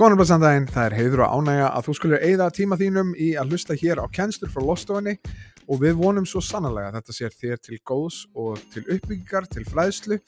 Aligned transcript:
Góðan 0.00 0.14
og 0.14 0.20
blessan 0.22 0.40
daginn, 0.40 0.64
það 0.64 0.86
er 0.86 0.94
heiður 0.96 1.20
og 1.26 1.32
ánægja 1.36 1.64
að 1.76 1.82
þú 1.84 1.94
skulle 1.98 2.18
eigða 2.24 2.44
tíma 2.56 2.76
þínum 2.80 3.10
í 3.20 3.26
að 3.36 3.50
hlusta 3.52 3.74
hér 3.76 4.00
á 4.00 4.08
kennslur 4.08 4.48
frá 4.48 4.62
Lostofinni 4.64 5.12
og 5.68 5.82
við 5.82 5.98
vonum 5.98 6.24
svo 6.24 6.40
sannlega 6.40 6.88
að 6.88 6.96
þetta 6.96 7.16
sér 7.18 7.36
þér 7.42 7.60
til 7.66 7.78
góðs 7.84 8.22
og 8.32 8.62
til 8.72 8.86
uppbyggingar, 8.86 9.50
til 9.52 9.66
fræðslu, 9.68 10.18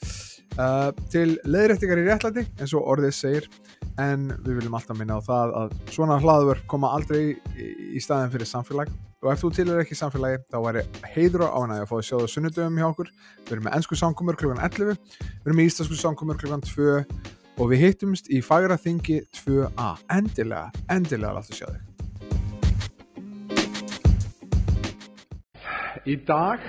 uh, 0.61 0.93
til 1.09 1.39
leðrættingar 1.49 2.03
í 2.03 2.05
réttlæti 2.05 2.45
eins 2.61 2.77
og 2.77 2.85
orðið 2.93 3.17
segir 3.17 3.49
en 3.97 4.29
við 4.45 4.61
viljum 4.61 4.77
alltaf 4.77 5.01
minna 5.01 5.17
á 5.17 5.25
það 5.25 5.57
að 5.63 5.75
svona 5.97 6.21
hlaður 6.21 6.65
koma 6.69 6.93
aldrei 6.93 7.33
í, 7.57 7.97
staðin 7.97 8.29
fyrir 8.37 8.53
samfélag 8.53 8.93
og 9.25 9.33
ef 9.33 9.41
þú 9.41 9.55
tilur 9.57 9.81
ekki 9.81 9.97
samfélagi 9.97 10.43
þá 10.53 10.59
væri 10.69 10.89
heiður 11.15 11.49
og 11.49 11.63
ánægja 11.63 11.87
að 11.87 11.95
fá 11.95 11.97
að 11.97 12.09
sjá 12.11 12.17
það 12.19 12.33
sunnudöfum 12.37 12.77
hjá 12.77 12.91
okkur 12.93 13.15
við 13.17 13.55
erum 13.57 13.71
með 13.71 13.79
ennsku 13.79 14.03
samkomur 14.05 14.37
kl. 14.37 14.53
11 14.53 14.93
við 14.93 15.47
erum 15.47 15.63
með 15.63 15.71
íslensku 15.71 16.03
samkomur 16.05 16.37
kl. 16.37 16.59
2 16.61 17.41
og 17.61 17.69
við 17.69 17.83
hittumst 17.85 18.29
í 18.33 18.39
Fagraþingi 18.41 19.19
2a 19.43 19.89
endilega, 20.15 20.71
endilega 20.91 21.35
láttu 21.37 21.57
sjá 21.57 21.67
þig. 21.69 21.81
Í 26.09 26.15
dag 26.27 26.63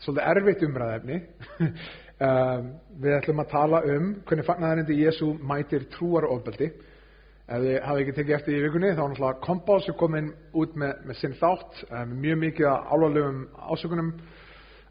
svolítið 0.00 0.28
erfitt 0.30 0.62
umræðefni 0.66 1.18
um, 1.66 2.70
við 3.02 3.18
ætlum 3.18 3.42
að 3.42 3.50
tala 3.50 3.82
um 3.96 4.14
hvernig 4.22 4.48
fagnæðarindi 4.48 5.00
Jésu 5.02 5.32
mætir 5.42 5.88
trúarofbeldi 5.92 6.70
ef 6.70 7.58
þið 7.66 7.76
hafi 7.84 8.04
ekki 8.04 8.16
tekið 8.20 8.38
eftir 8.38 8.56
í 8.56 8.62
vikunni 8.64 8.94
þá 8.94 9.02
er 9.02 9.10
náttúrulega 9.10 9.44
Kompás 9.44 9.90
er 9.90 9.98
komin 9.98 10.30
út 10.56 10.78
með, 10.78 11.02
með 11.10 11.20
sinn 11.20 11.36
þátt 11.42 11.84
um, 11.90 12.16
mjög 12.22 12.40
mikið 12.46 12.70
álvarlegum 12.70 13.44
ásökunum. 13.74 14.14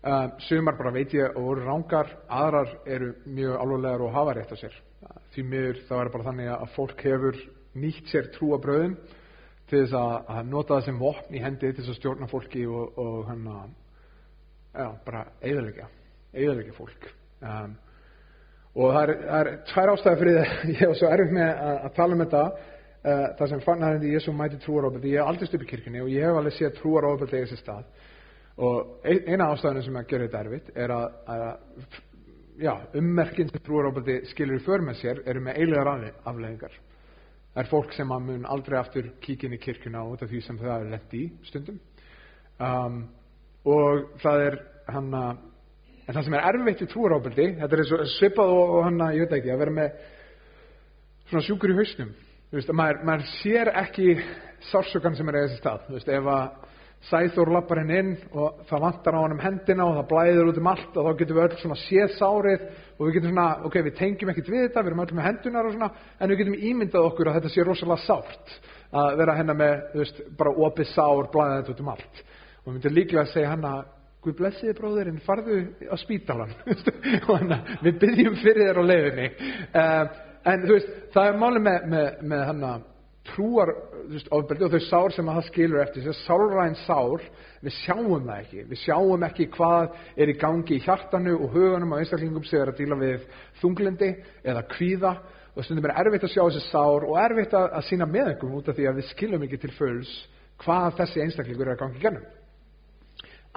Um, 0.02 0.32
sumar 0.42 0.80
bara 0.80 0.92
veit 0.94 1.12
ég 1.14 1.36
og 1.38 1.44
voru 1.46 1.66
rángar 1.66 2.08
aðrar 2.26 2.72
eru 2.90 3.14
mjög 3.30 3.60
álvarlegar 3.62 4.02
og 4.02 4.16
hafa 4.16 4.34
rétt 4.38 4.54
á 4.54 4.58
sér 4.58 4.80
því 5.34 5.48
miður 5.48 5.82
þá 5.88 5.96
er 6.00 6.12
bara 6.14 6.28
þannig 6.30 6.52
að 6.54 6.72
fólk 6.76 7.04
hefur 7.08 7.38
nýtt 7.82 8.12
sér 8.12 8.32
trúabröðin 8.36 8.98
til 9.72 9.86
þess 9.86 9.96
að, 9.96 10.42
nota 10.50 10.78
það 10.78 10.90
sem 10.90 11.00
vopn 11.00 11.38
í 11.38 11.44
hendi 11.44 11.70
til 11.72 11.80
þess 11.80 11.94
að 11.94 12.00
stjórna 12.02 12.28
fólki 12.32 12.66
og, 12.68 13.00
og 13.00 13.22
hann 13.30 13.48
að 13.48 13.70
ja, 14.76 14.90
bara 15.06 15.24
eiðalega 15.40 15.88
eiðalega 16.36 16.76
fólk. 16.76 17.08
Um, 17.42 17.74
og 18.76 18.94
það 18.96 19.02
er, 19.04 19.16
það 19.24 19.42
er 19.42 19.50
tvær 19.72 19.94
ástæði 19.94 20.20
fyrir 20.22 20.38
það 20.38 20.70
ég 20.74 20.84
hef 20.84 20.94
svo 21.00 21.10
erfitt 21.12 21.36
með 21.36 21.50
að, 21.50 21.74
að 21.80 21.98
tala 21.98 22.16
um 22.16 22.24
þetta 22.24 22.44
uh, 22.52 23.26
það 23.40 23.52
sem 23.54 23.66
fannarindi 23.66 24.14
Jésu 24.14 24.36
mæti 24.36 24.62
trúarófaldi 24.64 25.16
ég 25.16 25.24
hef 25.24 25.32
aldrei 25.32 25.50
stup 25.50 25.66
í 25.66 25.72
kirkini 25.72 26.04
og 26.04 26.12
ég 26.12 26.28
hef 26.28 26.40
alveg 26.40 26.58
séð 26.58 26.78
trúarófaldi 26.80 27.40
í 27.40 27.46
þessi 27.46 27.60
stað. 27.60 28.08
Og 28.62 29.08
eina 29.08 29.50
ástæðinu 29.50 29.86
sem 29.88 30.00
að 30.00 30.10
gera 30.12 30.28
þetta 30.28 30.46
erfitt 30.46 30.74
er 30.76 30.94
að, 30.94 31.20
að 31.32 32.00
já, 32.62 32.74
ummerkinn 32.98 33.50
sem 33.50 33.64
trúarófaldi 33.66 34.22
skilur 34.32 34.62
í 34.62 34.64
för 34.66 34.86
með 34.86 35.02
sér 35.02 35.22
eru 35.26 35.44
með 35.44 35.60
eiginlegar 35.60 36.12
afleðingar 36.30 36.80
það 37.52 37.64
er 37.64 37.70
fólk 37.70 37.96
sem 37.96 38.12
mun 38.12 38.48
aldrei 38.48 38.78
aftur 38.80 39.12
kíkin 39.24 39.56
í 39.56 39.60
kirkuna 39.60 40.06
út 40.08 40.24
af 40.24 40.32
því 40.32 40.42
sem 40.46 40.60
það 40.60 40.76
er 40.78 40.92
lett 40.94 41.16
í 41.18 41.24
stundum. 41.50 41.80
Um, 42.62 43.02
og 43.68 44.14
það 44.22 44.46
er 44.46 44.58
hann 44.92 45.14
að 45.18 45.48
en 46.02 46.16
það 46.16 46.26
sem 46.26 46.36
er 46.38 46.48
erfitt 46.50 46.84
í 46.84 46.90
trúarófaldi 46.92 47.48
þetta 47.60 47.78
er 47.78 48.06
svipað 48.16 48.54
og, 48.56 48.76
og 48.78 48.86
hann 48.88 49.04
að, 49.04 49.18
ég 49.18 49.26
veit 49.26 49.38
ekki 49.38 49.54
að 49.54 49.62
vera 49.62 49.76
með 49.76 50.00
svona 51.30 51.46
sjúkur 51.48 51.74
í 51.74 51.78
hausnum. 51.78 52.16
Veist, 52.52 52.72
maður, 52.76 53.04
maður 53.08 53.30
sér 53.38 53.72
ekki 53.80 54.16
sársökan 54.72 55.16
sem 55.16 55.30
er 55.32 55.38
í 55.38 55.44
þessi 55.46 55.60
stað. 55.62 55.86
Veist, 55.94 56.10
ef 56.12 56.28
að 56.28 56.71
Sæþór 57.10 57.50
lappar 57.50 57.80
henn 57.82 57.94
inn 57.96 58.10
og 58.38 58.60
það 58.70 58.84
vantar 58.84 59.16
á 59.18 59.22
hann 59.24 59.34
um 59.34 59.40
hendina 59.42 59.88
og 59.88 59.96
það 59.98 60.10
blæður 60.12 60.50
út 60.52 60.60
um 60.62 60.68
allt 60.70 60.98
og 60.98 61.08
þá 61.08 61.16
getum 61.22 61.38
við 61.40 61.46
öll 61.48 61.62
svona 61.62 61.78
séð 61.82 62.12
sárið 62.20 62.68
og 62.98 63.08
við 63.08 63.16
getum 63.16 63.32
svona, 63.32 63.48
ok, 63.66 63.78
við 63.88 63.96
tengjum 63.98 64.32
ekkert 64.34 64.52
við 64.54 64.68
þetta, 64.68 64.84
við 64.84 64.92
erum 64.92 65.02
öll 65.06 65.16
með 65.18 65.28
hendunar 65.30 65.70
og 65.70 65.74
svona, 65.74 65.90
en 66.20 66.30
við 66.30 66.42
getum 66.44 66.60
ímyndað 66.70 67.08
okkur 67.10 67.32
að 67.32 67.40
þetta 67.40 67.54
sé 67.56 67.66
rosalega 67.66 68.06
sárt 68.06 68.54
að 69.02 69.18
vera 69.24 69.38
hennar 69.40 69.58
með, 69.58 69.74
þú 69.94 70.04
veist, 70.04 70.22
bara 70.38 70.54
opið 70.68 70.92
sár, 70.92 71.32
blæða 71.34 71.58
þetta 71.58 71.74
út 71.74 71.82
um 71.82 71.92
allt. 71.96 72.22
Og 72.62 72.70
við 72.70 72.78
myndum 72.78 72.96
líklega 73.00 73.26
að 73.26 73.34
segja 73.34 73.56
hann 73.56 73.68
að, 73.72 73.82
Guð 74.22 74.36
blessiði 74.38 74.76
bróðurinn, 74.78 75.22
farðu 75.26 75.56
á 75.90 75.98
spítalan 75.98 76.52
við 77.86 77.96
byggjum 78.04 78.36
fyrir 78.38 78.68
þér 78.68 78.78
á 78.78 78.84
leiðinni. 78.86 79.24
Uh, 79.74 80.20
en 80.52 80.66
þú 80.68 80.76
veist, 80.76 80.92
það 81.16 81.30
er 81.30 81.40
málið 81.42 81.64
með, 81.66 81.88
með, 81.90 82.20
með 82.30 82.44
hann 82.52 82.68
að, 82.68 82.84
trúar 83.30 83.70
ofbeldi 84.34 84.66
og 84.66 84.74
þau 84.74 84.86
sár 84.88 85.14
sem 85.14 85.28
að 85.30 85.38
það 85.38 85.48
skilur 85.50 85.82
eftir 85.84 86.06
þess 86.06 86.22
að 86.22 86.26
sálræn 86.26 86.78
sár 86.86 87.26
við 87.62 87.76
sjáum 87.78 88.26
það 88.26 88.40
ekki, 88.40 88.64
við 88.72 88.82
sjáum 88.82 89.26
ekki 89.28 89.48
hvað 89.54 90.00
er 90.18 90.32
í 90.32 90.38
gangi 90.42 90.78
í 90.78 90.82
hjartanu 90.86 91.36
og 91.38 91.54
hugunum 91.54 91.94
á 91.94 92.00
einstaklingum 92.02 92.48
sem 92.50 92.64
er 92.64 92.74
að 92.74 92.82
díla 92.82 92.98
við 92.98 93.30
þunglindi 93.62 94.12
eða 94.42 94.66
kvíða. 94.74 95.14
Og 95.52 95.66
stundum 95.68 95.90
er 95.90 95.98
erfitt 96.00 96.26
að 96.26 96.34
sjá 96.34 96.44
þessi 96.48 96.68
sár 96.72 97.06
og 97.06 97.18
erfitt 97.20 97.54
að, 97.60 97.66
að 97.76 97.88
sína 97.90 98.08
með 98.08 98.32
einhverjum 98.32 98.60
út 98.62 98.70
af 98.72 98.78
því 98.78 98.86
að 98.88 99.02
við 99.02 99.10
skiljum 99.12 99.48
ekki 99.48 99.60
til 99.62 99.74
fulls 99.76 100.14
hvað 100.64 101.02
þessi 101.02 101.26
einstaklingur 101.26 101.68
er 101.68 101.76
að 101.76 101.82
gangi 101.84 102.02
gennum 102.02 102.30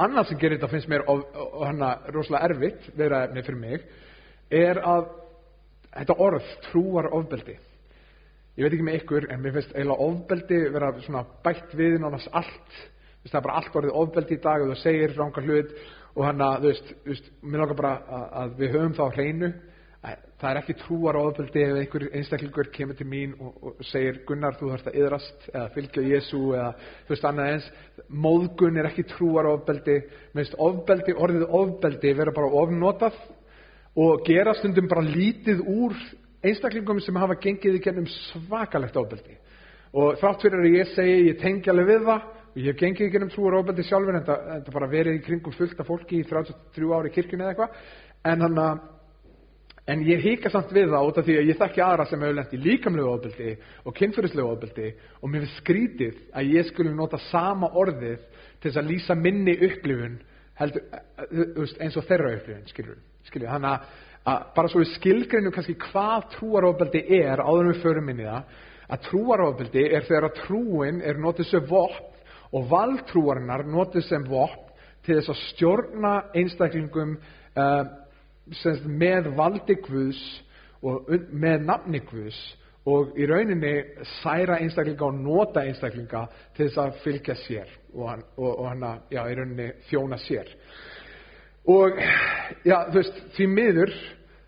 annað 0.01 0.31
sem 0.31 0.41
gerir 0.41 0.59
þetta 0.59 0.73
finnst 0.73 0.91
mér 0.91 1.05
og, 1.11 1.23
og 1.39 1.63
hana 1.69 1.91
rosalega 2.11 2.49
erfitt 2.49 2.89
vera 2.99 3.25
efni 3.29 3.45
fyrir 3.47 3.61
mig 3.61 3.85
er 4.51 4.81
að 4.83 5.07
þetta 5.95 6.17
orð 6.27 6.51
trúar 6.67 7.11
ofbeldi 7.15 7.55
ég 8.55 8.63
veit 8.63 8.75
ekki 8.77 8.87
með 8.87 9.01
ykkur 9.01 9.29
en 9.33 9.43
mér 9.43 9.57
finnst 9.57 9.75
eiginlega 9.75 10.07
ofbeldi 10.09 10.59
vera 10.75 10.93
svona 11.03 11.25
bætt 11.45 11.75
við 11.75 11.99
nánast 12.03 12.31
allt. 12.31 12.81
Það 13.25 13.39
er 13.39 13.45
bara 13.47 13.61
allt 13.61 13.77
orðið 13.81 14.01
ofbeldi 14.01 14.37
í 14.37 14.43
dag 14.45 14.63
og 14.63 14.73
það 14.73 14.83
segir 14.83 15.15
ránga 15.17 15.43
hlut 15.43 15.71
og 16.15 16.27
hann 16.29 16.43
að 16.45 16.59
þú 16.61 16.71
veist, 16.71 16.91
veist 17.09 17.31
mér 17.43 17.63
langar 17.65 17.79
bara 17.81 17.95
að, 17.99 18.27
að 18.41 18.59
við 18.61 18.75
höfum 18.77 18.99
þá 18.99 19.05
hreinu. 19.17 19.55
Það 20.05 20.51
er 20.51 20.59
ekki 20.61 20.75
trúar 20.83 21.17
ofbeldi 21.17 21.63
ef 21.65 21.79
einhver 21.81 22.05
einstaklingur 22.13 22.69
kemur 22.75 22.99
til 22.99 23.07
mín 23.09 23.33
og, 23.41 23.55
og 23.65 23.85
segir 23.89 24.19
Gunnar 24.29 24.59
þú 24.59 24.71
þarfst 24.71 24.91
að 24.91 24.99
yðrast 25.01 25.47
eða 25.49 25.71
fylgja 25.75 26.05
Jésu 26.05 26.41
eða 26.53 26.67
þú 27.07 27.15
veist 27.15 27.29
annað 27.31 27.53
eins. 27.55 27.71
Móðgun 28.27 28.79
er 28.79 28.91
ekki 28.91 29.07
trúar 29.15 29.49
ofbeldi. 29.55 30.03
Finnst 30.35 30.59
ofbeldi, 30.61 31.17
orðið 31.17 31.47
ofbeldi 31.49 32.13
vera 32.21 32.35
bara 32.37 32.53
ofnotað 32.61 33.17
og 34.05 34.27
gera 34.29 34.53
stundum 34.59 34.91
bara 34.91 35.07
lítið 35.07 35.65
úr 35.65 35.97
einstaklingum 36.44 37.00
sem 37.03 37.19
hafa 37.19 37.38
gengið 37.41 37.78
í 37.78 37.82
gennum 37.84 38.09
svakalegt 38.10 38.97
ofbeldi 39.00 39.37
og 39.94 40.19
þátt 40.21 40.47
fyrir 40.47 40.62
að 40.65 40.78
ég 40.78 40.94
segi 40.94 41.28
ég 41.28 41.38
tengi 41.43 41.71
alveg 41.72 41.91
við 41.93 42.09
það 42.09 42.25
og 42.55 42.59
ég 42.62 42.71
hef 42.71 42.81
gengið 42.81 43.09
í 43.09 43.12
gennum 43.15 43.34
trúar 43.34 43.59
ofbeldi 43.60 43.87
sjálfur 43.88 44.19
en 44.19 44.27
það 44.27 44.72
bara 44.75 44.91
verið 44.91 45.21
í 45.21 45.22
kringum 45.27 45.55
fullt 45.56 45.81
af 45.81 45.88
fólki 45.91 46.21
í 46.21 46.27
33 46.28 46.91
ári 46.99 47.15
kirkjunni 47.15 47.47
eða 47.47 47.55
eitthvað 47.55 48.32
en 48.32 48.47
hann 48.49 48.60
að 48.65 48.82
En 49.84 50.00
ég 50.00 50.22
híka 50.25 50.49
samt 50.49 50.71
við 50.72 50.94
það 50.94 51.06
út 51.10 51.19
af 51.21 51.27
því 51.27 51.34
að 51.37 51.49
ég 51.50 51.59
þekki 51.60 51.82
aðra 51.84 52.05
sem 52.09 52.22
hefur 52.25 52.37
lengt 52.38 52.53
í 52.56 52.61
líkamlegu 52.65 53.09
ofbeldi 53.11 53.50
og 53.84 53.97
kynfyrirslegu 53.99 54.47
ofbeldi 54.49 54.93
og 55.21 55.28
mér 55.28 55.43
finnst 55.44 55.59
skrítið 55.61 56.22
að 56.32 56.53
ég 56.55 56.71
skulle 56.71 56.94
nota 56.97 57.21
sama 57.26 57.69
orðið 57.69 58.22
til 58.62 58.71
þess 58.71 58.81
að 58.81 58.88
lýsa 58.88 59.16
minni 59.19 59.53
upplifun 59.69 60.16
heldur, 60.56 60.87
eins 61.84 61.99
og 62.00 62.06
þeirra 62.09 62.32
upplifun, 62.38 62.65
skilur. 62.72 62.97
skilur. 63.28 63.50
Þannig 63.53 63.75
að 63.75 64.04
að 64.25 64.47
bara 64.57 64.71
svo 64.73 64.81
við 64.81 64.95
skilgreinum 64.95 65.53
kannski 65.53 65.77
hvað 65.91 66.29
trúarofbeldi 66.39 67.03
er 67.19 67.43
áður 67.45 67.73
við 67.73 67.83
förum 67.83 68.09
inn 68.12 68.23
í 68.25 68.29
það 68.29 68.62
að 68.95 69.05
trúarofbeldi 69.09 69.85
er 69.91 70.07
þegar 70.09 70.29
að 70.29 70.41
trúin 70.43 71.01
er 71.05 71.21
notið 71.21 71.51
sem 71.51 71.69
vopn 71.69 72.11
og 72.55 72.67
valdtrúarinnar 72.71 73.67
notið 73.69 74.07
sem 74.09 74.25
vopn 74.29 74.73
til 75.05 75.19
þess 75.19 75.33
að 75.35 75.41
stjórna 75.51 76.15
einstaklingum 76.37 77.17
uh, 77.61 77.85
með 78.89 79.31
valdi 79.37 79.77
Guðs 79.85 80.21
og 80.85 81.09
með 81.33 81.65
nafni 81.69 82.01
Guðs 82.09 82.39
og 82.89 83.17
í 83.17 83.27
rauninni 83.29 83.73
særa 84.21 84.59
einstaklinga 84.61 85.06
og 85.06 85.21
nota 85.21 85.65
einstaklinga 85.65 86.27
til 86.56 86.67
þess 86.67 86.81
að 86.83 86.99
fylgja 87.05 87.37
sér 87.41 87.71
og 87.97 88.67
hann 88.69 88.85
að, 88.85 89.06
já, 89.15 89.23
í 89.25 89.39
rauninni 89.39 89.71
þjóna 89.89 90.21
sér 90.21 90.51
og 91.65 92.01
já, 92.65 92.77
þú 92.91 92.99
veist, 92.99 93.21
því 93.37 93.47
miður 93.51 93.94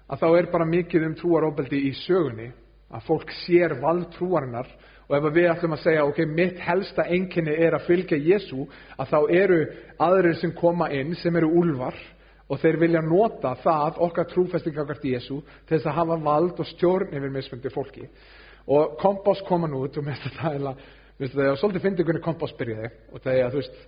að 0.06 0.22
þá 0.22 0.26
er 0.38 0.50
bara 0.52 0.68
mikið 0.68 1.06
um 1.08 1.14
trúaróbeldi 1.18 1.80
í 1.88 1.94
sögunni 2.04 2.50
að 2.92 3.06
fólk 3.08 3.32
sér 3.44 3.78
vald 3.82 4.10
trúarinnar. 4.14 4.68
Og 5.06 5.14
ef 5.14 5.26
við 5.36 5.48
ætlum 5.52 5.76
að 5.76 5.84
segja 5.84 6.04
ok, 6.06 6.20
mitt 6.26 6.58
helsta 6.58 7.04
enginni 7.14 7.54
er 7.62 7.76
að 7.76 7.86
fylgja 7.86 8.18
Jésu 8.18 8.64
að 8.98 9.12
þá 9.12 9.18
eru 9.38 9.58
aðrir 10.02 10.38
sem 10.40 10.54
koma 10.54 10.88
inn 10.90 11.14
sem 11.20 11.36
eru 11.38 11.52
úlvar 11.60 11.94
og 12.50 12.58
þeir 12.62 12.78
vilja 12.82 13.02
nota 13.06 13.54
það 13.62 14.00
okkar 14.06 14.26
trúfestingakart 14.32 15.06
Jésu 15.06 15.40
til 15.66 15.76
þess 15.76 15.86
að 15.86 15.98
hafa 16.00 16.18
vald 16.26 16.58
og 16.62 16.70
stjórn 16.72 17.14
yfir 17.14 17.34
mismundi 17.34 17.70
fólki. 17.74 18.08
Og 18.66 18.96
kompás 18.98 19.44
koma 19.46 19.70
nú 19.70 19.84
út 19.86 19.98
og 19.98 20.06
mér 20.06 20.18
finnst 20.22 20.40
það 20.42 21.52
að 21.52 21.60
svolítið 21.60 21.86
fyndi 21.86 22.06
hvernig 22.06 22.26
kompás 22.26 22.54
byrjaði. 22.58 22.90
Og 23.14 23.22
það 23.22 23.38
er 23.38 23.46
að 23.46 23.54
þú 23.54 23.62
veist 23.62 23.78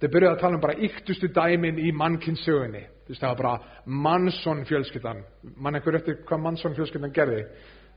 Þeir 0.00 0.12
byrjuði 0.14 0.32
að 0.32 0.40
tala 0.40 0.56
um 0.56 0.62
bara 0.62 0.78
yktustu 0.86 1.28
dæmin 1.28 1.80
í 1.80 1.90
veist, 3.10 3.20
það 3.20 3.32
var 3.34 3.40
bara 3.42 3.82
Manson 3.84 4.64
fjölskyldan. 4.68 5.24
Mann 5.60 5.76
ekkur 5.76 5.98
eftir 5.98 6.22
hvað 6.28 6.42
Manson 6.44 6.76
fjölskyldan 6.78 7.12
gerði. 7.12 7.42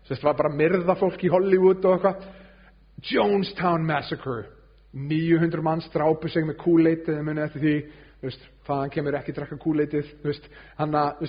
Það 0.10 0.26
var 0.28 0.40
bara 0.42 0.52
myrða 0.58 0.98
fólk 1.00 1.24
í 1.24 1.32
Hollywood 1.32 1.86
og 1.86 1.96
eitthvað. 1.96 2.26
Jonestown 3.12 3.88
Massacre. 3.88 4.50
900 4.94 5.64
manns 5.66 5.88
drápu 5.90 6.30
sig 6.30 6.46
með 6.46 6.60
kúleitið, 6.62 7.16
þið 7.16 7.26
munið 7.26 7.46
eftir 7.48 7.64
því. 7.64 7.78
Veist, 8.24 8.44
hvaðan 8.68 8.94
kemur 8.94 9.18
ekki 9.18 9.36
drakka 9.36 9.58
kúleitið. 9.64 10.12
Hann 10.78 11.00
að, 11.00 11.24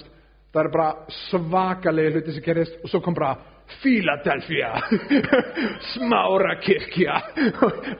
það 0.52 0.60
er 0.64 0.72
bara 0.74 0.90
svakalegi 1.28 2.16
hluti 2.16 2.34
sem 2.34 2.44
gerist 2.44 2.82
og 2.82 2.92
svo 2.92 3.00
kom 3.04 3.16
bara 3.16 3.36
Philadelphia 3.80 4.74
smára 5.94 6.58
kirkja 6.60 7.16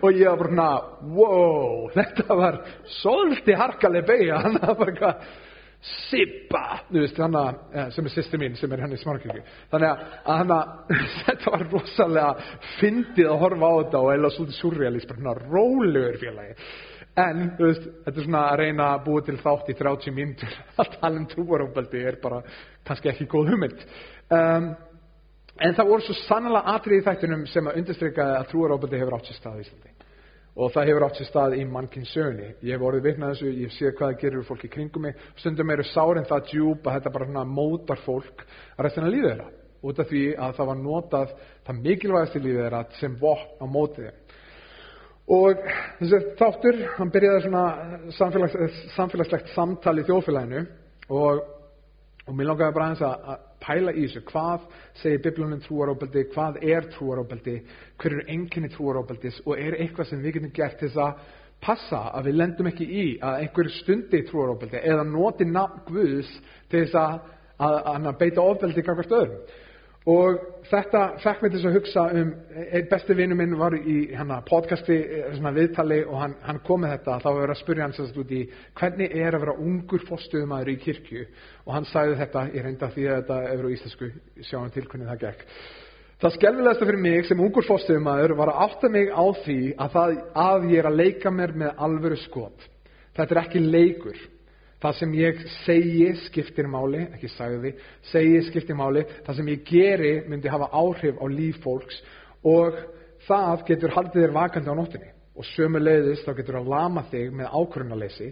og 0.01 0.11
ég 0.13 0.29
var 0.29 0.39
bara 0.41 0.51
svona 0.51 0.69
wow, 1.17 1.89
þetta 1.95 2.37
var 2.37 2.61
svolítið 3.01 3.59
harkaleg 3.61 4.07
beigja 4.09 4.43
hann 4.45 4.61
var 4.61 4.79
bara 4.81 4.93
eitthvað 4.93 5.27
Sippa, 5.85 6.79
þú 6.89 7.03
veist, 7.03 7.19
hann 7.21 7.35
að, 7.37 7.57
sem 7.93 8.07
er 8.09 8.13
sýsti 8.15 8.39
mín, 8.41 8.55
sem 8.57 8.73
er 8.73 8.81
hann 8.81 8.95
í 8.97 8.99
smarkirkju. 9.03 9.43
Þannig 9.69 9.91
að, 9.91 10.15
hann 10.31 10.55
að, 10.55 10.95
þetta 11.27 11.53
var 11.53 11.65
rosalega 11.75 12.47
fyndið 12.79 13.29
að 13.29 13.43
horfa 13.43 13.69
á 13.69 13.75
þetta 13.83 14.01
og 14.01 14.13
eða 14.15 14.31
svolítið 14.33 14.59
surrealist, 14.63 15.11
bara 15.11 15.21
svona 15.21 15.35
rólegur 15.43 16.17
félagi. 16.23 16.57
En, 17.21 17.45
þú 17.59 17.69
veist, 17.69 17.85
þetta 18.07 18.23
er 18.23 18.27
svona 18.31 18.47
að 18.49 18.57
reyna 18.63 18.89
að 18.95 19.05
búa 19.05 19.27
til 19.27 19.37
þátt 19.45 19.69
í 19.69 19.77
30 19.83 20.17
mínútur, 20.17 20.57
að 20.81 20.97
tala 20.97 21.21
um 21.21 21.29
trúarófbeldi 21.35 22.03
er 22.09 22.19
bara 22.25 22.41
kannski 22.89 23.13
ekki 23.13 23.29
góð 23.37 23.53
hugmynd. 23.53 23.87
Um, 24.33 24.73
en 25.63 25.75
það 25.77 25.91
voru 25.91 26.07
svo 26.07 26.17
sannlega 26.25 26.75
atrið 26.75 27.01
í 27.01 27.05
þættunum 27.07 27.45
sem 27.51 27.69
að 27.71 27.81
undirstrykaði 27.81 28.39
að 28.39 28.49
trúarófbeldi 28.53 29.01
hefur 29.01 29.17
átt 29.19 29.29
sér 29.31 29.39
stað 29.39 29.59
í 29.61 29.67
Íslandi. 29.67 29.93
Og 30.55 30.71
það 30.75 30.89
hefur 30.91 31.07
átt 31.07 31.19
sér 31.19 31.29
stað 31.31 31.57
í 31.59 31.67
mannkinn 31.67 32.07
sögni 32.07 32.49
ég 32.63 32.75
hef 32.75 32.87
orðið 32.87 33.07
vitnað 33.09 33.35
þessu, 33.35 33.53
ég 33.63 33.75
sé 33.75 33.91
hvað 33.91 34.13
það 34.13 34.21
gerir 34.23 34.47
fólk 34.49 34.65
í 34.65 34.73
kringum 34.75 35.07
mig, 35.07 35.21
stundum 35.43 35.75
eru 35.75 35.87
sárin 35.91 36.29
það 36.31 36.49
djúb 36.51 36.87
að 36.87 36.99
þetta 36.99 37.15
bara 37.15 37.45
mótar 37.45 38.03
fólk 38.05 38.45
að 38.77 38.85
restina 38.87 39.11
lífið 39.11 39.31
þeirra, 39.31 39.49
út 39.83 40.03
af 40.03 40.11
því 40.11 40.25
að 40.35 40.55
það 40.59 40.71
var 40.71 40.81
notað 40.83 41.35
það 41.67 41.81
mikilvægast 41.89 42.39
í 42.39 42.45
lífið 42.45 42.63
þeirra 42.63 42.85
sem 43.01 43.19
vopn 43.21 43.63
á 43.63 43.67
mótið 43.67 44.09
þeim. 44.09 44.21
Og 45.25 45.61
þessi 46.03 46.19
þáttur 46.37 46.81
hann 46.99 47.11
byrjaði 47.13 47.45
svona 47.47 47.65
samfélags, 48.13 48.81
samfélagslegt 48.93 49.53
samtal 49.55 49.97
í 49.97 50.05
þjóðfélaginu. 50.05 50.65
Og, 51.09 51.41
og 52.25 52.37
mér 52.37 52.49
langaði 52.49 52.75
bara 52.77 52.87
aðeins 52.91 53.03
að 53.05 53.41
pæla 53.65 53.93
í 53.93 54.05
þessu, 54.07 54.23
hvað 54.31 54.67
segir 55.01 55.23
biblunum 55.25 55.61
trúaróbeldi, 55.65 56.23
hvað 56.33 56.61
er 56.65 56.87
trúaróbeldi, 56.95 57.57
hver 58.01 58.17
eru 58.17 58.25
enginni 58.33 58.71
trúaróbeldis 58.73 59.41
og 59.45 59.61
er 59.61 59.77
eitthvað 59.81 60.09
sem 60.11 60.23
við 60.25 60.39
getum 60.39 60.55
gert 60.57 60.79
til 60.81 60.89
þess 60.89 61.03
að 61.05 61.27
passa 61.65 62.01
að 62.17 62.31
við 62.31 62.39
lendum 62.41 62.71
ekki 62.71 62.87
í 62.89 63.05
að 63.25 63.45
einhver 63.45 63.71
stundi 63.77 64.23
trúaróbeldi 64.29 64.81
eða 64.81 65.05
noti 65.09 65.49
nafn 65.49 65.85
Guðs 65.89 66.33
til 66.73 66.85
þess 66.85 66.99
að, 67.01 67.21
að, 67.69 67.79
að 68.01 68.11
beita 68.25 68.45
ofbeldi 68.45 68.85
kakvart 68.85 69.17
öðrum. 69.21 69.61
Og 70.05 70.41
þetta 70.69 71.03
fekk 71.23 71.41
mig 71.41 71.53
til 71.55 71.63
að 71.65 71.77
hugsa 71.79 72.03
um, 72.13 72.33
einn 72.61 72.89
besti 72.91 73.15
vinnu 73.17 73.37
minn 73.39 73.55
var 73.57 73.73
í 73.73 74.11
hana, 74.13 74.43
podcasti, 74.45 74.99
eh, 75.01 75.31
svona 75.33 75.53
viðtali 75.57 76.03
og 76.05 76.19
hann, 76.21 76.35
hann 76.45 76.61
kom 76.67 76.83
með 76.85 76.99
þetta, 76.99 77.15
þá 77.23 77.29
var 77.39 77.53
að 77.55 77.61
spurja 77.63 77.87
hann 77.87 77.97
sérst 77.97 78.19
út 78.21 78.35
í 78.37 78.43
hvernig 78.77 79.15
er 79.17 79.33
að 79.33 79.47
vera 79.47 79.55
ungur 79.65 80.05
fórstuðumæður 80.05 80.73
í 80.75 80.77
kirkju 80.83 81.25
og 81.65 81.73
hann 81.79 81.89
sagði 81.89 82.19
þetta, 82.21 82.45
ég 82.53 82.67
reynda 82.67 82.91
því 82.93 83.07
að 83.09 83.17
þetta 83.23 83.41
er 83.55 83.65
á 83.65 83.75
íslensku, 83.79 84.11
sjáum 84.51 84.75
til 84.75 84.85
hvernig 84.85 85.09
það 85.09 85.25
gekk. 85.25 85.49
Það 86.21 86.37
skelvilegasta 86.37 86.91
fyrir 86.91 87.05
mig 87.09 87.27
sem 87.31 87.41
ungur 87.49 87.69
fórstuðumæður 87.71 88.37
var 88.43 88.53
að 88.53 88.63
átta 88.69 88.93
mig 88.93 89.09
á 89.09 89.25
því 89.41 89.59
að, 89.73 89.97
það, 89.97 90.15
að 90.45 90.71
ég 90.75 90.83
er 90.83 90.91
að 90.91 91.01
leika 91.01 91.33
mér 91.33 91.57
með 91.65 91.85
alvöru 91.89 92.21
skot. 92.29 92.69
Þetta 93.17 93.39
er 93.39 93.43
ekki 93.47 93.65
leikur. 93.65 94.21
Það 94.85 94.97
sem 94.99 95.13
ég 95.17 95.39
segi 95.63 96.09
skiptir 96.27 96.67
máli, 96.69 97.07
ekki 97.17 97.31
sagði, 97.33 97.71
segi 98.11 98.43
skiptir 98.51 98.77
máli, 98.77 99.07
það 99.25 99.39
sem 99.39 99.47
ég 99.49 99.63
geri 99.65 100.11
myndi 100.29 100.51
hafa 100.53 100.69
áhrif 100.77 101.17
á 101.17 101.27
líf 101.33 101.63
fólks 101.65 102.03
og 102.45 102.77
það 103.25 103.63
getur 103.71 103.95
haldið 103.95 104.27
þér 104.27 104.35
vakandi 104.35 104.69
á 104.69 104.77
nóttinni 104.77 105.09
og 105.35 105.49
sömu 105.55 105.81
leiðist 105.81 106.29
þá 106.29 106.37
getur 106.37 106.59
það 106.59 106.69
lama 106.75 107.07
þig 107.09 107.33
með 107.33 107.57
ákvörunarleysi 107.57 108.29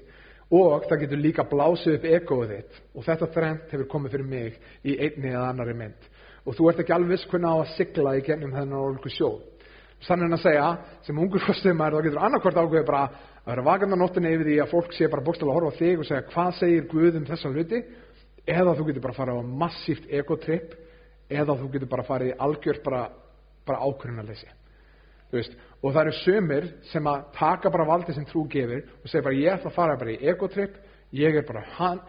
og 0.52 0.84
það 0.90 1.02
getur 1.06 1.22
líka 1.22 1.49
blásið 1.49 1.96
upp 1.96 2.06
egoið 2.19 2.52
þitt. 2.52 2.82
Og 2.93 3.06
þetta 3.08 3.31
þrent 3.32 3.72
hefur 3.72 3.88
komið 3.94 4.19
fyrir 4.19 4.28
mig 4.28 4.60
í 4.84 4.98
einni 5.00 5.32
eða 5.32 5.48
annari 5.48 5.78
mynd. 5.78 6.08
Og 6.44 6.58
þú 6.58 6.69
ert 6.69 6.84
ekki 6.84 6.93
alveg 6.93 7.14
viss 7.14 7.28
hvernig 7.32 7.48
á 7.48 7.56
að 7.62 7.72
sigla 7.78 8.16
í 8.19 8.25
gennum 8.26 8.52
þennan 8.52 8.76
orðingu 8.82 9.16
sjó. 9.16 9.31
Sannin 10.02 10.34
að 10.34 10.43
segja, 10.43 10.69
sem 11.06 11.19
ungur 11.19 11.40
fórstum 11.46 11.81
er, 11.81 11.94
þá 11.94 12.05
getur 12.05 12.25
annarkvort 12.26 12.58
ákveðið 12.58 12.88
bara 12.88 13.05
að 13.42 13.50
vera 13.50 13.64
vakand 13.66 13.94
á 13.94 13.98
nóttinni 13.98 14.30
yfir 14.36 14.48
því 14.48 14.56
að 14.62 14.70
fólk 14.70 14.92
sé 14.94 15.08
bara 15.10 15.24
bókstala 15.26 15.50
að 15.50 15.58
horfa 15.58 15.74
á 15.74 15.80
þig 15.80 16.00
og 16.02 16.06
segja 16.06 16.26
hvað 16.30 16.50
segir 16.60 16.84
Guð 16.90 17.18
um 17.18 17.26
þessa 17.26 17.50
hluti? 17.50 17.80
Eða 18.46 18.74
þú 18.78 18.86
getur 18.88 19.02
bara 19.02 19.14
að 19.14 19.18
fara 19.18 19.34
á 19.34 19.42
massíft 19.42 20.06
egotripp 20.10 20.76
eða 21.30 21.56
þú 21.58 21.70
getur 21.74 21.90
bara 21.90 22.04
að 22.04 22.10
fara 22.12 22.28
í 22.28 22.36
algjört 22.46 22.84
bara, 22.86 23.02
bara 23.66 23.82
ákvörðunarleysi. 23.88 24.48
Og 25.82 25.90
það 25.90 26.00
eru 26.02 26.14
sömur 26.20 26.70
sem 26.92 27.06
að 27.08 27.22
taka 27.38 27.70
bara 27.72 27.88
valdi 27.88 28.14
sem 28.14 28.26
trú 28.28 28.44
gefur 28.52 28.84
og 29.00 29.10
segja 29.10 29.26
bara 29.26 29.38
ég 29.38 29.54
ætla 29.56 29.72
að 29.72 29.78
fara 29.78 29.98
bara 29.98 30.14
í 30.14 30.20
egotripp 30.32 30.78
ég 31.12 31.36
er 31.36 31.46
bara 31.48 31.64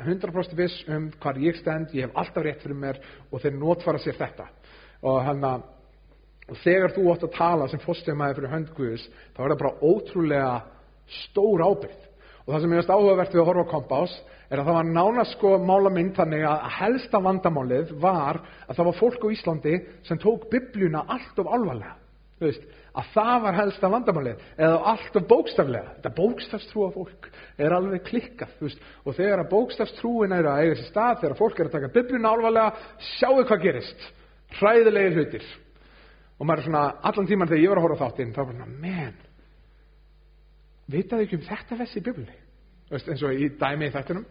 100% 0.06 0.58
viss 0.60 0.84
um 0.92 1.10
hvað 1.24 1.42
ég 1.44 1.58
stend, 1.60 1.94
ég 1.96 2.08
hef 2.08 2.18
alltaf 2.20 2.46
rétt 2.46 2.62
fyrir 2.64 2.78
mér 2.78 3.00
og 3.32 3.42
þeir 3.42 3.58
notfara 3.58 4.02
sér 4.04 4.20
þetta. 4.20 4.50
Og 5.02 5.24
hann 5.24 5.48
að 5.48 5.70
og 6.44 6.60
þegar 6.60 6.92
þú 6.92 7.08
átt 7.14 7.24
að 7.24 7.36
tala 7.38 7.68
sem 7.72 7.82
fórstöðumæði 7.84 8.36
fyrir 8.38 8.52
höndguðus 8.52 9.04
þá 9.08 9.38
er 9.40 9.54
það 9.54 9.62
bara 9.62 9.78
ótrúlega 9.80 10.50
stór 11.24 11.64
ábyrð 11.64 12.04
og 12.44 12.52
það 12.52 12.62
sem 12.62 12.74
ég 12.74 12.82
veist 12.82 12.92
áhugavert 12.92 13.34
við 13.34 13.42
að 13.42 13.50
horfa 13.50 13.64
á 13.64 13.74
kompás 13.74 14.14
er 14.50 14.60
að 14.60 14.68
það 14.68 14.78
var 14.78 14.90
nánast 14.92 15.36
sko 15.38 15.52
mála 15.64 15.92
mynd 15.94 16.16
þannig 16.18 16.46
að 16.46 16.64
helsta 16.78 17.22
vandamálið 17.24 17.94
var 18.04 18.42
að 18.68 18.76
það 18.78 18.88
var 18.90 18.98
fólk 19.00 19.26
á 19.26 19.34
Íslandi 19.34 19.76
sem 20.08 20.20
tók 20.22 20.50
bibljuna 20.52 21.06
allt 21.08 21.40
of 21.40 21.48
alvarlega. 21.48 21.96
Veist, 22.44 22.66
að 22.94 23.10
það 23.14 23.36
var 23.46 23.58
helsta 23.62 23.90
vandamálið 23.94 24.44
eða 24.58 24.80
allt 24.92 25.18
of 25.18 25.28
bókstaflega. 25.32 25.96
Þetta 25.98 26.14
bókstafstrúa 26.20 26.92
fólk 26.94 27.30
er 27.58 27.78
alveg 27.78 28.06
klikkað 28.10 28.56
veist, 28.62 28.86
og 29.08 29.18
þegar 29.18 29.46
að 29.46 29.52
bókstafstrúin 29.56 30.36
er 30.36 30.52
að 30.52 30.64
eiga 30.66 30.78
sér 30.82 30.90
stað 30.92 31.20
þegar 31.24 31.40
fólk 31.40 31.60
er 31.60 31.70
að 31.70 31.78
taka 31.80 31.94
bibljuna 31.98 32.36
alvarlega 32.36 33.04
sjáu 33.16 33.42
hvað 33.42 33.68
gerist. 33.70 34.10
Hræðilegi 34.60 35.16
hlutir. 35.16 35.52
Og 36.38 36.46
maður 36.46 36.66
er 36.66 36.68
svona 36.68 36.88
allan 37.08 37.30
tíman 37.30 37.50
þegar 37.50 37.64
ég 37.64 37.72
var 37.72 37.80
að 37.80 37.88
horfa 37.88 38.10
þáttinn 38.10 38.36
þá 38.36 38.44
var 38.44 38.58
svona 38.58 38.74
menn 38.84 39.22
vitaðu 40.92 41.26
ekki 41.26 41.40
um 41.40 41.46
þetta 41.48 41.78
vess 41.80 41.98
í 41.98 42.04
biblunni? 42.04 42.40
Eins 42.94 43.24
og 43.24 43.34
í 43.34 43.50
dæmi 43.60 43.90
í 43.90 43.94
þettunum 43.94 44.26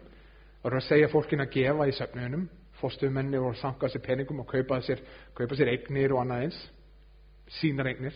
voru 0.63 0.79
að 0.79 0.87
segja 0.87 1.09
fólkin 1.11 1.43
að 1.43 1.55
gefa 1.57 1.87
í 1.89 1.95
söfnuðunum 1.97 2.45
fórstuðmenni 2.83 3.39
voru 3.39 3.55
að 3.55 3.61
sanka 3.61 3.89
sér 3.91 4.03
peningum 4.03 4.41
og 4.43 4.49
kaupa 4.49 4.79
sér, 4.83 5.01
kaupa 5.37 5.57
sér 5.57 5.71
eignir 5.73 6.13
og 6.13 6.23
annað 6.23 6.47
eins 6.47 6.59
sínar 7.59 7.89
eignir. 7.91 8.15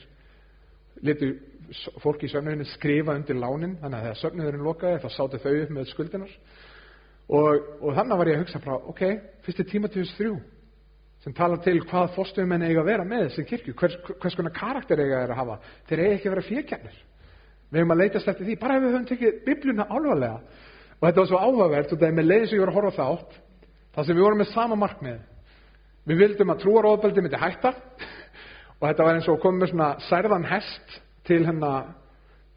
Letu 1.05 1.33
fólki 2.01 2.27
í 2.27 2.33
söfnuðunum 2.33 2.69
skrifa 2.73 3.15
undir 3.17 3.37
lánin 3.39 3.77
þannig 3.81 3.99
að 3.99 4.05
þegar 4.07 4.21
söfnuðurinn 4.23 4.67
lokaði 4.67 5.01
þá 5.03 5.09
sáttu 5.13 5.41
þau 5.43 5.51
upp 5.53 5.73
með 5.75 5.89
skuldinar 5.91 6.37
og, 7.27 7.65
og 7.83 7.97
þannig 7.97 8.21
var 8.21 8.31
ég 8.31 8.39
að 8.39 8.45
hugsa 8.45 8.63
frá 8.63 8.77
ok, 8.77 9.03
fyrst 9.45 9.61
er 9.61 9.69
tímatíðus 9.71 10.15
þrjú 10.17 10.37
sem 11.23 11.35
talar 11.35 11.61
til 11.65 11.77
hvað 11.83 12.13
fórstuðmenni 12.15 12.69
eiga 12.69 12.81
að 12.83 12.89
vera 12.91 13.05
með 13.05 13.27
þessi 13.27 13.45
kirkju 13.49 13.75
hvers, 13.77 13.99
hvers 14.21 14.37
konar 14.39 14.55
karakter 14.55 15.01
eiga 15.03 15.25
að 15.25 15.35
hafa? 15.37 15.59
Þeir 15.89 16.03
eiga 16.03 16.17
ekki 16.17 16.29
að 16.29 16.35
vera 16.35 16.47
fjökjarnir 16.47 16.99
Við 17.67 17.81
höfum 17.81 17.93
að 17.93 18.01
leytast 18.01 18.29
eftir 18.31 18.47
því, 18.47 18.55
bara 18.61 18.77
ef 18.77 18.83
við 18.83 18.93
höfum 18.93 19.07
tekið 19.09 19.39
bibluna 19.43 19.85
álvarlega. 19.91 20.37
Og 20.97 21.03
þetta 21.03 21.19
var 21.19 21.29
svo 21.29 21.41
áhugavert 21.41 21.91
og 21.91 21.99
það 21.99 22.07
er 22.07 22.15
með 22.17 22.29
leiðis 22.29 22.49
sem 22.49 22.57
ég 22.57 22.63
voru 22.63 22.73
að 22.73 22.77
horfa 22.79 23.07
þátt, 23.07 23.33
það 23.95 24.07
sem 24.07 24.17
við 24.17 24.25
vorum 24.25 24.41
með 24.41 24.53
sama 24.53 24.77
markmið. 24.79 25.17
Við 26.07 26.21
vildum 26.23 26.53
að 26.53 26.61
trúaróðbeldi 26.63 27.23
myndi 27.25 27.41
hætta 27.41 27.73
og 28.79 28.85
þetta 28.85 29.07
var 29.09 29.19
eins 29.19 29.27
og 29.27 29.41
komið 29.43 29.63
með 29.63 29.73
svona 29.73 29.89
særðan 30.07 30.47
hest 30.47 30.95
til 31.27 31.41
hennar, 31.43 31.91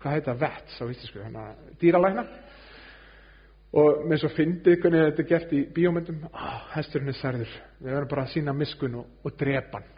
hvað 0.00 0.16
heita, 0.16 0.36
vets 0.44 0.78
á 0.78 0.84
íslensku, 0.86 1.24
hennar 1.26 1.58
dýralækna. 1.82 2.26
Og 3.80 4.06
með 4.10 4.22
svo 4.22 4.32
fyndið 4.34 4.80
hvernig 4.82 5.04
þetta 5.08 5.22
er 5.24 5.30
gert 5.34 5.52
í 5.54 5.66
bíómyndum, 5.74 6.24
ah, 6.30 6.64
hesturinn 6.76 7.10
er 7.10 7.18
særður, 7.18 7.52
við 7.82 7.92
verðum 7.92 8.10
bara 8.14 8.24
að 8.26 8.32
sína 8.36 8.54
miskun 8.56 8.96
og, 9.02 9.12
og 9.26 9.36
drepa 9.38 9.78
hann. 9.82 9.92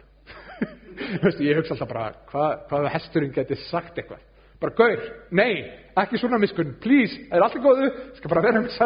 ég 1.47 1.57
hugsa 1.57 1.73
alltaf 1.77 1.89
bara, 1.89 2.11
hvað, 2.29 2.53
hvað 2.69 2.93
hesturinn 2.97 3.33
geti 3.33 3.57
sagt 3.69 3.97
eitthvað 3.97 4.21
bara 4.63 4.75
gaur, 4.77 5.07
nei, 5.35 5.63
ekki 6.01 6.19
svona 6.21 6.39
miskun 6.41 6.75
please, 6.83 7.19
er 7.29 7.43
allt 7.45 7.57
í 7.59 7.63
góðu? 7.63 7.89
Skal 8.17 8.31
bara 8.31 8.45
vera 8.45 8.61
með 8.63 8.77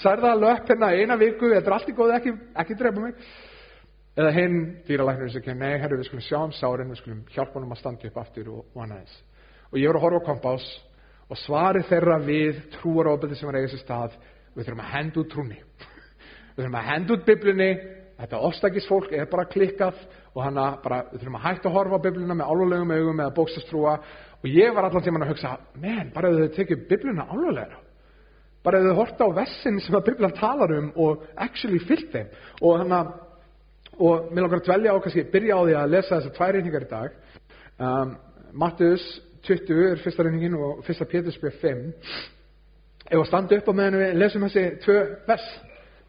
særða 0.00 0.34
löpp 0.38 0.70
hérna 0.70 0.92
eina 0.96 1.18
viku, 1.20 1.50
þetta 1.52 1.70
er 1.70 1.76
allt 1.78 1.90
í 1.90 1.96
góðu, 1.98 2.14
ekki, 2.18 2.34
ekki 2.64 2.78
drepa 2.80 3.04
mig. 3.04 3.26
Eða 4.12 4.32
hinn 4.36 4.56
dýralæknir 4.86 5.32
sem 5.32 5.40
ekki, 5.40 5.56
nei, 5.56 5.76
herru, 5.80 5.98
við 6.00 6.10
skulum 6.10 6.24
sjá 6.26 6.38
um 6.42 6.56
sárin 6.56 6.90
við 6.92 7.00
skulum 7.00 7.22
hjálpa 7.32 7.56
hann 7.56 7.68
um 7.68 7.76
að 7.76 7.80
standa 7.80 8.10
upp 8.10 8.18
aftur 8.20 8.50
og, 8.52 8.66
annað 8.76 8.98
eins. 9.02 9.14
Og 9.72 9.80
ég 9.80 9.88
voru 9.88 10.02
að 10.02 10.04
horfa 10.06 10.20
á 10.20 10.28
kompás 10.28 10.66
og 11.32 11.40
svari 11.40 11.84
þeirra 11.88 12.18
við 12.26 12.60
trúaróbeldi 12.76 13.38
sem 13.40 13.48
var 13.48 13.56
eigið 13.56 13.72
sér 13.72 13.82
stað. 13.86 14.18
Við 14.52 14.66
þurfum 14.68 14.84
að 14.84 14.92
henda 14.92 15.22
út 15.22 15.32
trúni 15.32 15.62
við 16.52 16.64
þurfum 16.64 16.78
að 16.78 16.88
henda 16.90 17.16
út 17.16 17.26
biblunni. 17.26 17.70
Þetta 18.22 18.40
ofstækisfólk 18.46 19.14
er 19.16 19.30
bara 19.30 19.48
klikkað 19.50 19.96
og 20.36 20.44
hann 20.44 20.58
að 20.60 20.74
bara, 20.84 20.98
við 21.10 21.22
þurfum 21.22 21.38
að 21.38 21.46
hætta 21.46 21.70
að 21.70 21.76
horfa 21.76 21.98
á 21.98 22.04
bibluna 22.04 22.36
með 22.38 22.50
álvalegum 22.52 22.92
augum 22.92 23.22
eða 23.22 23.34
bókstastrúa 23.38 23.94
og 24.42 24.50
ég 24.50 24.74
var 24.74 24.88
allan 24.88 25.04
tíman 25.04 25.24
að 25.24 25.34
hugsa 25.34 25.56
menn, 25.78 26.10
bara 26.14 26.30
ef 26.30 26.40
þau 26.40 26.54
tekið 26.58 26.86
bibluna 26.90 27.28
álvalega 27.30 27.80
bara 28.62 28.78
ef 28.78 28.88
þau 28.88 28.98
horta 29.00 29.26
á 29.26 29.30
vessin 29.36 29.80
sem 29.82 29.96
að 29.98 30.08
biblan 30.10 30.34
talar 30.38 30.72
um 30.76 30.90
og 31.02 31.24
actually 31.36 31.80
fyllt 31.82 32.12
þeim. 32.14 32.28
Og 32.62 32.78
hann 32.78 32.94
að 32.94 33.12
og 34.02 34.30
mér 34.32 34.46
langar 34.46 34.62
að 34.62 34.68
dvelja 34.70 34.94
á 34.96 35.02
kannski, 35.04 35.24
byrja 35.28 35.56
á 35.58 35.62
því 35.62 35.74
að 35.76 35.90
lesa 35.92 36.14
þessar 36.16 36.36
tvær 36.36 36.54
reyningar 36.56 36.86
í 36.86 36.90
dag. 36.90 37.16
Um, 37.76 38.14
Mattius 38.56 39.04
20 39.44 39.82
er 39.90 40.00
fyrsta 40.00 40.24
reyningin 40.24 40.56
og 40.56 40.80
fyrsta 40.86 41.08
Pétursbjörn 41.10 41.58
5 41.60 41.82
ef 43.12 43.18
að 43.18 43.28
standa 43.28 43.58
upp 43.58 43.68
á 43.68 43.74
meðan 43.76 44.00
við 44.00 44.14
lesum 44.16 44.46
þessi 44.46 44.64
tvö 44.86 44.98
vers. 45.28 45.46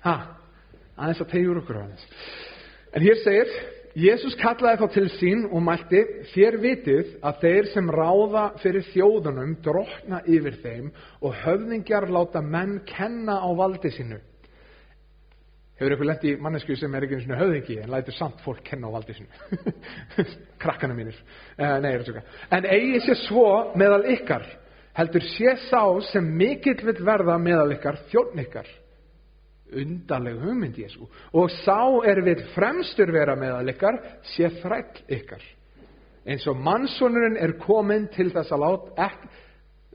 Ha, 0.06 0.16
aðeins 0.96 1.24
að 1.26 1.32
tegjur 1.34 1.60
okkur 1.60 1.82
aðeins. 1.82 2.08
En 2.94 3.04
hér 3.04 3.20
segir 3.24 3.52
Jésús 3.94 4.34
kallaði 4.42 4.80
þá 4.82 4.94
til 4.96 5.10
sín 5.20 5.42
og 5.54 5.62
mælti, 5.62 6.00
þér 6.32 6.56
vitið 6.64 7.10
að 7.22 7.44
þeir 7.44 7.68
sem 7.76 7.90
ráða 7.94 8.46
fyrir 8.64 8.86
þjóðunum 8.90 9.52
drotna 9.62 10.24
yfir 10.26 10.58
þeim 10.64 10.88
og 11.22 11.36
höfðingjar 11.44 12.10
láta 12.10 12.42
menn 12.42 12.80
kenna 12.90 13.38
á 13.38 13.50
valdi 13.54 13.92
sínu. 13.94 14.18
Hefur 15.78 15.94
ykkur 15.94 16.10
lent 16.10 16.26
í 16.26 16.34
mannesku 16.42 16.78
sem 16.78 16.96
er 16.96 17.06
ekki 17.06 17.20
einu 17.20 17.26
svona 17.28 17.42
höfðingi 17.44 17.80
en 17.84 17.94
lætur 17.94 18.18
samt 18.18 18.42
fólk 18.42 18.66
kenna 18.66 18.90
á 18.90 18.96
valdi 18.98 19.14
sínu. 19.14 19.74
Krakkana 20.64 20.98
mínir. 20.98 21.18
Uh, 21.60 21.78
nei, 21.84 21.92
er 21.94 22.02
þetta 22.08 22.26
En 22.50 22.66
eigi 22.74 23.04
sé 23.06 23.18
svo 23.28 23.48
meðal 23.78 24.08
ykkar, 24.16 24.48
heldur 24.98 25.30
sé 25.36 25.54
sá 25.68 25.84
sem 26.10 26.34
mikill 26.34 26.82
vil 26.82 26.98
verða 27.06 27.38
meðal 27.38 27.76
ykkar 27.78 28.02
þjóðn 28.10 28.42
ykkar 28.48 28.80
undarleg 29.72 30.40
hugmynd 30.42 30.78
Jésu 30.78 31.08
og 31.32 31.52
sá 31.64 31.80
er 32.08 32.22
við 32.26 32.44
fremstur 32.54 33.12
vera 33.14 33.36
meðal 33.40 33.72
ykkar 33.74 34.00
sé 34.34 34.50
þræll 34.62 35.04
ykkar. 35.18 35.44
Eins 36.24 36.46
og 36.48 36.60
mannsonurinn 36.64 37.40
er 37.40 37.58
komin 37.60 38.08
til 38.14 38.30
þess 38.32 38.54
að 38.56 38.64
láta 38.64 39.08
ek, 39.10 39.26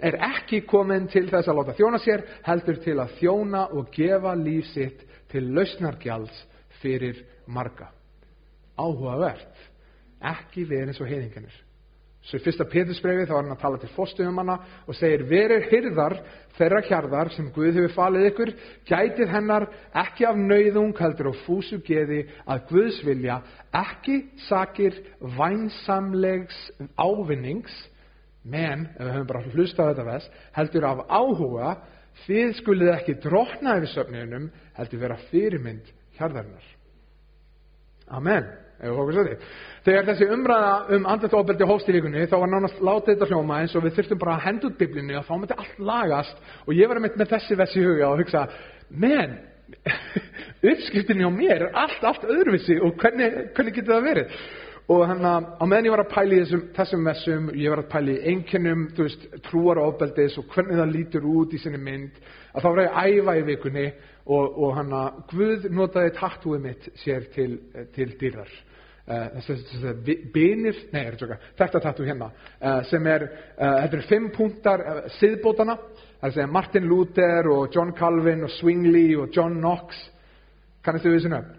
er 0.08 0.18
ekki 0.28 0.62
komin 0.68 1.08
til 1.10 1.26
þess 1.30 1.48
að 1.48 1.60
láta 1.60 1.76
þjóna 1.78 2.02
sér 2.04 2.24
heldur 2.46 2.82
til 2.84 2.98
að 3.00 3.14
þjóna 3.20 3.62
og 3.76 3.88
gefa 3.94 4.34
líf 4.38 4.68
sitt 4.74 5.06
til 5.32 5.48
lausnargjalds 5.56 6.44
fyrir 6.82 7.24
marga. 7.46 7.90
Áhugavert. 8.78 9.64
Ekki 10.18 10.66
verið 10.68 10.92
eins 10.92 11.00
og 11.02 11.10
heiðinganir 11.10 11.64
Svo 12.26 12.36
í 12.36 12.42
fyrsta 12.42 12.66
Pétursbrefi 12.68 13.28
þá 13.28 13.34
er 13.36 13.38
hann 13.38 13.54
að 13.54 13.60
tala 13.62 13.78
til 13.80 13.90
fóstuðumanna 13.94 14.56
og 14.90 14.96
segir 14.98 15.22
verir 15.30 15.68
hyrðar 15.70 16.16
þeirra 16.58 16.80
hjarðar 16.88 17.30
sem 17.32 17.46
Guð 17.54 17.78
hefur 17.78 17.94
falið 17.94 18.26
ykkur, 18.32 18.52
gætið 18.90 19.30
hennar 19.32 19.68
ekki 20.02 20.26
af 20.28 20.40
nauðung 20.40 20.92
heldur 20.98 21.30
og 21.30 21.38
fúsu 21.46 21.78
geði 21.86 22.24
að 22.44 22.64
Guðs 22.72 22.98
vilja 23.06 23.38
ekki 23.80 24.18
sakir 24.48 24.98
vænsamlegs 25.38 26.58
ávinnings, 26.98 27.78
menn, 28.42 28.88
ef 28.98 29.04
við 29.06 29.14
höfum 29.14 29.32
bara 29.32 29.44
hlustað 29.54 29.92
þetta 29.92 30.08
vest, 30.10 30.38
heldur 30.58 30.90
af 30.90 31.04
áhuga, 31.08 31.74
þið 32.26 32.56
skulið 32.58 32.94
ekki 32.98 33.18
drotna 33.24 33.78
yfir 33.78 33.94
söfniðunum, 33.94 34.50
heldur 34.76 35.06
vera 35.06 35.20
fyrirmynd 35.30 35.92
hjarðarinnar. 36.18 36.72
Amen. 38.18 38.67
Þegar 38.78 40.04
þessi 40.06 40.28
umræða 40.30 40.72
um 40.94 41.06
andlættofbeldi 41.10 41.66
hófst 41.66 41.88
í 41.90 41.94
vikunni 41.96 42.28
þá 42.30 42.36
var 42.38 42.50
nánast 42.52 42.78
látið 42.84 43.16
þetta 43.16 43.28
hljóma 43.32 43.56
eins 43.62 43.74
og 43.74 43.82
við 43.82 43.96
þurftum 43.96 44.20
bara 44.20 44.36
að 44.36 44.44
henda 44.44 44.68
út 44.68 44.78
biblinu 44.78 45.16
og 45.18 45.26
þá 45.26 45.32
myndi 45.34 45.56
allt 45.58 45.80
lagast. 45.90 46.44
Og 46.66 46.78
ég 46.78 46.90
var 46.90 47.00
með 47.02 47.24
þessi 47.32 47.58
vessi 47.58 47.82
huga 47.82 48.12
og 48.12 48.22
hugsa 48.22 48.44
menn, 49.02 49.34
uppskriftinni 50.70 51.26
á 51.26 51.32
mér 51.34 51.66
er 51.66 51.74
allt, 51.74 52.04
allt 52.06 52.28
öðruvissi 52.28 52.78
og 52.78 52.94
hvernig, 53.02 53.40
hvernig 53.56 53.78
getur 53.80 53.96
það 53.96 54.06
verið? 54.12 54.38
Og 54.88 55.02
hann 55.04 55.26
að 55.28 55.48
á 55.60 55.64
meðan 55.68 55.88
ég 55.88 55.92
var 55.92 56.02
að 56.04 56.12
pæli 56.14 56.38
þessum, 56.44 56.62
þessum 56.78 57.10
vessum 57.10 57.50
ég 57.58 57.74
var 57.74 57.82
að 57.82 57.90
pæli 57.92 58.14
einkennum 58.30 58.86
trúar 59.50 59.82
og 59.82 59.90
ofbeldis 59.90 60.38
og 60.40 60.46
hvernig 60.54 60.78
það 60.78 60.94
lítur 60.94 61.26
út 61.28 61.52
í 61.52 61.60
sinni 61.60 61.82
mynd 61.82 62.22
að 62.54 62.62
þá 62.62 62.68
var 62.70 62.80
ég 62.86 62.96
að 63.02 63.18
æfa 63.18 63.36
í 63.36 63.44
vikunni 63.50 63.84
og, 64.24 64.46
og 64.54 64.72
hann 64.78 64.96
að 64.96 65.20
Guð 65.34 65.68
notaði 65.76 66.14
tattúið 66.16 66.64
mitt 66.64 66.88
sér 67.02 67.28
til, 67.34 67.50
til 67.92 68.14
dýrar 68.20 68.48
uh, 69.08 69.90
binir, 70.34 70.78
nei, 70.92 71.02
er 71.02 71.16
þetta 71.16 71.38
þetta 71.58 71.82
tattu 71.84 72.06
hérna, 72.06 72.30
uh, 72.60 72.80
sem 72.90 73.06
er, 73.10 73.26
uh, 73.56 73.76
þetta 73.82 73.98
er 73.98 74.06
fimm 74.10 74.30
punktar 74.34 74.84
siðbótana, 75.18 75.78
það 76.18 76.26
er 76.26 76.30
að 76.30 76.36
segja 76.36 76.52
Martin 76.52 76.88
Luther 76.90 77.50
og 77.52 77.74
John 77.74 77.92
Calvin 77.96 78.46
og 78.46 78.54
Zwingli 78.58 79.06
og 79.18 79.32
John 79.34 79.58
Knox, 79.62 80.00
kannast 80.84 81.06
þið 81.06 81.14
við 81.14 81.20
þessu 81.20 81.32
nöfn? 81.34 81.54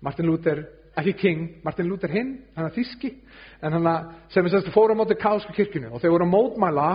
Martin 0.00 0.30
Luther, 0.30 0.62
ekki 1.00 1.16
King, 1.20 1.46
Martin 1.64 1.88
Luther 1.90 2.12
hinn, 2.12 2.36
hann 2.56 2.70
er 2.70 2.76
þíski, 2.76 3.14
en 3.60 3.76
hann 3.76 3.88
að, 3.90 4.12
sem 4.32 4.46
er 4.46 4.54
sérstu 4.54 4.72
fóru 4.74 4.96
á 4.96 5.00
móti 5.00 5.18
Kálsku 5.20 5.52
kirkjunni 5.56 5.90
og 5.90 6.00
þau 6.00 6.14
voru 6.14 6.26
að 6.26 6.32
mótmæla 6.32 6.86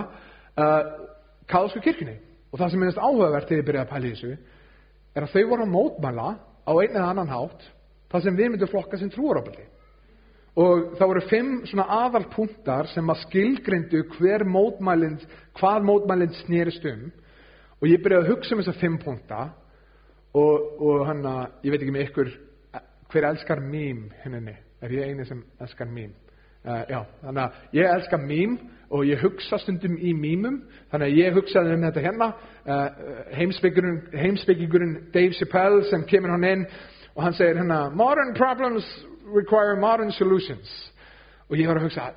Kálsku 1.46 1.82
kirkjunni. 1.84 2.16
Og 2.50 2.60
það 2.60 2.72
sem 2.72 2.80
minnast 2.80 3.00
áhugavert 3.02 3.48
þegar 3.50 3.60
ég 3.60 3.66
byrjaði 3.68 3.84
að 3.84 3.90
pæla 3.92 4.06
í 4.08 4.12
þessu, 4.14 4.36
er 5.16 5.24
að 5.26 5.32
þau 5.34 5.48
voru 5.50 5.64
að 5.66 5.72
mótmæla 5.74 6.28
á 6.66 6.72
einn 6.72 6.94
eða 6.96 7.08
annan 7.12 7.32
hátt 7.32 7.66
það 8.12 8.26
sem 8.26 8.38
við 8.38 8.52
myndum 8.52 8.70
flokka 8.70 9.00
sem 9.00 9.10
trúarofaldi. 9.12 9.66
Og 10.56 10.96
það 10.96 11.10
voru 11.10 11.22
fimm 11.28 11.52
svona 11.68 11.84
aðalpunktar 11.98 12.88
sem 12.88 13.12
að 13.12 13.22
skilgrindu 13.26 14.02
hver 14.16 14.46
mótmælind, 14.48 15.24
hvað 15.58 15.84
mótmælind 15.84 16.36
snýrist 16.40 16.86
um. 16.88 17.10
Og 17.82 17.90
ég 17.90 18.00
byrjaði 18.00 18.24
að 18.24 18.30
hugsa 18.32 18.56
um 18.56 18.62
þessa 18.62 18.80
fimm 18.80 18.96
punkta 19.02 19.40
og, 20.32 20.78
og 20.80 21.02
hann 21.10 21.20
að, 21.28 21.42
ég 21.66 21.74
veit 21.74 21.82
ekki 21.82 21.96
með 21.96 22.06
ykkur, 22.08 22.30
hver 23.12 23.28
elskar 23.28 23.60
mým 23.60 24.06
henni? 24.22 24.56
Er 24.80 24.96
ég 24.96 25.10
eini 25.10 25.28
sem 25.28 25.44
elskar 25.60 25.92
mým? 25.92 26.14
Uh, 26.66 26.82
já, 26.90 26.98
þannig 27.20 27.42
að 27.44 27.76
ég 27.76 27.92
elskar 27.92 28.24
mým 28.24 28.56
og 28.96 29.04
ég 29.06 29.20
hugsa 29.22 29.58
stundum 29.60 29.94
í 30.02 30.10
mýmum, 30.16 30.56
þannig 30.90 31.12
að 31.12 31.20
ég 31.20 31.36
hugsaði 31.36 31.76
um 31.76 31.84
þetta 31.86 32.02
hérna, 32.02 32.28
uh, 32.66 32.88
heimsbyggingurinn 33.36 34.96
Dave 35.14 35.36
Chappelle 35.38 35.84
sem 35.90 36.02
kemur 36.08 36.34
hann 36.34 36.48
inn 36.48 36.64
og 37.16 37.22
hann 37.24 37.36
segir 37.36 37.56
hérna 37.56 37.86
modern 37.96 38.34
problems 38.36 38.86
require 39.32 39.76
modern 39.80 40.12
solutions. 40.12 40.68
Og 41.48 41.56
ég 41.56 41.68
var 41.68 41.80
að 41.80 41.88
hugsa 41.88 42.10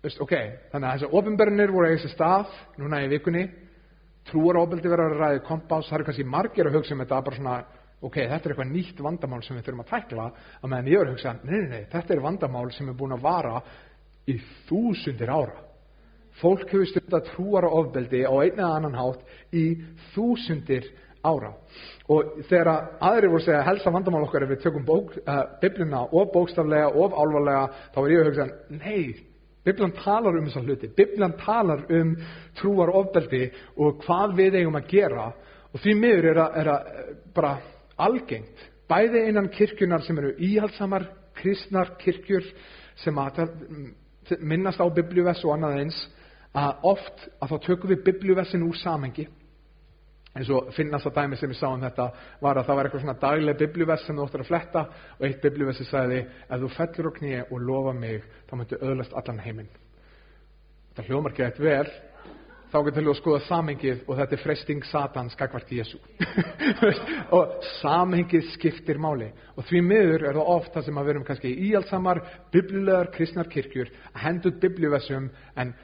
veist, 0.00 0.20
ok, 0.22 0.32
þannig 0.72 0.88
að 0.88 0.94
þessar 0.94 1.18
ofinbernir 1.20 1.74
voru 1.74 1.90
að 1.90 1.98
þessi 1.98 2.14
stað 2.14 2.54
núna 2.80 3.02
í 3.04 3.10
vikunni. 3.12 3.44
Trúar 4.30 4.60
ofbeldi 4.62 4.88
verið 4.88 5.12
að 5.12 5.20
ræði 5.20 5.42
kompás. 5.44 5.90
Það 5.90 5.98
eru 5.98 6.08
kannski 6.08 6.26
margir 6.28 6.70
að 6.70 6.78
hugsa 6.78 6.96
um 6.96 7.02
þetta 7.04 7.20
bara 7.26 7.36
svona 7.36 7.58
ok, 8.00 8.16
þetta 8.16 8.38
er 8.38 8.54
eitthvað 8.54 8.70
nýtt 8.70 9.02
vandamál 9.04 9.42
sem 9.44 9.58
við 9.58 9.66
þurfum 9.66 9.84
að 9.84 9.90
tækla. 9.90 10.28
Að 10.60 10.72
meðan 10.72 10.90
ég 10.90 11.02
var 11.02 11.10
að 11.10 11.16
hugsa, 11.16 11.34
nei, 11.42 11.56
nei, 11.58 11.68
nei, 11.74 11.82
þetta 11.92 12.14
er 12.14 12.24
vandamál 12.24 12.70
sem 12.72 12.88
er 12.88 12.96
búin 12.96 13.16
að 13.16 13.26
vara 13.26 13.60
í 14.24 14.38
þúsundir 14.70 15.34
ára. 15.34 15.66
Fólk 16.40 16.70
hefur 16.70 16.88
stundið 16.88 17.18
að 17.18 17.30
trúar 17.34 17.66
ofbeldi 17.68 18.22
á 18.24 18.32
einn 18.32 18.56
eða 18.56 18.72
annan 18.78 18.96
hátt 18.96 19.52
í 19.52 19.66
þúsundir 20.14 20.86
ára 20.88 21.09
og 22.10 22.36
þegar 22.48 22.70
aðri 23.00 23.28
voru 23.28 23.42
að 23.42 23.48
segja 23.48 23.64
helsta 23.66 23.92
vandamál 23.92 24.22
okkar 24.24 24.46
ef 24.46 24.54
við 24.54 24.62
tökum 24.64 24.86
bók, 24.86 25.16
uh, 25.20 25.42
biblina 25.60 26.06
of 26.08 26.30
bókstaflega, 26.32 26.88
of 26.88 27.12
álvarlega 27.12 27.66
þá 27.94 27.98
er 28.00 28.14
ég 28.14 28.22
að 28.22 28.30
hugsa, 28.30 28.46
nei 28.70 29.30
biblian 29.64 29.92
talar 29.92 30.38
um 30.38 30.48
þessa 30.48 30.62
hluti, 30.64 30.90
biblian 30.96 31.36
talar 31.40 31.84
um 31.92 32.14
trúar 32.58 32.92
ofbeldi 32.96 33.50
og 33.76 34.00
hvað 34.04 34.36
við 34.38 34.60
eigum 34.60 34.78
að 34.78 34.88
gera. 34.94 35.30
Og 35.70 35.82
því 35.82 35.96
miður 36.00 36.30
er 36.32 36.40
að, 36.42 36.54
er 36.60 36.70
að 36.72 36.86
eh, 36.90 37.10
bara 37.36 37.50
algengt, 38.00 38.62
bæði 38.90 39.26
einan 39.28 39.50
kirkjunar 39.54 40.02
sem 40.02 40.18
eru 40.18 40.32
íhaldsamar 40.42 41.06
kristnar 41.38 41.94
kirkjur 42.00 42.46
sem 43.00 43.18
að 43.20 43.44
minnast 44.40 44.80
á 44.82 44.86
bibliuvess 44.88 45.44
og 45.44 45.54
annað 45.54 45.78
eins 45.82 46.00
að 46.56 46.88
oft 46.90 47.28
að 47.38 47.52
þá 47.52 47.66
tökum 47.66 47.92
við 47.92 48.02
bibliuvessin 48.08 48.64
úr 48.66 48.78
samengi 48.80 49.28
eins 50.36 50.50
og 50.54 50.70
finnast 50.76 51.08
að 51.08 51.16
dæmi 51.18 51.38
sem 51.38 51.50
ég 51.50 51.58
sá 51.58 51.66
um 51.72 51.80
þetta 51.82 52.06
var 52.42 52.60
að 52.60 52.68
það 52.68 52.76
var 52.78 52.88
eitthvað 52.88 53.02
svona 53.04 53.20
dagleg 53.24 53.56
biblivers 53.58 54.04
sem 54.06 54.16
þú 54.16 54.26
óttir 54.28 54.44
að 54.44 54.50
fletta 54.50 54.84
og 55.16 55.24
eitt 55.26 55.40
bibliversi 55.42 55.86
sagði 55.88 56.20
ef 56.22 56.60
þú 56.60 56.70
fellur 56.76 57.10
á 57.10 57.18
kníi 57.18 57.40
og 57.48 57.64
lofa 57.66 57.96
mig 57.96 58.28
þá 58.46 58.54
myndu 58.60 58.78
öðlast 58.78 59.16
allan 59.18 59.42
heiminn. 59.42 59.72
Þetta 60.90 61.08
hljómar 61.08 61.34
ekki 61.34 61.46
eitt 61.48 61.60
vel. 61.62 61.90
Þá 62.70 62.76
getur 62.86 63.02
þú 63.02 63.10
að 63.10 63.18
skoða 63.18 63.38
samhengið 63.48 64.02
og 64.06 64.18
þetta 64.20 64.36
er 64.36 64.42
fresting 64.44 64.84
satans 64.86 65.34
gagvart 65.34 65.70
Jésu 65.74 65.98
og 67.36 67.56
samhengið 67.80 68.52
skiptir 68.52 69.00
máli. 69.02 69.32
Og 69.58 69.66
því 69.66 69.80
miður 69.82 70.28
er 70.28 70.38
það 70.38 70.50
ofta 70.54 70.82
sem 70.86 71.00
að 71.00 71.08
verum 71.10 71.24
kannski 71.26 71.50
íhjálpsamar 71.50 72.22
biblilegar 72.54 73.10
kristnar 73.16 73.50
kirkjur 73.50 73.90
að 74.12 74.22
hendut 74.22 74.60
bibliversum 74.62 75.26
en 75.58 75.74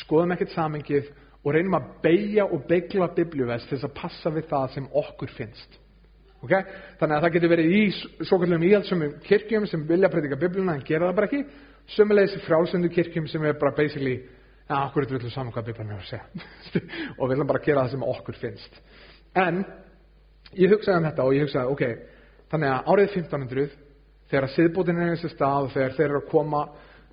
skoðum 0.00 0.32
ekkert 0.32 0.56
samhengið 0.56 1.12
og 1.40 1.54
reynum 1.54 1.76
að 1.78 1.92
beigja 2.04 2.44
og 2.44 2.66
beigla 2.68 3.08
biblíuvers 3.16 3.64
til 3.68 3.78
þess 3.78 3.88
að 3.88 3.96
passa 3.96 4.32
við 4.34 4.48
það 4.50 4.66
sem 4.74 4.88
okkur 5.02 5.32
finnst. 5.36 5.78
Okay? 6.44 6.64
Þannig 7.00 7.16
að 7.16 7.24
það 7.24 7.34
getur 7.36 7.52
verið 7.52 7.74
í 7.76 7.80
svokallegum 8.28 8.66
íhaldsumum 8.68 9.16
kirkjum 9.24 9.66
sem 9.68 9.82
vilja 9.88 10.10
predika 10.12 10.38
biblíuna 10.40 10.76
en 10.76 10.84
gera 10.88 11.08
það 11.08 11.18
bara 11.18 11.30
ekki. 11.30 11.42
Sumulegis 11.96 12.36
í 12.36 12.44
frálsöndu 12.44 12.92
kirkjum 12.92 13.28
sem 13.28 13.44
er 13.48 13.58
bara 13.60 13.74
basically, 13.76 14.16
ja, 14.68 14.82
okkur 14.86 15.06
er 15.06 15.12
þetta 15.16 15.32
saman 15.34 15.52
hvað 15.56 15.70
biblíuna 15.70 15.96
er 15.96 16.04
að 16.04 16.10
segja. 16.12 16.48
og 17.18 17.32
vilja 17.32 17.48
bara 17.52 17.64
gera 17.64 17.84
það 17.84 17.94
sem 17.96 18.08
okkur 18.14 18.40
finnst. 18.40 18.80
En 19.40 19.62
ég 20.56 20.74
hugsaði 20.74 21.00
um 21.00 21.08
þetta 21.08 21.28
og 21.28 21.36
ég 21.36 21.46
hugsaði, 21.46 21.76
ok, 21.76 22.18
þannig 22.52 22.74
að 22.74 22.92
árið 22.92 23.14
1500 23.22 23.78
þegar 24.30 24.48
að 24.48 24.56
siðbútin 24.56 25.00
er 25.00 25.08
í 25.08 25.16
þessi 25.16 25.32
stað 25.34 25.68
og 25.68 25.72
þegar 25.76 25.96
þeir 25.96 26.08
eru 26.10 26.20
að 26.20 26.28
koma, 26.32 26.66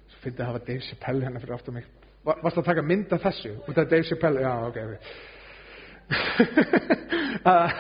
svo 0.08 0.24
finnst 0.24 0.40
ég 0.40 0.44
að 0.44 0.52
hafa 0.52 0.66
Dave 0.68 0.88
Chappelle 0.88 1.28
hérna 1.28 1.44
fyrir 1.44 1.58
aftur 1.58 1.78
mig 1.80 1.97
varst 2.28 2.58
að 2.60 2.68
taka 2.70 2.84
mynd 2.86 3.14
af 3.16 3.24
þessu 3.24 3.52
þetta 3.68 3.82
er 3.82 3.90
Dave 3.94 4.08
Chappelle 4.10 4.42
já 4.44 4.54
ok, 4.68 4.78
okay. 4.84 5.00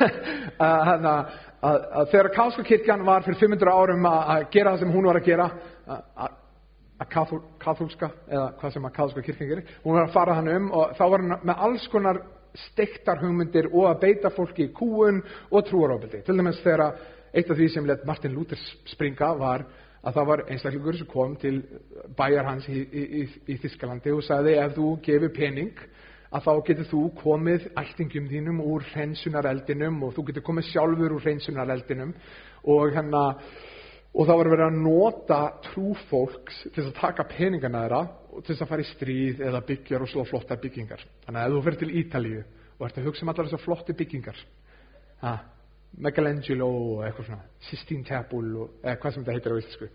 að 1.68 2.10
þegar 2.12 2.34
Kálska 2.36 2.64
kirkjan 2.68 3.06
var 3.08 3.24
fyrir 3.26 3.40
500 3.40 3.72
árum 3.74 4.10
að 4.10 4.44
gera 4.54 4.74
það 4.74 4.82
sem 4.84 4.94
hún 4.96 5.08
var 5.10 5.20
að 5.20 5.30
gera 5.30 5.48
að 6.98 7.08
kathólska 7.64 8.08
eða 8.28 8.48
hvað 8.60 8.74
sem 8.74 8.88
að 8.90 8.96
Kálska 8.98 9.26
kirkjan 9.26 9.52
gerir 9.52 9.76
hún 9.84 9.98
var 9.98 10.08
að 10.08 10.16
fara 10.16 10.38
hann 10.40 10.52
um 10.56 10.66
og 10.72 10.86
þá 10.98 11.06
var 11.06 11.20
hann 11.24 11.36
með 11.50 11.64
alls 11.68 11.86
konar 11.94 12.18
steiktar 12.58 13.22
hugmyndir 13.22 13.68
og 13.72 13.86
að 13.92 14.02
beita 14.06 14.30
fólki 14.34 14.68
í 14.68 14.74
kúun 14.76 15.22
og 15.52 15.68
trúaróbildi 15.68 16.24
til 16.26 16.38
dæmis 16.38 16.64
þegar 16.64 16.98
eitt 17.34 17.52
af 17.52 17.58
því 17.60 17.68
sem 17.74 17.86
let 17.88 18.06
Martin 18.08 18.34
Luther 18.36 18.60
springa 18.90 19.34
var 19.38 19.68
að 20.08 20.16
það 20.16 20.28
var 20.30 20.44
einstaklingur 20.48 20.98
sem 20.98 21.10
kom 21.12 21.36
til 21.42 21.56
bæjar 22.18 22.48
hans 22.48 22.68
í, 22.72 22.82
í, 22.82 23.24
í, 23.52 23.56
Þískalandi 23.60 24.14
og 24.16 24.24
sagði 24.26 24.58
ef 24.62 24.76
þú 24.78 24.92
gefur 25.04 25.34
pening 25.36 25.82
að 26.28 26.44
þá 26.46 26.52
getur 26.70 26.90
þú 26.92 27.02
komið 27.22 27.66
ættingum 27.80 28.28
þínum 28.32 28.62
úr 28.64 28.86
hreinsunareldinum 28.92 30.04
og 30.08 30.14
þú 30.16 30.28
getur 30.30 30.46
komið 30.48 30.70
sjálfur 30.72 31.16
úr 31.18 31.26
hreinsunareldinum 31.26 32.14
og 32.68 32.94
hérna 32.96 33.24
og 34.18 34.26
það 34.26 34.40
var 34.40 34.52
verið 34.54 34.66
að 34.68 34.80
nota 34.86 35.40
trúfólks 35.68 36.62
til 36.74 36.86
að 36.86 36.96
taka 36.98 37.28
peningana 37.32 37.84
þeirra 37.84 38.02
til 38.48 38.56
að 38.56 38.70
fara 38.70 38.84
í 38.86 38.92
stríð 38.92 39.44
eða 39.50 39.64
byggja 39.68 40.00
og 40.02 40.10
sló 40.12 40.24
flotta 40.30 40.58
byggingar. 40.62 41.04
Þannig 41.26 41.42
að 41.42 41.48
ef 41.48 41.56
þú 41.56 41.62
fyrir 41.68 41.80
til 41.82 41.94
Ítalíu 42.02 42.42
og 42.78 42.88
ert 42.88 42.98
að 42.98 43.08
hugsa 43.10 43.26
um 43.26 43.32
allar 43.34 43.48
þessar 43.50 43.64
flotti 43.64 43.96
byggingar 43.98 44.42
ha, 45.22 45.32
Michelangelo 45.98 46.68
og 46.70 47.06
eitthvað 47.06 47.30
svona 47.30 47.68
Sistine 47.70 48.06
Chapel 48.06 48.52
og 48.62 48.84
eða 48.84 48.98
hvað 49.02 49.16
sem 49.16 49.26
þetta 49.26 49.38
heitir 49.38 49.56
á 49.56 49.60
íslensku 49.62 49.90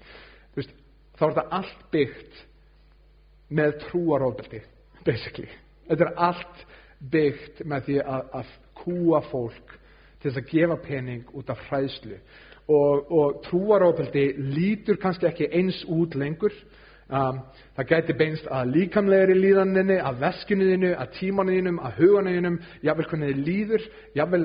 veist, 0.56 0.74
þá 1.18 1.24
er 1.26 1.34
þetta 1.34 1.58
allt 1.58 1.84
byggt 1.92 2.40
með 3.52 3.74
trúaróðbeldi 3.86 4.62
basically. 5.06 5.50
Þetta 5.88 6.08
er 6.08 6.22
allt 6.28 6.66
byggt 7.12 7.64
með 7.68 7.88
því 7.88 7.98
að, 8.02 8.28
að 8.40 8.52
kúa 8.82 9.22
fólk 9.30 9.76
til 10.22 10.30
þess 10.30 10.40
að 10.42 10.52
gefa 10.52 10.78
pening 10.86 11.34
út 11.38 11.50
af 11.50 11.62
hræðslu 11.68 12.18
og, 12.70 13.10
og 13.10 13.42
trúaróðbeldi 13.48 14.26
lítur 14.54 15.00
kannski 15.02 15.28
ekki 15.30 15.50
eins 15.52 15.82
út 15.90 16.16
lengur. 16.18 16.54
Um, 17.12 17.42
það 17.76 17.88
gæti 17.90 18.14
beinst 18.16 18.46
að 18.48 18.70
líkamlegri 18.72 19.34
líðaninni, 19.36 19.98
að 20.00 20.22
veskinuðinu, 20.22 20.92
að 20.96 21.10
tímanuðinum, 21.18 21.80
að 21.84 21.98
huganuðinum, 21.98 22.56
jável 22.86 23.04
hvernig 23.10 23.32
þið 23.32 23.42
líður, 23.48 23.84
jável 24.16 24.40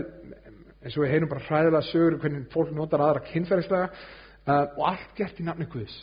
eins 0.87 0.97
og 0.97 1.03
við 1.03 1.13
heyrum 1.13 1.31
bara 1.31 1.45
hræðilega 1.47 1.87
sögur 1.91 2.19
hvernig 2.21 2.45
fólk 2.53 2.75
notar 2.75 3.03
aðra 3.03 3.25
kynferðislega 3.27 3.89
uh, 3.91 4.77
og 4.77 4.85
allt 4.93 5.17
gert 5.17 5.41
í 5.41 5.47
nafni 5.47 5.67
Guðs. 5.71 5.97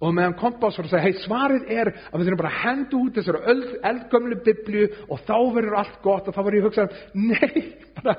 Og 0.00 0.14
meðan 0.16 0.36
kompás 0.40 0.78
var 0.78 0.86
að 0.86 0.94
segja, 0.94 1.04
hei 1.04 1.20
svarið 1.20 1.72
er 1.74 1.90
að 1.92 2.14
við 2.14 2.28
þurfum 2.28 2.40
bara 2.40 2.50
að 2.50 2.60
henda 2.62 2.96
út 2.96 3.18
þessari 3.18 3.56
eldgömlu 3.90 4.38
biblju 4.46 4.86
og 5.12 5.20
þá 5.28 5.34
verður 5.56 5.76
allt 5.82 5.98
gott 6.04 6.30
og 6.30 6.36
þá 6.36 6.40
var 6.46 6.56
ég 6.56 6.64
að 6.64 6.68
hugsa, 6.70 6.86
nei, 7.20 7.64
bara, 7.98 8.14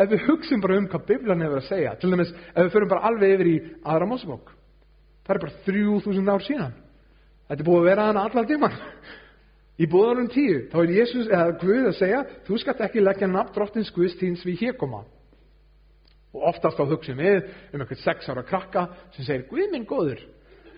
ef 0.00 0.08
við 0.14 0.24
hugsim 0.24 0.62
bara 0.64 0.78
um 0.80 0.86
hvað 0.88 1.04
bibljan 1.10 1.44
hefur 1.44 1.60
að 1.60 1.68
segja, 1.68 1.92
til 2.00 2.12
dæmis 2.14 2.32
ef 2.32 2.62
við 2.62 2.72
förum 2.78 2.92
bara 2.94 3.10
alveg 3.10 3.34
yfir 3.36 3.50
í 3.50 3.58
aðra 3.84 4.08
mósabók, 4.08 4.54
það 5.28 5.34
er 5.34 5.42
bara 5.44 5.60
3000 5.68 6.32
ár 6.32 6.46
síðan. 6.48 6.74
Þetta 7.48 7.60
er 7.60 7.68
búið 7.68 7.82
að 7.82 7.90
vera 7.90 8.08
hana 8.08 8.24
allar 8.24 8.48
tíman. 8.48 8.80
Í 9.78 9.86
búðarum 9.86 10.32
tíu, 10.32 10.64
þá 10.72 10.80
er 10.80 10.96
Jésús 10.96 11.28
eða 11.28 11.52
Guð 11.60 11.92
að 11.92 11.98
segja, 12.00 12.24
þú 12.48 12.56
skalt 12.64 12.80
ekki 12.88 13.04
leggja 13.04 13.28
nafn 13.30 13.52
drottins 13.54 13.92
Guðs 13.94 14.16
tíns 14.18 14.48
við 14.48 14.64
hér 14.64 14.80
koma. 14.80 15.04
Og 16.36 16.48
oftast 16.50 16.80
á 16.80 16.84
hugsin 16.84 17.16
við 17.16 17.46
um 17.72 17.80
einhvern 17.80 18.02
sex 18.02 18.28
ára 18.28 18.44
krakka 18.44 18.88
sem 19.16 19.24
segir, 19.24 19.46
Guð 19.48 19.70
minn 19.72 19.86
góður, 19.88 20.20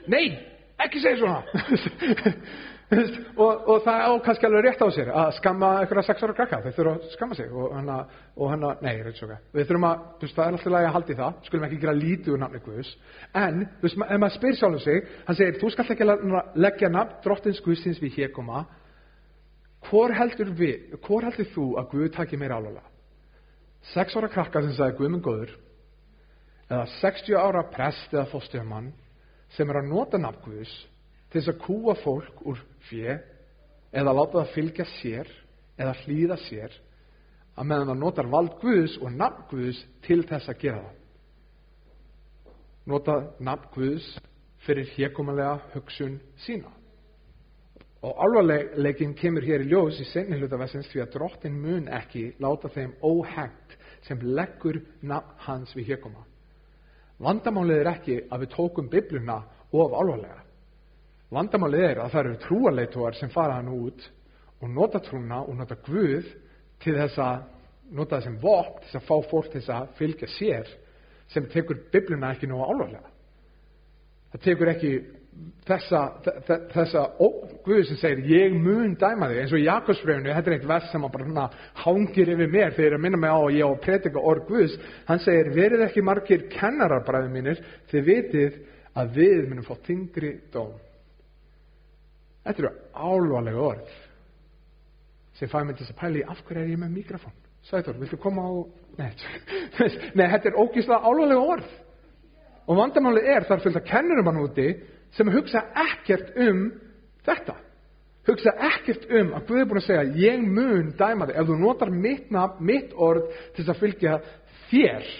nei, 0.06 0.36
ekki 0.78 1.02
segja 1.02 1.18
svona. 1.18 1.42
og, 3.44 3.68
og 3.70 3.82
það 3.84 4.04
á 4.06 4.10
kannski 4.24 4.46
alveg 4.48 4.64
rétt 4.66 4.82
á 4.82 4.88
sér 4.94 5.10
að 5.14 5.32
skamma 5.36 5.70
einhverja 5.80 6.06
sex 6.08 6.24
ára 6.26 6.36
krakka, 6.38 6.60
þeir 6.64 6.76
þurfa 6.78 6.94
að 6.96 7.12
skamma 7.14 7.38
sig 7.38 7.52
og 7.54 7.74
hann 7.76 7.90
að, 7.94 8.16
og 8.36 8.50
hann 8.50 8.66
að, 8.66 8.82
nei, 8.86 8.92
ég 8.96 9.06
veit 9.06 9.20
svo 9.20 9.28
ekki. 9.28 9.50
Við 9.58 9.68
þurfum 9.68 9.86
að, 9.90 10.04
þú 10.18 10.26
veist, 10.26 10.36
það 10.38 10.44
er 10.46 10.58
alltaf 10.58 10.74
lægi 10.74 10.88
að 10.88 10.96
haldi 10.96 11.16
það, 11.20 11.38
skulum 11.48 11.66
ekki 11.68 11.80
gera 11.84 11.96
lítið 11.98 12.34
úr 12.34 12.42
nafni 12.42 12.62
Guðs, 12.66 12.92
en, 13.42 13.64
þú 13.78 13.86
veist, 13.86 14.00
ef 14.06 14.22
maður 14.24 14.36
spyr 14.36 14.58
sjálfum 14.60 14.84
sig, 14.86 15.10
hann 15.28 15.40
segir, 15.40 15.58
þú 15.60 15.72
skall 15.74 15.94
ekki 15.94 16.08
leggja 16.66 16.92
nafn 16.94 17.18
drottins 17.26 17.62
Guðsins 17.66 18.02
við 18.02 18.18
hér 18.18 18.32
koma, 18.34 18.64
hvor 19.86 20.14
heldur, 20.14 20.50
við, 20.58 20.98
hvor 21.06 21.26
heldur 21.26 21.50
þú 21.54 21.68
að 21.80 21.92
Guð 21.94 22.10
takir 22.18 22.42
meira 22.42 22.58
álulega? 22.58 22.89
6 23.94 24.16
ára 24.16 24.30
krakka 24.32 24.62
sem 24.62 24.76
sagði 24.76 24.98
Guðmund 24.98 25.24
Góður 25.24 25.56
eða 26.70 26.86
60 27.00 27.38
ára 27.40 27.64
prest 27.72 28.12
eða 28.14 28.28
fóstjöfmann 28.30 28.92
sem 29.56 29.70
er 29.70 29.80
að 29.80 29.90
nota 29.90 30.20
nafngvís 30.20 30.72
til 31.30 31.40
þess 31.40 31.52
að 31.54 31.62
kúa 31.64 31.96
fólk 32.02 32.44
úr 32.46 32.60
fjö 32.88 33.16
eða 33.90 34.14
láta 34.14 34.38
það 34.40 34.54
fylgja 34.54 34.86
sér 34.98 35.30
eða 35.80 35.96
hlýða 36.04 36.38
sér 36.46 36.76
að 37.56 37.68
meðan 37.68 37.92
það 37.92 38.00
notar 38.00 38.30
vald 38.30 38.56
Guðs 38.62 38.96
og 39.00 39.14
nafn 39.14 39.46
Guðs 39.50 39.80
til 40.06 40.22
þess 40.28 40.50
að 40.50 40.60
gera 40.62 40.82
það. 40.82 40.98
Nota 42.90 43.16
nafn 43.44 43.72
Guðs 43.74 44.06
fyrir 44.64 44.92
hérkomalega 44.94 45.58
hugsun 45.74 46.20
sína. 46.44 46.70
Og 48.00 48.16
alvarleikin 48.24 49.12
kemur 49.18 49.44
hér 49.44 49.66
í 49.66 49.68
ljós 49.68 49.98
í 50.00 50.06
senni 50.08 50.38
hlutavessins 50.40 50.88
því 50.88 51.02
að 51.02 51.12
drottin 51.18 51.58
mun 51.60 51.90
ekki 51.92 52.30
láta 52.40 52.70
þeim 52.72 52.94
óhengt 53.04 53.76
sem 54.06 54.20
leggur 54.22 54.80
nafn 55.02 55.36
hans 55.46 55.74
við 55.76 55.92
hérkoma. 55.92 56.24
Vandamálið 57.20 57.82
er 57.82 57.90
ekki 57.90 58.16
að 58.32 58.44
við 58.44 58.52
tókum 58.54 58.88
bibluna 58.88 59.42
of 59.70 59.92
alvarlega. 59.92 60.40
Vandamálið 61.30 61.86
er 61.86 62.00
að 62.02 62.12
það 62.14 62.24
eru 62.24 62.38
trúarleituar 62.44 63.18
sem 63.18 63.30
fara 63.30 63.58
hann 63.58 63.70
út 63.74 64.06
og 64.60 64.72
nota 64.72 65.00
trúna 65.04 65.42
og 65.44 65.56
nota 65.56 65.76
Guð 65.86 66.26
til 66.80 66.96
þess 66.96 67.20
að 67.20 67.44
nota 67.92 68.16
það 68.16 68.26
sem 68.26 68.38
vopn 68.40 68.80
til 68.80 68.88
þess 68.88 69.00
að 69.00 69.06
fá 69.08 69.30
fólk 69.30 69.50
til 69.50 69.60
þess 69.60 69.74
að 69.76 69.94
fylgja 69.98 70.30
sér 70.36 70.74
sem 71.30 71.46
tekur 71.52 71.84
bibluna 71.92 72.32
ekki 72.34 72.48
nú 72.50 72.62
alvarlega. 72.64 73.06
Það 74.32 74.44
tekur 74.46 74.72
ekki 74.72 74.92
þessa, 75.68 76.00
þessa 76.72 77.04
ó, 77.20 77.26
Guð 77.64 77.82
sem 77.88 77.98
segir 78.00 78.24
ég 78.30 78.54
mun 78.56 78.94
dæma 78.98 79.28
þig 79.30 79.40
eins 79.42 79.54
og 79.54 79.60
í 79.60 79.66
Jakobsbreyfunu, 79.66 80.32
þetta 80.34 80.50
er 80.50 80.56
eitt 80.56 80.68
vers 80.68 80.90
sem 80.90 81.06
bara 81.12 81.46
hangir 81.84 82.32
yfir 82.34 82.52
mér 82.52 82.74
þegar 82.76 82.96
ég 82.96 83.04
minna 83.04 83.20
mig 83.20 83.32
á 83.32 83.38
að 83.38 83.56
ég 83.58 83.66
á 83.66 83.70
að 83.70 83.82
predika 83.84 84.24
orð 84.32 84.46
Guðs. 84.48 84.76
Hann 85.08 85.22
segir 85.24 85.52
verið 85.54 85.84
ekki 85.86 86.04
margir 86.06 86.46
kennarar 86.52 87.04
bræðið 87.06 87.34
mínir 87.34 87.64
þið 87.92 88.06
vitið 88.08 88.60
að 89.00 89.18
við 89.18 89.42
munum 89.50 89.66
fá 89.66 89.74
þingri 89.86 90.32
dóm. 90.54 90.72
Þetta 92.46 92.64
eru 92.64 92.72
álvarlega 92.94 93.66
orð 93.74 93.98
sem 95.38 95.48
fæði 95.48 95.68
mig 95.68 95.78
til 95.78 95.86
að 95.88 96.00
pæli 96.00 96.24
af 96.28 96.40
hverju 96.44 96.62
er 96.64 96.72
ég 96.72 96.80
með 96.80 96.96
mikrofón? 96.98 97.36
Sæður, 97.68 98.00
viltu 98.00 98.16
koma 98.20 98.44
á 98.44 98.52
nei, 98.98 99.10
nei 100.16 100.26
þetta 100.32 100.50
er 100.50 100.58
ógíslega 100.60 101.00
álvarlega 101.04 101.44
orð. 101.54 101.76
Og 102.70 102.78
vandamálið 102.78 103.28
er 103.34 103.46
þar 103.48 103.62
fylgta 103.64 103.82
kennurum 103.84 104.28
hann 104.30 104.40
úti 104.40 104.66
sem 105.16 105.30
hugsa 105.32 105.64
ekkert 105.88 106.36
um 106.38 106.68
þetta. 107.26 107.56
Hugsa 108.28 108.52
ekkert 108.70 109.08
um 109.16 109.32
að 109.34 109.48
Guð 109.48 109.62
er 109.62 109.66
búin 109.70 109.80
að 109.80 109.86
segja 109.88 110.28
ég 110.28 110.44
mun 110.44 110.92
dæma 110.98 111.26
þig. 111.30 111.40
Ef 111.40 111.48
þú 111.48 111.58
notar 111.60 111.90
mitt, 111.90 112.30
nafn, 112.30 112.62
mitt 112.64 112.94
orð 112.94 113.26
til 113.56 113.64
þess 113.64 113.74
að 113.74 113.82
fylgja 113.82 114.14
þér 114.70 115.10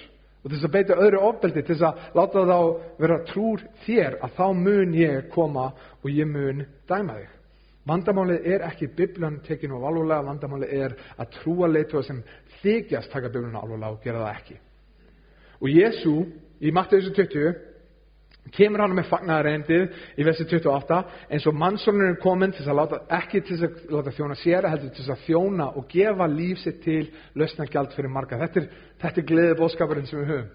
og 0.40 0.46
til 0.46 0.54
þess 0.56 0.68
að 0.68 0.76
beita 0.76 0.96
öðru 1.04 1.20
ofbeldi 1.28 1.62
til 1.64 1.74
þess 1.74 1.88
að 1.88 2.16
láta 2.16 2.44
þá 2.48 2.58
vera 3.02 3.18
trúr 3.28 3.64
þér 3.84 4.16
að 4.24 4.38
þá 4.38 4.46
mun 4.56 4.96
ég 4.96 5.28
koma 5.34 5.66
og 6.00 6.08
ég 6.12 6.28
mun 6.28 6.64
dæma 6.88 7.18
þig. 7.18 7.36
Vandamálið 7.90 8.46
er 8.52 8.64
ekki 8.68 8.90
bibljan 8.96 9.40
tekinu 9.44 9.80
á 9.80 9.88
alveg 9.88 10.26
vandamálið 10.26 10.74
er 10.76 10.94
að 11.16 11.32
trúa 11.40 11.68
leitu 11.68 12.02
sem 12.04 12.20
þykjast 12.60 13.10
taka 13.12 13.32
bibljan 13.32 13.56
alveg 13.56 13.88
og 13.88 14.04
gera 14.04 14.26
það 14.26 14.36
ekki. 14.36 14.56
Og 15.60 15.68
Jésu 15.68 16.14
í 16.60 16.72
Mattiðs 16.72 17.10
20 17.16 17.69
kemur 18.54 18.82
hann 18.82 18.94
með 18.96 19.08
fagnarreindið 19.10 19.96
í 20.18 20.26
versi 20.26 20.46
28 20.48 21.00
eins 21.30 21.46
og 21.48 21.56
mannsónur 21.58 22.10
er 22.10 22.18
komin 22.22 22.52
til 22.54 22.66
láta, 22.74 23.02
ekki 23.20 23.42
til 23.46 23.58
að 23.66 23.80
láta 23.94 24.14
þjóna 24.16 24.36
sér 24.40 24.68
heldur 24.70 24.92
til 24.96 25.06
að 25.06 25.24
þjóna 25.26 25.68
og 25.76 25.88
gefa 25.90 26.28
líf 26.30 26.62
sitt 26.62 26.80
til 26.84 27.10
lausna 27.38 27.66
gjald 27.70 27.94
fyrir 27.96 28.12
marga. 28.12 28.38
Þetta 28.40 28.62
er, 28.62 28.68
þetta 29.02 29.22
er 29.22 29.28
gleðið 29.30 29.58
bóskapurinn 29.60 30.08
sem 30.08 30.22
við 30.22 30.32
höfum. 30.34 30.50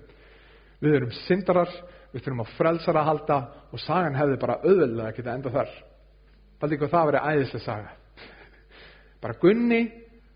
Við 0.83 0.97
erum 0.99 1.15
syndarar 1.23 1.75
við 2.11 2.23
þurfum 2.25 2.45
að 2.45 2.53
frelsara 2.57 3.03
að 3.03 3.09
halda 3.11 3.39
og 3.71 3.83
sagan 3.83 4.19
hefði 4.19 4.39
bara 4.41 4.59
auðvöldlega 4.63 5.11
að 5.11 5.19
geta 5.19 5.35
enda 5.35 5.55
þar 5.55 5.75
er 6.65 6.71
líka 6.71 6.87
það 6.89 7.01
að 7.01 7.09
vera 7.11 7.25
æðislega 7.29 7.65
saga. 7.65 7.89
Bara 9.21 9.35
Gunni 9.41 9.81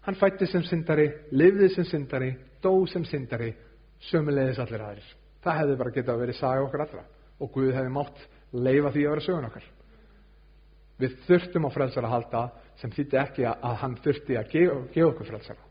hann 0.06 0.18
fætti 0.20 0.48
sem 0.48 0.62
syndari, 0.68 1.08
lifði 1.32 1.70
sem 1.74 1.88
syndari 1.88 2.34
dó 2.62 2.74
sem 2.92 3.06
syndari 3.08 3.54
sömulegis 4.10 4.60
allir 4.62 4.84
aðrir. 4.84 5.08
Það 5.44 5.58
hefði 5.62 5.78
bara 5.80 5.96
getað 5.96 6.14
að 6.14 6.22
vera 6.26 6.36
saga 6.36 6.66
okkar 6.66 6.84
allra 6.86 7.06
og 7.40 7.52
Guð 7.54 7.74
hefði 7.76 7.94
mátt 7.96 8.20
leifa 8.52 8.92
því 8.94 9.06
að 9.06 9.14
vera 9.14 9.26
sögun 9.26 9.48
okkar. 9.50 9.66
Við 11.00 11.16
þurftum 11.28 11.68
á 11.68 11.70
frelsara 11.72 12.10
að 12.10 12.16
halda 12.16 12.44
sem 12.82 12.92
þýtti 12.92 13.20
ekki 13.22 13.48
að 13.50 13.76
hann 13.84 13.98
þurfti 14.04 14.38
að 14.40 14.54
gefa, 14.54 14.78
gefa 14.94 15.12
okkur 15.14 15.30
frelsara. 15.30 15.68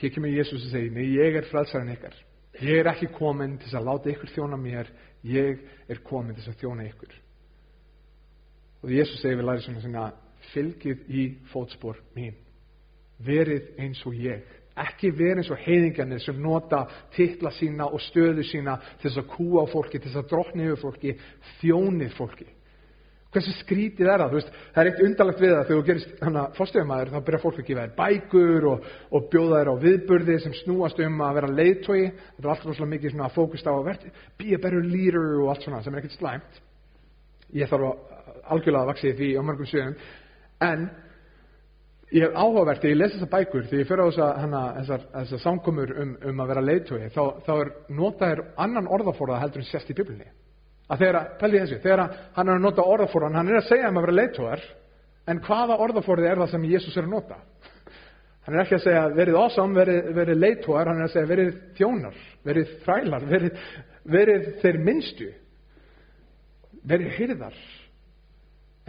Hér 0.00 0.14
kemur 0.14 0.32
Jésús 0.32 0.64
að 0.66 0.72
segja, 0.74 0.92
nei, 0.96 1.04
ég 1.14 1.36
er 1.38 1.46
frelsarin 1.50 1.92
ykkar. 1.94 2.16
Ég 2.58 2.80
er 2.80 2.90
ekki 2.90 3.12
komin 3.14 3.58
til 3.62 3.70
að 3.78 3.86
láta 3.86 4.10
ykkur 4.10 4.32
þjóna 4.34 4.58
mér, 4.58 4.90
ég 5.26 5.62
er 5.88 6.00
komin 6.04 6.36
til 6.36 6.48
að 6.50 6.58
þjóna 6.64 6.86
ykkur. 6.90 7.14
Og 8.82 8.90
Jésús 8.90 9.22
segir 9.22 9.38
við 9.38 9.46
lærið 9.46 9.66
svona 9.68 9.84
svona, 9.84 10.06
fylgið 10.50 11.04
í 11.06 11.26
fótspór 11.52 12.00
mín. 12.16 12.34
Verið 13.22 13.70
eins 13.78 14.02
og 14.08 14.18
ég 14.18 14.42
ekki 14.80 15.10
verið 15.12 15.42
eins 15.42 15.52
og 15.52 15.60
heiðingarnir 15.66 16.22
sem 16.22 16.40
nota 16.40 16.86
titla 17.16 17.52
sína 17.52 17.90
og 17.92 18.00
stöðu 18.00 18.44
sína 18.46 18.78
til 19.00 19.10
þess 19.10 19.22
að 19.22 19.30
kúa 19.34 19.64
á 19.64 19.72
fólki, 19.72 20.00
til 20.00 20.10
þess 20.10 20.22
að 20.22 20.32
drotni 20.32 20.66
yfir 20.68 20.80
fólki, 20.80 21.14
þjónið 21.60 22.18
fólki. 22.18 22.48
hversu 23.32 23.52
skrítið 23.62 24.08
er 24.12 24.20
það, 24.20 24.34
veist, 24.36 24.48
það 24.74 24.82
er 24.82 24.88
eitt 24.90 24.98
undarlegt 25.06 25.38
við 25.40 25.52
það 25.52 25.62
þegar 25.68 25.78
þú 25.78 25.84
gerist 25.86 26.10
fórstöðumæður 26.58 27.12
þá 27.12 27.20
byrja 27.28 27.40
fólk 27.40 27.60
að 27.62 27.68
gefa 27.68 27.84
þér 27.86 27.94
bækur 28.00 28.66
og, 28.68 28.90
og 29.08 29.28
bjóða 29.32 29.60
þér 29.62 29.70
á 29.72 29.82
viðburði 29.84 30.36
sem 30.42 30.56
snúast 30.58 31.00
um 31.00 31.22
að 31.24 31.38
vera 31.38 31.52
leiðtói, 31.52 32.02
þetta 32.12 32.44
er 32.44 32.50
alltaf 32.52 32.68
rosalega 32.68 32.92
mikið 32.92 33.14
svona 33.14 33.30
fókust 33.32 33.70
á 33.70 33.72
að 33.72 33.86
verði, 33.88 34.12
be 34.36 34.52
a 34.52 34.60
better 34.60 34.84
leader 34.84 35.40
og 35.40 35.48
allt 35.54 35.64
svona 35.64 35.80
sem 35.80 35.96
er 35.96 36.02
ekkert 36.02 36.18
slæmt. 36.18 36.60
Ég 37.56 37.72
þarf 37.72 37.88
að 37.88 38.12
algjörlega 38.52 38.84
að 38.84 38.92
vaksi 38.92 39.14
því 39.16 39.30
á 39.38 39.42
mörgum 39.46 39.68
sviðum. 39.70 39.96
En 40.62 40.86
ég 42.12 42.26
hef 42.26 42.36
áhugavert 42.36 42.82
þegar 42.82 42.92
ég 42.92 43.00
les 43.00 43.16
þessar 43.16 43.32
bækur 43.32 43.66
þegar 43.70 43.82
ég 43.82 43.88
fyrir 43.88 44.04
á 44.04 44.08
þessa, 44.10 44.28
hana, 44.42 44.62
þessar, 44.78 45.08
þessar 45.16 45.42
samkomur 45.46 45.92
um, 46.02 46.14
um 46.28 46.44
að 46.44 46.52
vera 46.52 46.66
leiðtói 46.68 47.10
þá, 47.14 47.22
þá 47.46 47.52
er 47.56 47.74
notaðir 47.88 48.46
annan 48.60 48.90
orðaforða 48.92 49.40
heldur 49.42 49.64
en 49.64 49.68
sérst 49.70 49.90
í 49.92 49.96
biblinni 49.96 50.28
að 50.92 51.02
þegar, 51.04 51.28
pæli 51.40 51.60
þessu, 51.62 51.80
þegar 51.82 52.02
hann 52.36 52.48
er 52.48 52.58
að 52.58 52.64
nota 52.66 52.84
orðaforðan, 52.84 53.38
hann 53.38 53.50
er 53.50 53.60
að 53.60 53.68
segja 53.70 53.90
um 53.90 53.98
að 53.98 54.06
vera 54.06 54.16
leiðtóðar, 54.18 54.64
en 55.32 55.42
hvaða 55.46 55.78
orðaforði 55.86 56.28
er 56.28 56.42
það 56.42 56.50
sem 56.52 56.66
Jésús 56.68 56.96
er 56.98 57.06
að 57.06 57.14
nota? 57.14 57.38
Hann 58.42 58.56
er 58.56 58.64
ekki 58.64 58.76
að 58.76 58.84
segja 58.88 59.04
verið 59.14 59.38
ásam, 59.38 59.76
verið, 59.76 60.10
verið 60.18 60.40
leiðtóðar, 60.42 60.90
hann 60.90 61.00
er 61.00 61.06
að 61.06 61.14
segja 61.14 61.30
verið 61.30 61.52
þjónar, 61.78 62.18
verið 62.48 62.74
þrælar, 62.82 63.28
verið, 63.30 63.62
verið 64.16 64.48
þeir 64.64 64.80
minnstu, 64.88 65.28
verið 66.92 67.16
hyrðar, 67.20 67.60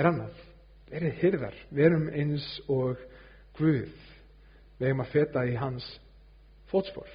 er 0.02 0.10
annað, 0.10 0.46
verið 0.94 1.20
hyrðar, 1.22 1.60
verum 1.78 2.08
eins 2.10 2.48
og 2.66 2.98
Guð, 3.58 3.92
við 4.80 4.88
hefum 4.88 5.04
að 5.04 5.12
feta 5.14 5.44
í 5.46 5.54
hans 5.60 5.86
fótspor. 6.72 7.10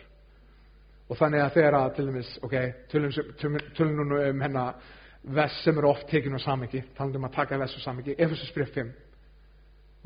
Og 1.09 1.17
þannig 1.19 1.43
að 1.43 1.55
þegar 1.57 1.77
að 1.79 1.91
til 1.97 2.07
dæmis, 2.11 2.31
ok, 2.45 2.57
tölum 2.93 4.09
nú 4.09 4.21
um 4.21 4.43
hennar 4.45 4.79
vess 5.35 5.63
sem 5.65 5.77
eru 5.79 5.91
oft 5.91 6.07
tekinu 6.11 6.39
á 6.39 6.43
samengi, 6.45 6.83
talandum 6.97 7.25
um 7.25 7.29
að 7.29 7.37
taka 7.41 7.59
vess 7.59 7.77
á 7.77 7.81
samengi, 7.81 8.15
Efesus 8.19 8.53
bref 8.55 8.71
5. 8.75 8.93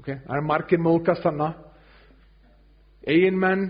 Ok, 0.01 0.09
það 0.09 0.37
er 0.37 0.47
margir 0.47 0.81
mókast 0.81 1.27
þannig, 1.27 1.59
eigin 3.07 3.38
menn 3.38 3.66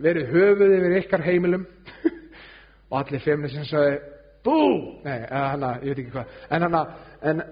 verið 0.00 0.30
höfuð 0.30 0.74
yfir 0.78 0.96
ykkar 1.02 1.26
heimilum 1.26 1.66
og 2.90 2.96
allir 3.00 3.22
femni 3.24 3.50
sem 3.52 3.66
sagði, 3.68 3.98
bú, 4.46 4.58
nei, 5.04 5.18
hana, 5.28 5.74
ég 5.82 5.92
veit 5.92 6.04
ekki 6.04 6.14
hvað, 6.14 6.36
en 6.54 6.66
hana, 6.66 6.84
en, 7.32 7.42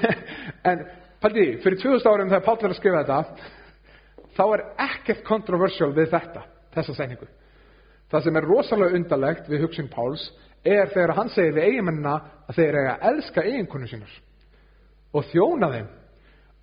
en, 0.72 0.86
paldi, 1.22 1.46
fyrir 1.62 1.78
2000 1.84 2.10
árum 2.10 2.32
þegar 2.32 2.46
Páll 2.48 2.64
er 2.64 2.74
að 2.74 2.80
skrifa 2.80 3.04
þetta, 3.04 3.52
þá 4.36 4.44
er 4.56 4.64
ekkert 4.88 5.24
kontroversial 5.26 5.92
við 5.96 6.10
þetta, 6.12 6.44
þessa 6.74 6.96
segningu. 6.98 7.28
Það 8.10 8.26
sem 8.26 8.38
er 8.38 8.48
rosalega 8.48 8.98
undarlegt 8.98 9.50
við 9.50 9.64
hugsun 9.64 9.90
Páls 9.92 10.28
er 10.64 10.88
þegar 10.92 11.14
hann 11.18 11.32
segir 11.34 11.56
við 11.56 11.68
eiginmennina 11.68 12.14
að 12.48 12.58
þeir 12.58 12.78
eiga 12.78 12.94
að 12.94 13.06
elska 13.10 13.44
eiginkonu 13.44 13.90
sínar 13.90 14.14
og 15.14 15.28
þjóna 15.30 15.70
þeim 15.74 15.90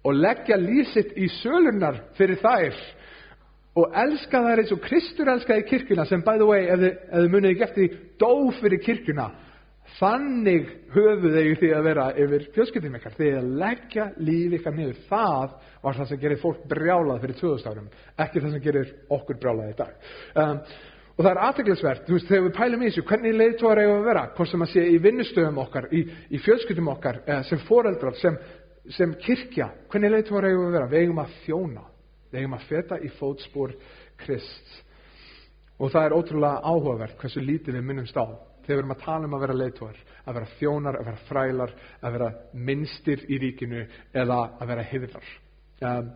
og 0.02 0.18
leggja 0.18 0.58
lísitt 0.58 1.14
í 1.18 1.30
sölunar 1.42 2.00
fyrir 2.18 2.40
þær 2.42 2.80
og 3.78 3.94
elska 4.04 4.42
þær 4.44 4.64
eins 4.64 4.74
og 4.76 4.82
Kristur 4.84 5.30
elskaði 5.32 5.68
kirkuna 5.70 6.06
sem 6.10 6.24
by 6.26 6.40
the 6.42 6.48
way, 6.48 6.66
ef 6.68 6.82
þið, 6.82 7.28
munið 7.32 7.52
ekki 7.54 7.68
eftir 7.68 8.00
dó 8.20 8.32
fyrir 8.60 8.82
kirkuna 8.84 9.30
þannig 9.98 10.70
höfuð 10.94 11.36
þeir 11.36 11.58
því 11.60 11.72
að 11.76 11.88
vera 11.88 12.06
yfir 12.24 12.46
fjölskyldum 12.56 12.96
ykkar. 13.00 13.18
Því 13.18 13.34
að 13.38 13.50
leggja 13.64 14.08
líf 14.22 14.56
ykkar 14.60 14.78
niður. 14.78 15.02
Það 15.10 15.58
var 15.82 16.00
það 16.00 16.10
sem 16.12 16.22
gerir 16.22 16.42
fólk 16.42 16.64
brjálað 16.72 17.26
fyrir 17.26 17.40
2000 17.42 17.72
árum 17.72 17.92
ekki 18.26 18.42
það 18.42 18.56
sem 18.56 18.66
gerir 18.66 18.96
okkur 19.18 19.40
brjálað 19.42 19.74
í 19.74 19.78
dag. 19.82 20.10
Um, 20.36 20.64
Og 21.12 21.26
það 21.26 21.36
er 21.36 21.40
aðteglisvert, 21.46 22.06
þú 22.08 22.16
veist, 22.16 22.28
þegar 22.30 22.44
við 22.46 22.54
pælum 22.56 22.82
í 22.82 22.88
þessu, 22.88 23.02
hvernig 23.06 23.34
leiðtóðar 23.36 23.80
eigum 23.84 23.98
að 24.00 24.06
vera, 24.08 24.22
hvort 24.38 24.50
sem 24.50 24.64
að 24.64 24.70
sé 24.72 24.84
í 24.88 25.00
vinnustöðum 25.04 25.58
okkar, 25.62 25.88
í, 25.94 26.00
í 26.08 26.40
fjölskyldum 26.42 26.88
okkar, 26.94 27.20
sem 27.46 27.62
foreldrar, 27.68 28.16
sem, 28.18 28.38
sem 28.96 29.14
kirkja, 29.22 29.68
hvernig 29.92 30.16
leiðtóðar 30.16 30.48
eigum 30.48 30.70
að 30.70 30.78
vera? 30.78 30.88
Við 30.90 31.04
eigum 31.04 31.20
að 31.22 31.36
þjóna, 31.44 31.84
við 32.32 32.40
eigum 32.40 32.56
að 32.58 32.66
feta 32.72 32.98
í 32.98 33.12
fótspór 33.20 33.76
Krist. 34.24 34.74
Og 35.78 35.92
það 35.94 36.08
er 36.08 36.16
ótrúlega 36.16 36.64
áhugavert 36.72 37.22
hversu 37.22 37.44
lítið 37.44 37.78
við 37.78 37.88
minnumst 37.92 38.18
á 38.18 38.26
þegar 38.66 38.74
við 38.74 38.82
erum 38.82 38.96
að 38.96 39.06
tala 39.06 39.28
um 39.28 39.38
að 39.38 39.46
vera 39.46 39.60
leiðtóðar, 39.60 40.02
að 40.26 40.40
vera 40.40 40.52
þjónar, 40.58 40.98
að 41.00 41.08
vera 41.12 41.24
frælar, 41.30 41.78
að 42.02 42.18
vera 42.18 42.32
minnstir 42.70 43.24
í 43.28 43.40
ríkinu 43.42 43.86
eða 44.14 44.42
að 44.58 44.74
vera 44.74 44.90
hyðlar. 44.92 45.32
Um, 45.82 46.12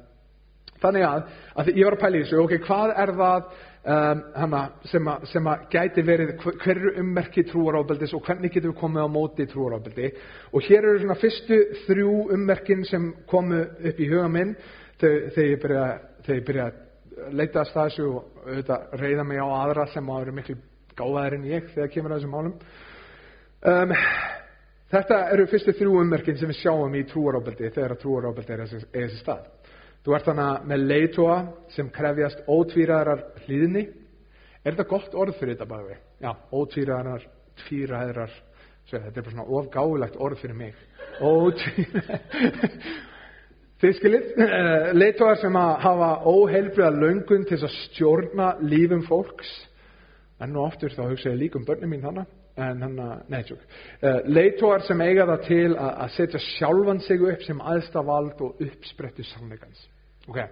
þannig 0.81 1.07
að, 1.07 1.23
að 1.55 1.71
ég 1.73 1.87
var 1.87 1.97
að 1.97 2.03
pæla 2.03 2.19
í 2.19 2.25
þessu, 2.25 2.41
ok, 2.43 2.57
hvað 2.67 2.93
er 3.03 3.13
það 3.19 3.49
um, 3.85 4.23
hana, 4.35 4.61
sem, 4.91 5.09
að, 5.11 5.27
sem 5.31 5.49
að 5.49 5.65
gæti 5.73 6.05
verið 6.05 6.33
hverju 6.43 6.93
ummerki 7.01 7.45
trúarábeldis 7.49 8.15
og 8.17 8.23
hvernig 8.27 8.53
getum 8.53 8.73
við 8.73 8.79
komið 8.81 9.07
á 9.07 9.15
móti 9.15 9.47
trúarábeldi 9.51 10.11
og 10.51 10.65
hér 10.67 10.89
eru 10.89 11.03
svona 11.03 11.19
fyrstu 11.21 11.59
þrjú 11.85 12.15
ummerkin 12.35 12.85
sem 12.89 13.11
komu 13.29 13.61
upp 13.61 14.01
í 14.01 14.09
huga 14.11 14.27
minn 14.31 14.55
þegar 15.01 15.43
ég 15.45 15.61
byrja, 15.63 15.85
þegar 16.25 16.39
ég 16.39 16.47
byrja 16.49 16.69
að 16.69 17.35
leita 17.35 17.61
að 17.61 17.69
staðsju 17.71 18.07
og 18.11 18.45
auðvitað 18.45 18.95
reyða 19.01 19.27
mig 19.27 19.39
á 19.39 19.47
aðra 19.47 19.85
sem 19.93 20.09
á 20.09 20.13
að 20.15 20.23
vera 20.25 20.39
miklu 20.39 20.57
gáðaðir 20.97 21.37
en 21.39 21.49
ég 21.51 21.69
þegar 21.73 21.93
kemur 21.93 22.15
að 22.15 22.21
þessum 22.21 22.35
málum 22.35 22.55
um, 23.71 23.95
þetta 24.95 25.21
eru 25.35 25.47
fyrstu 25.51 25.75
þrjú 25.79 25.99
ummerkin 26.01 26.39
sem 26.39 26.51
við 26.51 26.61
sjáum 26.61 26.95
í 26.95 27.05
trúarábeldi 27.09 27.71
þegar 27.75 27.97
trúarábeldi 28.01 28.55
er 28.55 28.65
þessi 28.65 29.21
stað 29.21 29.49
Þú 30.05 30.13
ert 30.13 30.27
þannig 30.29 30.65
með 30.69 30.83
leitóa 30.85 31.35
sem 31.73 31.87
krefjast 31.89 32.43
ótvíraðarar 32.45 33.23
hlýðni. 33.47 33.87
Er 34.61 34.75
þetta 34.75 34.85
gott 34.91 35.15
orð 35.17 35.39
fyrir 35.39 35.55
þetta 35.55 35.65
bæði? 35.71 35.95
Já, 36.21 36.29
ótvíraðarar, 36.53 37.23
tvíraðarar. 37.63 38.35
Þetta 38.91 39.09
er 39.09 39.25
bara 39.25 39.33
svona 39.33 39.47
ofgáðulegt 39.57 40.19
orð 40.21 40.43
fyrir 40.43 40.59
mig. 40.59 40.77
Ótvíraðarar. 41.25 42.77
Þið 43.81 43.97
skiljið, 43.97 44.27
eh, 44.45 44.85
leitóar 44.95 45.41
sem 45.41 45.57
hafa 45.57 46.11
óheilbriða 46.29 46.93
löngun 46.95 47.43
til 47.49 47.57
að 47.57 47.73
stjórna 47.81 48.53
lífum 48.61 49.01
fólks. 49.09 49.49
En 50.43 50.51
nú 50.51 50.65
oftur 50.65 50.91
þá 50.91 51.05
hugsa 51.07 51.31
ég 51.31 51.39
líka 51.39 51.59
um 51.59 51.65
börnum 51.67 51.93
mín 51.93 52.03
þannig. 52.03 52.31
En 52.55 52.83
hann 52.83 52.99
að, 53.03 53.15
nei, 53.31 53.41
tjók. 53.43 53.63
Uh, 53.99 54.21
leitóar 54.31 54.83
sem 54.87 55.01
eiga 55.03 55.25
það 55.27 55.41
til 55.47 55.71
að, 55.73 55.89
að 56.05 56.13
setja 56.15 56.39
sjálfan 56.43 57.01
sig 57.03 57.23
upp 57.27 57.43
sem 57.43 57.63
aðstafald 57.71 58.43
og 58.45 58.61
uppsprettu 58.63 59.25
sannleikans. 59.27 59.81
Okay. 60.29 60.47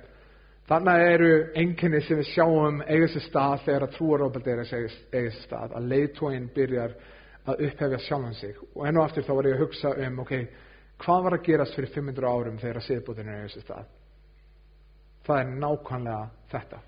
Þannig 0.68 1.06
eru 1.14 1.32
enginni 1.60 2.00
sem 2.04 2.20
við 2.20 2.30
sjáum 2.32 2.84
eiga 2.88 3.08
sér 3.12 3.26
stað 3.26 3.66
þegar 3.66 3.88
að 3.88 3.96
trúarópald 3.98 4.48
er 4.52 4.62
að 4.64 4.76
eiga 4.76 4.92
sér 5.12 5.42
stað, 5.42 5.76
að 5.80 5.90
leiðtóin 5.92 6.46
byrjar 6.56 6.96
að 7.44 7.66
upphefja 7.68 8.00
sjálfan 8.06 8.38
sig. 8.40 8.62
Og 8.76 8.88
enn 8.88 9.00
og 9.00 9.08
aftur 9.08 9.28
þá 9.28 9.34
var 9.36 9.50
ég 9.50 9.58
að 9.58 9.66
hugsa 9.66 9.92
um, 10.06 10.22
ok, 10.24 10.34
hvað 11.04 11.28
var 11.28 11.38
að 11.38 11.46
gerast 11.50 11.76
fyrir 11.76 11.96
500 11.98 12.32
árum 12.32 12.62
þegar 12.62 12.80
að 12.80 12.88
siðbútinu 12.88 13.36
eiga 13.36 13.52
sér 13.52 13.68
stað? 13.68 13.92
Það 15.28 15.42
er 15.42 15.54
nákvæmlega 15.64 16.24
þetta. 16.52 16.80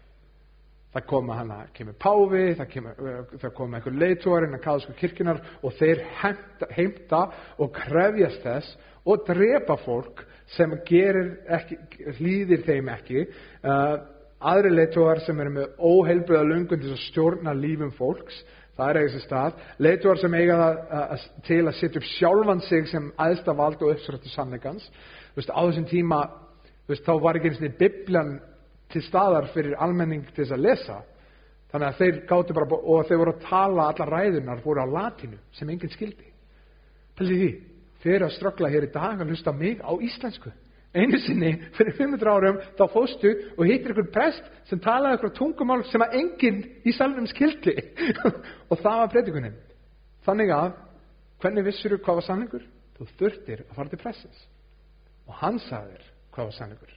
Það 0.95 1.07
koma 1.09 1.35
hana, 1.35 1.57
kemur 1.75 1.95
Páfi, 1.99 2.43
það, 2.55 2.67
kemur, 2.71 2.99
það 3.41 3.53
koma 3.57 3.79
einhver 3.79 3.95
leiðtóar 3.99 4.45
innan 4.47 4.61
kaðsku 4.63 4.93
kirkunar 4.95 5.41
og 5.59 5.73
þeir 5.75 6.05
heimta, 6.21 6.69
heimta 6.71 7.21
og 7.59 7.73
krefjast 7.75 8.45
þess 8.45 8.69
og 9.03 9.25
drepa 9.27 9.75
fólk 9.83 10.23
sem 10.55 10.71
ekki, 10.71 11.79
hlýðir 12.15 12.63
þeim 12.63 12.93
ekki. 12.93 13.25
Uh, 13.59 13.97
aðri 14.39 14.71
leittóar 14.71 15.19
sem 15.25 15.39
eru 15.43 15.57
með 15.57 15.75
óheilbriða 15.83 16.47
lungun 16.47 16.79
til 16.79 16.93
að 16.93 17.03
stjórna 17.09 17.57
lífum 17.59 17.91
fólks 17.99 18.39
það 18.75 18.89
er 18.89 19.01
eitthvað 19.01 19.23
stað. 19.25 19.61
Leittóar 19.83 20.23
sem 20.23 20.39
eiga 20.39 20.57
það 20.61 20.81
uh, 21.01 21.29
til 21.47 21.61
að 21.65 21.77
setja 21.81 22.01
upp 22.01 22.09
sjálfan 22.13 22.65
sig 22.69 22.89
sem 22.91 23.11
aðsta 23.27 23.55
vald 23.55 23.83
og 23.83 23.93
uppsrættu 23.95 24.31
sannleikans. 24.31 24.87
Á 25.35 25.59
þessum 25.59 25.87
tíma 25.91 26.23
veist, 26.87 27.03
þá 27.03 27.15
var 27.19 27.39
ekki 27.39 27.51
eins 27.51 27.63
og 27.63 27.79
bibljan 27.79 28.37
til 28.93 29.03
staðar 29.05 29.51
fyrir 29.53 29.77
almenning 29.81 30.25
til 30.31 30.43
þess 30.43 30.55
að 30.55 30.65
lesa 30.65 30.97
þannig 31.71 31.87
að 31.87 32.01
þeir 32.01 32.19
gáttu 32.29 32.55
bara 32.57 32.81
og 32.81 33.07
þeir 33.07 33.21
voru 33.21 33.35
að 33.35 33.45
tala 33.49 33.87
alla 33.91 34.09
ræðunar 34.09 34.63
voru 34.63 34.85
á 34.85 34.87
latinu 34.87 35.39
sem 35.55 35.69
enginn 35.69 35.93
skildi 35.93 36.31
Pælið 37.15 37.39
því 37.39 37.53
Þið 38.05 38.13
eru 38.13 38.27
að 38.27 38.35
ströggla 38.35 38.69
hér 38.69 38.85
í 38.85 38.93
dag 38.93 39.21
að 39.21 39.31
hlusta 39.33 39.51
mig 39.57 39.79
á 39.81 39.89
íslensku. 39.97 40.51
Einu 40.95 41.17
sinni, 41.19 41.55
fyrir 41.73 41.95
500 41.97 42.29
árum, 42.29 42.59
þá 42.77 42.83
fóstu 42.93 43.31
og 43.57 43.63
hittir 43.65 43.95
ykkur 43.95 44.11
prest 44.13 44.45
sem 44.69 44.79
talaði 44.79 45.17
ykkur 45.17 45.33
tungumál 45.39 45.81
sem 45.89 46.05
að 46.05 46.13
enginn 46.19 46.59
í 46.85 46.93
salnum 46.93 47.25
skildi. 47.27 47.73
og 48.69 48.77
það 48.77 48.99
var 49.01 49.09
predikunin. 49.11 49.57
Þannig 50.27 50.53
að, 50.53 50.77
hvernig 51.41 51.65
vissur 51.65 51.95
þú 51.95 51.99
hvað 52.05 52.19
var 52.21 52.27
sannleikur? 52.27 52.69
Þú 52.95 53.09
þurftir 53.17 53.65
að 53.65 53.73
fara 53.79 53.91
til 53.95 54.01
prestins. 54.05 54.45
Og 55.25 55.41
hann 55.41 55.57
sagðir 55.65 56.05
hvað 56.37 56.51
var 56.51 56.57
sannleikur. 56.59 56.95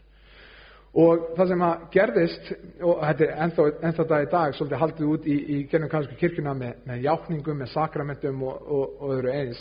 Og 0.98 1.28
það 1.36 1.50
sem 1.52 1.62
að 1.62 1.82
gerðist, 1.94 2.48
og 2.82 3.00
þetta 3.04 3.24
er 3.26 3.42
ennþá, 3.44 4.04
dag 4.08 4.24
í 4.24 4.30
dag, 4.32 4.54
svolítið 4.56 4.80
haldið 4.82 5.10
út 5.12 5.26
í, 5.30 5.36
í 5.38 5.58
gennum 5.70 5.90
kannski 5.92 6.18
kirkuna 6.18 6.56
með, 6.58 6.80
með 6.88 7.04
jákningum, 7.04 7.60
með 7.60 7.70
sakramentum 7.70 8.42
og, 8.48 8.56
og, 8.66 8.96
og 8.98 9.12
öðru 9.14 9.34
eins 9.36 9.60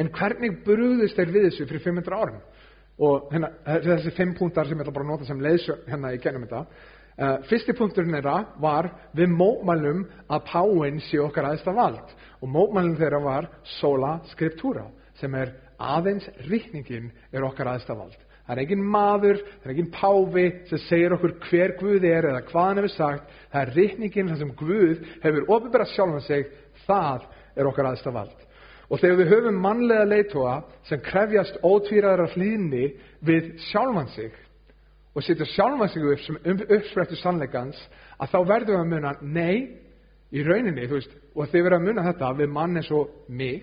En 0.00 0.10
hvernig 0.14 0.58
brúðist 0.66 1.18
þeir 1.18 1.32
við 1.34 1.48
þessu 1.48 1.68
fyrir 1.70 1.82
500 1.84 2.18
árum? 2.18 2.42
Og 3.04 3.30
hérna, 3.30 3.50
þessi 3.84 4.12
fimm 4.14 4.34
punktar 4.38 4.68
sem 4.68 4.78
ég 4.78 4.84
ætla 4.84 4.94
bara 4.94 5.06
að 5.06 5.12
nota 5.12 5.28
sem 5.28 5.42
leiðsjö 5.42 5.76
hérna 5.88 6.12
í 6.14 6.20
gennum 6.22 6.46
þetta. 6.46 6.62
Uh, 7.14 7.36
fyrsti 7.46 7.74
punkturinn 7.78 8.14
þeirra 8.16 8.36
var 8.62 8.88
við 9.14 9.30
mótmælum 9.34 10.02
að 10.34 10.46
páinn 10.50 10.98
sé 11.06 11.20
okkar 11.22 11.52
aðsta 11.52 11.74
vald. 11.74 12.14
Og 12.42 12.50
mótmælum 12.50 12.96
þeirra 12.98 13.22
var 13.22 13.50
sola 13.76 14.16
scriptura 14.32 14.88
sem 15.20 15.34
er 15.38 15.54
aðeins 15.78 16.26
rikningin 16.48 17.12
er 17.34 17.46
okkar 17.46 17.70
aðsta 17.74 17.94
vald 17.98 18.18
það 18.44 18.54
er 18.54 18.62
engin 18.64 18.84
maður, 18.92 19.40
það 19.62 19.68
er 19.68 19.74
engin 19.74 19.92
páfi 19.94 20.46
sem 20.68 20.82
segir 20.84 21.14
okkur 21.16 21.36
hver 21.48 21.74
Guð 21.80 22.06
er 22.08 22.28
eða 22.30 22.42
hvað 22.50 22.68
hann 22.68 22.80
hefur 22.82 22.94
sagt, 22.94 23.36
það 23.52 23.62
er 23.62 23.74
rikningin 23.78 24.30
þar 24.32 24.40
sem 24.42 24.54
Guð 24.60 25.04
hefur 25.24 25.52
ofinbæra 25.56 25.86
sjálfan 25.92 26.26
sig. 26.26 26.48
Það 26.84 27.28
er 27.56 27.70
okkar 27.70 27.88
aðsta 27.88 28.12
vald. 28.12 28.40
Og 28.92 29.00
þegar 29.00 29.20
við 29.20 29.30
höfum 29.32 29.60
mannlega 29.64 30.08
leitóa 30.08 30.56
sem 30.88 31.00
krefjast 31.02 31.60
ótvíraðara 31.64 32.28
hlýðni 32.34 32.90
við 33.24 33.54
sjálfan 33.70 34.10
sig 34.12 34.34
og 35.14 35.24
setja 35.24 35.46
sjálfan 35.54 35.88
sig 35.88 36.04
upp 36.04 36.24
sem 36.24 36.38
uppsprettu 36.44 37.16
sannleikans 37.16 37.78
að 38.18 38.34
þá 38.34 38.38
verðum 38.50 38.74
við 38.74 38.80
að 38.82 38.90
muna 38.92 39.14
nei, 39.22 39.56
í 40.34 40.42
rauninni, 40.42 40.88
þú 40.90 40.98
veist 40.98 41.14
og 41.34 41.50
þeir 41.50 41.64
verða 41.64 41.78
að 41.78 41.86
muna 41.88 42.04
þetta 42.08 42.30
við 42.40 42.52
mann 42.52 42.80
eins 42.80 42.90
og 42.94 43.14
mig 43.28 43.62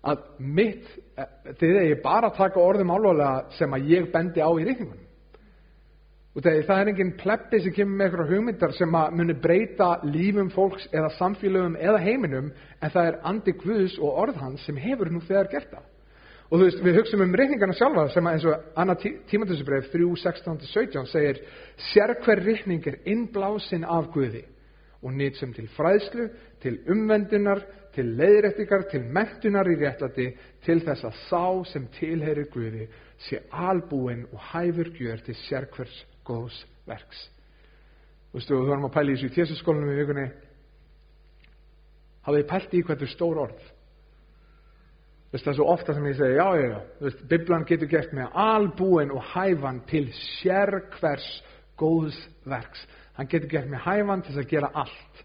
að 0.00 0.24
mitt, 0.38 0.86
þegar 1.60 1.86
ég 1.90 2.02
bara 2.02 2.32
taka 2.36 2.60
orðum 2.60 2.92
alvarlega 2.94 3.52
sem 3.58 3.72
að 3.76 3.92
ég 3.92 4.10
bendi 4.12 4.40
á 4.40 4.50
í 4.56 4.64
þegar 6.40 6.66
það 6.66 6.80
er 6.80 6.90
enginn 6.92 7.16
pleppi 7.18 7.60
sem 7.60 7.74
kemur 7.74 7.96
með 7.98 8.06
eitthvað 8.06 8.32
hugmyndar 8.34 8.74
sem 8.78 8.94
að 8.96 9.16
muni 9.18 9.34
breyta 9.34 9.88
lífum 10.06 10.50
fólks 10.54 10.86
eða 10.92 11.10
samfélögum 11.18 11.76
eða 11.76 12.02
heiminum 12.04 12.52
en 12.80 12.92
það 12.94 13.08
er 13.08 13.18
andi 13.26 13.54
Guðs 13.60 13.96
og 13.98 14.20
orð 14.24 14.38
hans 14.40 14.64
sem 14.64 14.78
hefur 14.80 15.10
nú 15.10 15.20
þegar 15.26 15.50
gert 15.50 15.72
það. 15.72 15.88
Og 16.50 16.58
þú 16.58 16.66
veist, 16.66 16.80
við 16.82 16.96
hugsaum 16.98 17.24
um 17.26 17.34
reikningarna 17.38 17.74
sjálfa 17.78 18.06
sem 18.10 18.26
að 18.26 18.36
eins 18.36 18.46
og 18.50 18.78
annað 18.82 19.02
tí 19.02 19.12
tímatömsubref 19.30 19.90
3.16-17 19.92 21.10
segir 21.10 21.42
sér 21.90 22.14
hver 22.24 22.42
reikning 22.46 22.88
er 22.90 22.98
innblásin 23.10 23.84
af 23.86 24.08
Guði 24.14 24.42
og 25.00 25.14
nýtt 25.16 25.38
sem 25.40 25.52
til 25.56 25.68
fræðslu, 25.76 26.26
til 26.60 26.80
umvendunar, 26.90 27.62
til 27.94 28.06
leiðrættingar, 28.18 28.86
til 28.90 29.02
mentunar 29.04 29.68
í 29.70 29.76
réttlæti, 29.80 30.28
til 30.64 30.80
þess 30.84 31.06
að 31.08 31.18
sá 31.26 31.72
sem 31.72 31.88
tilherir 31.98 32.48
Guði 32.52 32.86
sé 33.20 33.42
albúin 33.50 34.26
og 34.32 34.40
hæfur 34.52 34.92
gjör 34.96 35.20
til 35.24 35.36
sérkvers 35.46 36.04
góðs 36.24 36.62
verks. 36.88 37.26
Þú 38.30 38.38
veist, 38.38 38.48
þú 38.50 38.62
varum 38.68 38.86
að 38.86 38.94
pæla 38.94 39.10
í 39.10 39.18
þessu 39.18 39.28
í 39.28 39.34
tjésusskólanum 39.34 39.90
í 39.90 39.98
vikunni. 39.98 40.26
Hafið 42.28 42.48
pælt 42.50 42.74
í 42.74 42.82
hvað 42.84 42.96
þetta 42.96 43.08
er 43.08 43.14
stór 43.14 43.40
orð. 43.44 43.64
Þú 45.30 45.34
veist, 45.34 45.44
það 45.44 45.52
er 45.52 45.58
svo 45.58 45.66
ofta 45.72 45.94
sem 45.96 46.06
ég 46.06 46.18
segi, 46.18 46.36
já, 46.38 46.46
já, 46.58 46.68
já, 46.70 46.78
þú 46.98 47.08
veist, 47.08 47.24
Biblan 47.32 47.66
getur 47.66 47.90
gert 47.90 48.14
með 48.14 48.38
albúin 48.44 49.12
og 49.14 49.26
hæfan 49.32 49.82
til 49.90 50.04
sérkvers 50.38 51.28
góðs 51.80 52.18
verks. 52.46 52.86
Hann 53.18 53.30
getur 53.30 53.50
gert 53.50 53.70
með 53.70 53.84
hæfan 53.84 54.24
til 54.26 54.38
að 54.38 54.48
gera 54.50 54.70
allt. 54.84 55.24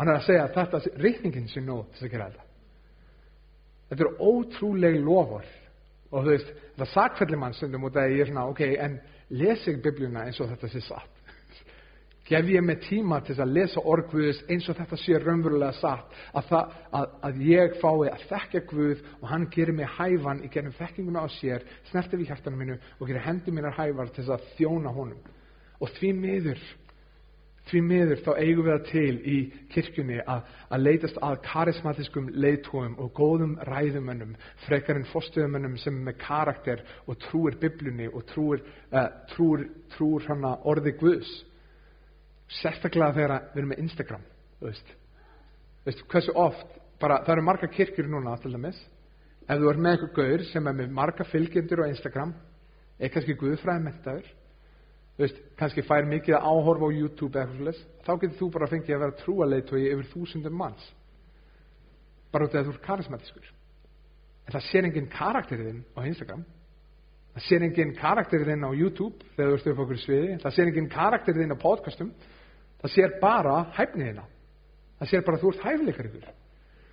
Hann 0.00 0.08
er 0.08 0.16
að 0.16 0.28
segja 0.30 0.44
að 0.46 0.54
þetta 0.54 0.78
er 0.80 1.02
reikningin 1.04 1.48
sem 1.52 1.66
nóg 1.66 1.90
til 1.92 2.06
að 2.06 2.12
gera 2.14 2.26
þetta. 2.30 2.44
Þetta 3.90 4.04
er 4.06 4.22
ótrúleg 4.24 4.94
loford 5.04 5.56
og 6.10 6.24
þú 6.24 6.30
veist, 6.32 6.52
það 6.78 6.92
sakfellir 6.94 7.40
mann 7.42 7.54
stundum 7.54 7.84
út 7.84 7.98
að 8.00 8.14
ég 8.14 8.22
er 8.24 8.30
svona, 8.30 8.46
ok, 8.48 8.62
en 8.80 8.94
lesi 9.36 9.74
ég 9.74 9.82
biblíuna 9.84 10.24
eins 10.24 10.40
og 10.40 10.48
þetta 10.54 10.70
sé 10.72 10.80
satt? 10.86 11.20
Gef 12.30 12.48
ég 12.48 12.64
mig 12.64 12.80
tíma 12.86 13.18
til 13.26 13.34
að 13.42 13.52
lesa 13.58 13.82
orðgvöðus 13.92 14.40
eins 14.48 14.68
og 14.70 14.78
þetta 14.78 14.98
sé 15.02 15.18
raunverulega 15.18 15.76
satt 15.76 16.16
að, 16.32 16.48
það, 16.48 16.74
að, 16.96 17.06
að 17.28 17.40
ég 17.50 17.76
fái 17.82 18.10
að 18.14 18.26
þekka 18.30 18.62
Guð 18.70 19.04
og 19.18 19.28
hann 19.34 19.48
gerir 19.52 19.76
mig 19.76 19.96
hæfan 19.98 20.44
í 20.46 20.50
gerðum 20.54 20.76
þekkinguna 20.78 21.26
á 21.26 21.28
sér, 21.36 21.66
snertir 21.90 22.22
við 22.22 22.30
hjartanum 22.30 22.62
mínu 22.62 22.78
og 22.96 23.04
gerir 23.04 23.26
hendi 23.26 23.52
mínar 23.52 23.76
hæfar 23.76 24.14
til 24.14 24.28
að 24.30 24.46
þjóna 24.54 24.94
honum. 24.94 25.20
Og 25.80 25.90
því 25.96 26.12
miður 26.22 26.62
Því 27.68 27.80
miður 27.84 28.22
þá 28.24 28.30
eigum 28.40 28.66
við 28.66 28.72
það 28.72 28.86
til 28.88 29.16
í 29.30 29.36
kirkjunni 29.70 30.18
að, 30.24 30.46
að 30.72 30.84
leitast 30.86 31.18
að 31.22 31.36
karismatiskum 31.44 32.30
leiðtóum 32.32 32.96
og 33.02 33.12
góðum 33.14 33.52
ræðumönnum, 33.68 34.32
frekar 34.64 34.98
en 34.98 35.06
fórstuðumönnum 35.10 35.76
sem 35.78 35.98
er 36.00 36.06
með 36.08 36.16
karakter 36.24 36.82
og 37.06 37.20
trúir 37.26 37.58
biblunni 37.60 38.08
og 38.08 38.24
trúir, 38.32 38.64
uh, 38.90 39.06
trúir, 39.34 39.68
trúir 39.94 40.26
hana 40.30 40.56
orði 40.70 40.96
Guðs. 40.98 41.30
Sérstaklega 42.60 43.14
þegar 43.18 43.36
við 43.52 43.62
erum 43.62 43.72
með 43.74 43.84
Instagram, 43.84 44.26
þú 44.58 44.70
veist. 44.70 44.96
Veist, 45.86 46.02
hversu 46.10 46.34
oft, 46.34 46.74
bara, 47.00 47.20
það 47.26 47.36
eru 47.36 47.46
marga 47.46 47.70
kirkjur 47.70 48.10
núna 48.10 48.34
til 48.40 48.56
dæmis, 48.56 48.80
ef 49.46 49.60
þú 49.60 49.70
ert 49.70 49.84
með 49.84 49.94
eitthvað 49.94 50.16
gaur 50.18 50.44
sem 50.48 50.66
er 50.66 50.80
með 50.80 50.92
marga 50.96 51.28
fylgjendur 51.28 51.84
á 51.86 51.90
Instagram, 51.92 52.34
er 52.98 53.12
kannski 53.14 53.38
Guðfræði 53.38 53.84
mentaður, 53.86 54.26
þú 54.26 54.39
veist, 55.20 55.42
kannski 55.60 55.84
fær 55.86 56.08
mikið 56.08 56.36
að 56.38 56.48
áhorfa 56.50 56.88
á 56.88 56.96
YouTube 56.96 57.34
eða 57.34 57.44
eitthvað 57.44 57.60
sless, 57.62 57.84
þá 58.06 58.12
getur 58.14 58.38
þú 58.38 58.48
bara 58.56 58.70
fengið 58.70 58.96
að 58.96 59.04
vera 59.04 59.18
trúaleitói 59.20 59.82
yfir 59.90 60.08
þúsundum 60.14 60.56
manns. 60.56 60.88
Bara 62.30 62.46
út 62.46 62.54
af 62.54 62.62
að 62.62 62.70
þú 62.70 62.74
er 62.76 62.82
karismatiskur 62.86 63.52
en 64.50 64.54
það 64.56 64.66
sér 64.66 64.86
enginn 64.88 65.12
karakterinn 65.12 65.84
á 65.94 66.00
Instagram. 66.08 66.42
Það 67.36 67.44
sér 67.46 67.64
enginn 67.68 67.94
karakterinn 67.94 68.66
á 68.66 68.70
YouTube 68.74 69.30
þegar 69.36 69.52
þú 69.52 69.58
ert 69.58 69.68
upp 69.70 69.82
okkur 69.84 70.00
sviði. 70.02 70.38
Það 70.42 70.54
sér 70.56 70.70
enginn 70.70 70.90
karakterinn 70.90 71.54
á 71.54 71.58
podcastum. 71.60 72.10
Það 72.80 72.94
sér 72.96 73.14
bara 73.22 73.58
hæfniðina 73.76 74.24
það 75.00 75.10
sér 75.10 75.24
bara 75.24 75.38
að 75.38 75.44
þú 75.44 75.50
ert 75.50 75.64
hæfileikar 75.64 76.08
ykkur 76.10 76.30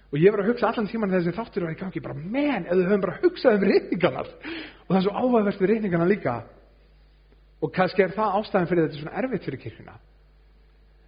og 0.08 0.22
ég 0.22 0.32
var 0.32 0.42
að 0.42 0.50
hugsa 0.54 0.70
allan 0.70 0.88
tíman 0.88 1.12
þessi 1.12 1.34
þáttur 1.36 1.66
og 1.68 1.74
ég 1.74 1.80
gangi 1.82 2.02
bara, 2.04 2.16
menn, 2.16 2.64
ef 2.64 2.78
við 2.80 2.86
höfum 2.88 3.02
bara 3.04 3.18
hugsað 3.20 3.58
um 3.58 3.66
reyningarnar 3.68 4.30
og 4.30 4.94
það 4.94 5.00
er 5.00 5.04
svo 5.04 5.16
áhugaverst 5.20 5.64
við 5.64 5.72
reyningarnar 5.74 6.12
líka 6.12 6.36
og 7.62 7.74
kannski 7.74 8.06
er 8.06 8.14
það 8.16 8.38
ástæðan 8.42 8.70
fyrir 8.70 8.88
þetta 8.88 9.02
svona 9.02 9.18
erfitt 9.24 9.48
fyrir 9.48 9.64
kirkuna 9.64 9.98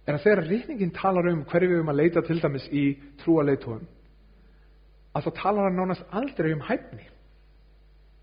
er 0.06 0.16
að 0.16 0.24
þegar 0.24 0.46
rýtningin 0.48 0.92
talar 0.96 1.30
um 1.30 1.44
hverju 1.48 1.70
við 1.70 1.82
um 1.84 1.92
að 1.92 2.00
leita 2.00 2.22
til 2.26 2.40
dæmis 2.42 2.66
í 2.72 2.84
trúa 3.22 3.44
leitóum 3.46 3.86
að 5.14 5.26
þá 5.26 5.30
talar 5.40 5.66
hann 5.68 5.80
nánast 5.80 6.14
aldrei 6.14 6.52
um 6.54 6.62
hæfni. 6.62 7.08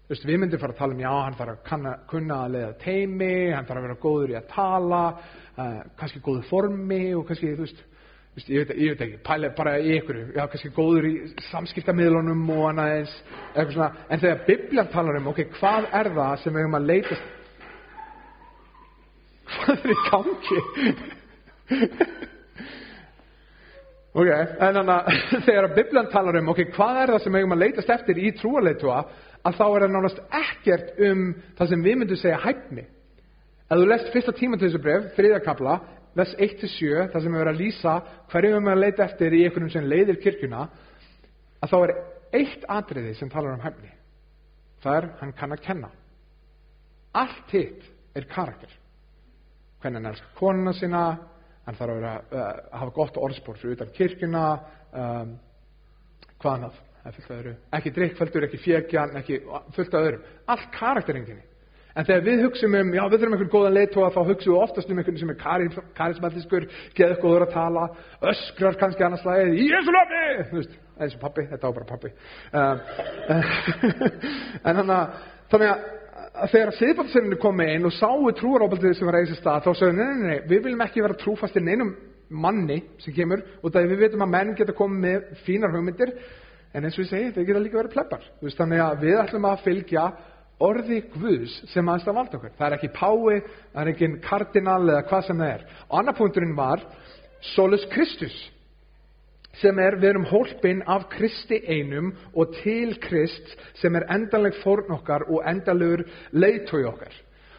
Þú 0.08 0.14
veist 0.14 0.26
við 0.28 0.40
myndum 0.40 0.62
fara 0.62 0.72
að 0.72 0.80
tala 0.80 0.96
um 0.96 1.04
já 1.04 1.10
hann 1.12 1.36
þarf 1.36 1.54
að 1.54 1.64
kanna, 1.68 1.94
kunna 2.08 2.40
að 2.46 2.54
leiða 2.56 2.72
teimi 2.80 3.34
hann 3.52 3.68
þarf 3.68 3.82
að 3.82 3.88
vera 3.88 4.02
góður 4.06 4.32
í 4.32 4.38
að 4.40 4.50
tala 4.54 5.04
uh, 5.12 5.80
kannski 6.00 6.24
góður 6.24 6.48
formi 6.48 7.02
og 7.18 7.26
kannski 7.28 7.50
þú 7.52 7.66
veist, 7.66 7.82
þú 7.82 8.40
veist 8.40 8.52
ég, 8.54 8.62
veit, 8.62 8.72
ég 8.78 8.94
veit 8.94 9.04
ekki 9.04 9.20
pæla 9.28 9.52
bara 9.58 9.74
í 9.82 9.98
ykkur, 9.98 10.22
já 10.38 10.44
kannski 10.46 10.72
góður 10.78 11.10
í 11.10 11.14
samskiptamiðlunum 11.50 12.46
og 12.56 12.64
hann 12.70 12.84
aðeins 12.86 13.18
en 13.58 14.24
þegar 14.24 14.46
bibljan 14.48 14.94
talar 14.96 15.20
um 15.20 15.28
ok, 15.34 15.44
hvað 15.60 15.90
er 16.00 16.12
það 16.16 16.34
sem 16.46 16.56
við 16.56 16.70
um 16.70 16.80
að 16.80 16.90
leitast 16.94 17.37
hvað 19.54 19.78
er 19.78 19.94
í 19.94 20.00
gangi? 20.08 20.60
Ok, 24.18 24.30
en 24.34 24.78
þannig 24.80 24.94
að 24.94 25.10
þegar 25.46 25.66
að 25.68 25.74
Biblan 25.78 26.08
talar 26.10 26.40
um 26.40 26.48
ok, 26.50 26.62
hvað 26.74 27.02
er 27.04 27.12
það 27.14 27.24
sem 27.26 27.36
eigum 27.38 27.54
að 27.54 27.64
leitast 27.66 27.92
eftir 27.94 28.18
í 28.18 28.32
trúarleitua 28.40 29.02
að 29.46 29.58
þá 29.60 29.66
er 29.68 29.84
það 29.84 29.92
nánast 29.94 30.22
ekkert 30.40 31.02
um 31.06 31.26
það 31.60 31.70
sem 31.72 31.84
við 31.86 32.00
myndum 32.00 32.20
segja 32.22 32.40
hæfni. 32.42 32.86
Ef 33.68 33.76
þú 33.76 33.86
lest 33.92 34.10
fyrsta 34.16 34.34
tímatöðsubref 34.40 35.12
þriðakabla, 35.20 35.76
les 36.18 36.34
1-7 36.48 37.12
það 37.14 37.28
sem 37.28 37.38
er 37.38 37.52
að 37.52 37.62
lýsa 37.62 37.94
hverju 38.32 38.56
við 38.56 38.72
að 38.74 38.82
leita 38.82 39.06
eftir 39.06 39.38
í 39.38 39.44
einhvernum 39.46 39.74
sem 39.76 39.86
leiðir 39.92 40.20
kirkuna 40.24 40.66
að 41.62 41.76
þá 41.76 41.78
er 41.84 41.96
eitt 42.42 42.66
atriði 42.74 43.14
sem 43.20 43.30
talar 43.30 43.54
um 43.54 43.62
hæfni. 43.62 43.94
Það 44.82 44.98
er, 45.02 45.10
hann 45.22 45.38
kann 45.38 45.54
að 45.54 45.64
kenna. 45.68 45.94
Allt 47.18 47.54
hitt 47.54 47.86
er 48.18 48.26
karakter 48.34 48.74
hvernig 49.82 50.02
hann 50.02 50.12
elskar 50.12 50.34
konuna 50.40 50.74
sína? 50.78 51.04
Hann 51.68 51.76
þarf 51.76 51.92
að, 51.92 52.00
vera, 52.00 52.14
uh, 52.32 52.80
hafa 52.80 52.96
gott 52.96 53.20
orðspór 53.20 53.60
fyrir 53.60 53.76
utan 53.76 53.94
kirkuna 53.96 54.44
um, 54.94 55.36
hvað 56.38 56.54
annað? 56.54 56.84
Ekki 57.78 57.92
drikkfældur, 57.96 58.48
ekki 58.48 58.60
fjegjan 58.60 59.14
ekki 59.16 59.42
fullt 59.76 59.94
af 59.96 60.02
öðrum. 60.02 60.26
Allt 60.52 60.72
karakterenginni 60.76 61.46
en 61.98 62.06
þegar 62.06 62.26
við 62.26 62.44
hugsaum 62.46 62.76
um, 62.78 62.92
já 62.94 63.02
við 63.10 63.22
þurfum 63.22 63.36
einhvern 63.36 63.54
góðan 63.54 63.78
leitóa 63.78 64.10
þá 64.14 64.20
hugsaum 64.28 64.54
við 64.54 64.62
oftast 64.62 64.92
um 64.92 65.00
einhvern 65.02 65.20
sem 65.22 65.32
er 65.34 65.40
karismatiskur 65.98 66.68
geður 66.98 67.22
góður 67.24 67.46
að 67.48 67.56
tala 67.56 67.86
öskrar 68.32 68.78
kannski 68.82 69.06
annars 69.06 69.26
lagið 69.26 69.56
Jésu 69.64 69.96
löfni 69.96 70.66
eins 70.98 71.16
og 71.18 71.22
pappi, 71.22 71.46
þetta 71.50 71.70
á 71.70 71.78
bara 71.78 71.90
pappi 71.90 72.12
um, 72.54 72.84
en 74.68 74.82
þannig 74.82 74.98
að 74.98 75.24
að 75.58 75.68
að 75.72 75.86
þegar 76.52 76.74
siðbátsirinu 76.78 77.40
komi 77.42 77.66
inn 77.74 77.88
og 77.88 77.96
sáu 77.96 78.32
trúarópaldið 78.38 78.98
sem 78.98 79.10
var 79.10 79.20
eða 79.20 79.38
stað, 79.38 79.66
þá 79.66 79.72
sagðu, 79.80 79.96
nei, 79.98 80.06
nei, 80.08 80.28
nei, 80.28 80.40
við 80.50 80.64
viljum 80.68 80.84
ekki 80.86 81.04
vera 81.06 81.18
trúfastir 81.18 81.66
neinum 81.66 81.94
manni 82.30 82.82
sem 83.04 83.16
kemur. 83.16 83.44
Og 83.62 83.74
það 83.74 83.92
við 83.94 84.04
veitum 84.04 84.26
að 84.26 84.34
menn 84.34 84.56
geta 84.58 84.76
komið 84.78 85.04
með 85.06 85.44
fínar 85.46 85.74
hugmyndir 85.76 86.14
en 86.74 86.86
eins 86.86 86.98
og 86.98 87.06
ég 87.06 87.12
segi, 87.12 87.32
þeir 87.36 87.48
geta 87.48 87.64
líka 87.64 87.80
verið 87.80 87.94
pleppar 87.96 88.26
þannig 88.58 88.84
að 88.84 89.06
við 89.06 89.22
ætlum 89.22 89.48
að 89.50 89.64
fylgja 89.66 90.08
orði 90.68 91.00
Guðs 91.14 91.56
sem 91.72 91.90
aðstæða 91.90 92.18
vald 92.18 92.36
okkur. 92.38 92.54
Það 92.58 92.68
er 92.68 92.76
ekki 92.78 92.92
pái, 92.96 93.42
það 93.74 93.82
er 93.84 93.92
ekki 93.94 94.12
kardinal 94.26 94.84
eða 94.88 95.06
hvað 95.10 95.26
sem 95.28 95.42
það 95.42 95.54
er. 95.54 95.66
Og 95.88 96.00
annar 96.02 96.18
punkturinn 96.18 96.56
var 96.58 96.86
Solus 97.54 97.86
Kristus 97.94 98.38
sem 99.62 99.80
er 99.82 99.98
við 99.98 100.12
erum 100.12 100.28
hólpinn 100.30 100.84
af 100.88 101.08
Kristi 101.12 101.60
einum 101.66 102.12
og 102.34 102.54
til 102.62 102.98
Krist 103.02 103.56
sem 103.82 103.96
er 103.98 104.08
endanleg 104.14 104.60
fórn 104.64 104.92
okkar 104.98 105.28
og 105.30 105.42
endalur 105.50 106.06
leiðtói 106.34 106.84
okkar. 106.90 107.16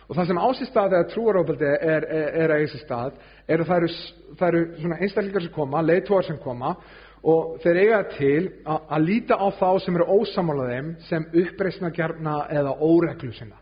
Og 0.08 0.16
það 0.16 0.30
sem 0.30 0.40
ásist 0.40 0.72
stað 0.72 0.94
eða 0.96 1.08
trúarófaldi 1.10 1.68
er, 1.68 2.06
er, 2.06 2.30
er 2.44 2.54
að 2.54 2.62
þessi 2.64 2.80
stað 2.84 3.18
er 3.48 3.60
að 3.60 3.68
það 3.68 3.82
eru, 3.82 3.90
það 4.38 4.48
eru 4.48 4.62
svona 4.78 4.98
einstaklingar 5.02 5.44
sem 5.44 5.54
koma, 5.58 5.84
leiðtóar 5.84 6.28
sem 6.28 6.40
koma 6.40 6.74
og 7.28 7.58
þeir 7.64 7.80
eiga 7.82 8.02
til 8.14 8.42
að, 8.62 8.84
að 8.94 9.04
líta 9.04 9.36
á 9.36 9.46
þá 9.58 9.70
sem 9.84 9.98
eru 9.98 10.20
ósamála 10.20 10.68
þeim 10.70 10.90
sem 11.10 11.26
uppreisna 11.42 11.90
gerna 11.92 12.38
eða 12.48 12.76
óreglu 12.78 13.34
sinna. 13.36 13.58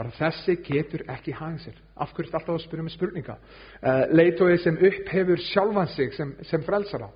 Bara 0.00 0.14
þessi 0.16 0.56
getur 0.64 1.04
ekki 1.12 1.36
hangið 1.36 1.66
sér. 1.66 1.80
Af 2.00 2.14
hverju 2.16 2.30
er 2.30 2.38
alltaf 2.38 2.54
að 2.56 2.62
spyrja 2.64 2.86
með 2.86 2.94
spurninga? 2.96 3.34
Uh, 3.82 4.04
leitói 4.16 4.54
sem 4.62 4.78
upphefur 4.80 5.42
sjálfan 5.44 5.90
sig 5.92 6.14
sem, 6.16 6.32
sem 6.48 6.64
frelsara 6.64 7.10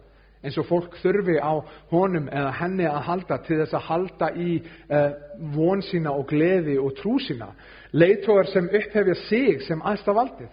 eins 0.44 0.59
og 0.61 0.66
fólk 0.68 0.98
þurfi 1.00 1.38
á 1.40 1.52
honum 1.90 2.28
eða 2.28 2.50
henni 2.61 2.87
að 2.88 3.00
halda 3.09 3.38
til 3.46 3.61
þess 3.62 3.76
að 3.78 3.87
halda 3.88 4.30
í 4.37 4.59
uh, 4.61 5.07
von 5.54 5.83
sína 5.83 6.12
og 6.12 6.28
gleði 6.30 6.76
og 6.80 6.92
trú 7.00 7.16
sína. 7.22 7.52
Leitóar 7.94 8.50
sem 8.52 8.68
upphefja 8.68 9.16
sig 9.26 9.62
sem 9.64 9.83
aðsta 9.83 10.14
valdið. 10.16 10.52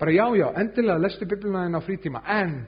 Bara 0.00 0.12
já 0.12 0.26
já, 0.36 0.48
endilega 0.60 1.00
lestu 1.00 1.28
biblinaðin 1.28 1.78
á 1.78 1.86
frítíma 1.86 2.24
en 2.26 2.58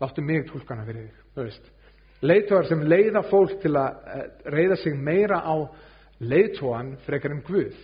láttu 0.00 0.22
mig 0.22 0.46
tólkana 0.48 0.86
fyrir 0.86 1.10
þig 1.34 1.74
leitóar 2.22 2.66
sem 2.66 2.80
leiða 2.82 3.22
fólk 3.30 3.60
til 3.62 3.76
að 3.78 3.98
uh, 4.02 4.24
reyða 4.54 4.78
sig 4.80 4.96
meira 4.96 5.42
á 5.42 5.54
leiðtóan 6.18 6.96
frekar 7.06 7.34
en 7.34 7.44
Guð. 7.46 7.76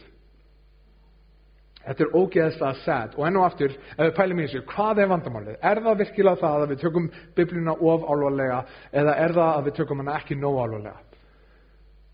Þetta 1.85 2.05
er 2.05 2.15
ógeðslega 2.17 2.81
sad 2.81 3.17
og 3.19 3.27
enn 3.29 3.37
og 3.37 3.45
aftur, 3.45 3.75
ef 3.75 4.01
við 4.01 4.15
pælum 4.17 4.39
í 4.41 4.47
þessu, 4.47 4.63
hvað 4.71 5.01
er 5.03 5.11
vandamálið? 5.11 5.57
Er 5.61 5.81
það 5.85 5.99
virkilega 6.01 6.41
það 6.41 6.63
að 6.63 6.71
við 6.71 6.79
tökum 6.81 7.09
biblina 7.37 7.75
of 7.75 8.07
álvarlega 8.09 8.61
eða 9.03 9.17
er 9.21 9.35
það 9.37 9.51
að 9.51 9.67
við 9.67 9.77
tökum 9.81 10.01
hana 10.01 10.15
ekki 10.17 10.39
nóg 10.41 10.61
álvarlega? 10.63 10.95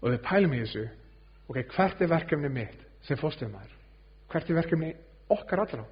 Og 0.00 0.09
við 0.11 0.22
pælum 0.26 0.56
í 0.56 0.62
þessu, 0.64 0.83
ok, 1.46 1.61
hvert 1.76 2.02
er 2.02 2.11
verkefni 2.11 2.50
mitt 2.54 2.83
sem 3.06 3.20
fórstöðumæður? 3.20 3.76
Hvert 4.33 4.50
er 4.50 4.59
verkefni 4.59 4.90
okkar 5.37 5.62
allra? 5.64 5.85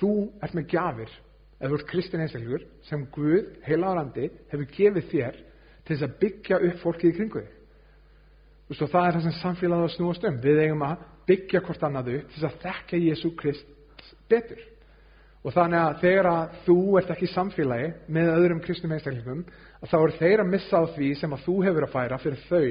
Þú 0.00 0.14
ert 0.42 0.56
með 0.58 0.66
gjafir, 0.74 1.12
ef 1.58 1.70
þú 1.70 1.78
ert 1.78 1.90
kristin 1.92 2.24
einstaklegur, 2.24 2.66
sem 2.88 3.04
Guð, 3.14 3.52
heila 3.66 3.94
á 3.94 3.98
landi, 4.00 4.26
hefur 4.50 4.68
gefið 4.74 5.08
þér 5.12 5.38
til 5.84 5.94
þess 5.94 6.08
að 6.08 6.18
byggja 6.24 6.58
upp 6.66 6.82
fólkið 6.82 7.12
í 7.12 7.16
kringu 7.16 7.44
þig. 7.44 7.54
Vistu, 8.68 8.88
það 8.90 9.06
er 9.06 9.16
það 9.16 9.24
sem 9.24 9.36
samfélagið 9.38 9.86
að 9.86 9.94
snúast 9.94 10.26
um. 10.28 10.42
Við 10.44 10.60
eigum 10.66 10.84
að 10.84 11.06
byggja 11.28 11.62
hvort 11.66 11.84
annað 11.86 12.12
upp 12.16 12.34
til 12.34 12.44
að 12.48 12.58
þekka 12.64 13.00
Jésu 13.04 13.30
Krist 13.38 14.12
betur. 14.30 14.60
Og 15.46 15.54
þannig 15.54 15.80
að 15.80 16.00
þegar 16.02 16.28
að 16.32 16.56
þú 16.66 16.78
ert 16.98 17.10
ekki 17.14 17.28
í 17.28 17.32
samfélagi 17.32 17.88
með 18.16 18.30
öðrum 18.34 18.62
kristum 18.64 18.92
einstaklingum, 18.94 19.44
að 19.78 19.92
þá 19.92 19.98
er 20.00 20.14
þeir 20.18 20.42
að 20.42 20.50
missa 20.54 20.82
á 20.82 20.84
því 20.96 21.10
sem 21.20 21.34
að 21.36 21.44
þú 21.46 21.56
hefur 21.68 21.86
að 21.86 21.94
færa 21.94 22.18
fyrir 22.22 22.42
þau, 22.48 22.66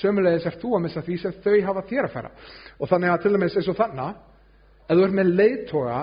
sömulegis 0.00 0.46
er 0.46 0.58
þú 0.62 0.76
að 0.76 0.84
missa 0.86 1.02
því 1.02 1.18
sem 1.18 1.36
þau 1.42 1.56
hafa 1.66 1.86
þér 1.90 2.06
að 2.06 2.14
færa. 2.14 2.30
Og 2.78 2.92
þannig 2.92 3.12
að 3.12 3.22
til 3.24 3.34
dæmis 3.34 3.58
eins 3.58 3.70
og 3.72 3.78
þannig, 3.80 4.22
að 4.86 5.00
þú 5.00 5.06
ert 5.06 5.18
með 5.18 5.34
leiðtoga 5.40 6.00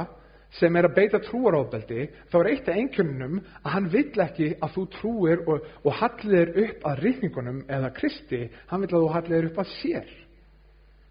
sem 0.58 0.78
er 0.80 0.88
að 0.88 0.96
beita 0.96 1.20
trúaróðbeldi 1.24 2.06
þá 2.32 2.38
er 2.40 2.50
eitt 2.52 2.70
af 2.70 2.78
einhjörnum 2.80 3.40
að 3.62 3.74
hann 3.74 3.90
vill 3.92 4.22
ekki 4.24 4.54
að 4.64 4.78
þú 4.78 4.86
trúir 4.96 5.44
og, 5.44 5.66
og 5.84 5.98
hallir 6.02 6.54
upp 6.64 6.88
að 6.88 7.02
rýtningunum 7.04 7.66
eða 7.68 7.92
Kristi, 7.96 8.46
hann 8.70 8.84
vill 8.84 8.94
að 8.94 9.04
þú 9.04 9.10
hallir 9.16 9.50
upp 9.50 9.60
að 9.64 9.74
sér 9.76 10.14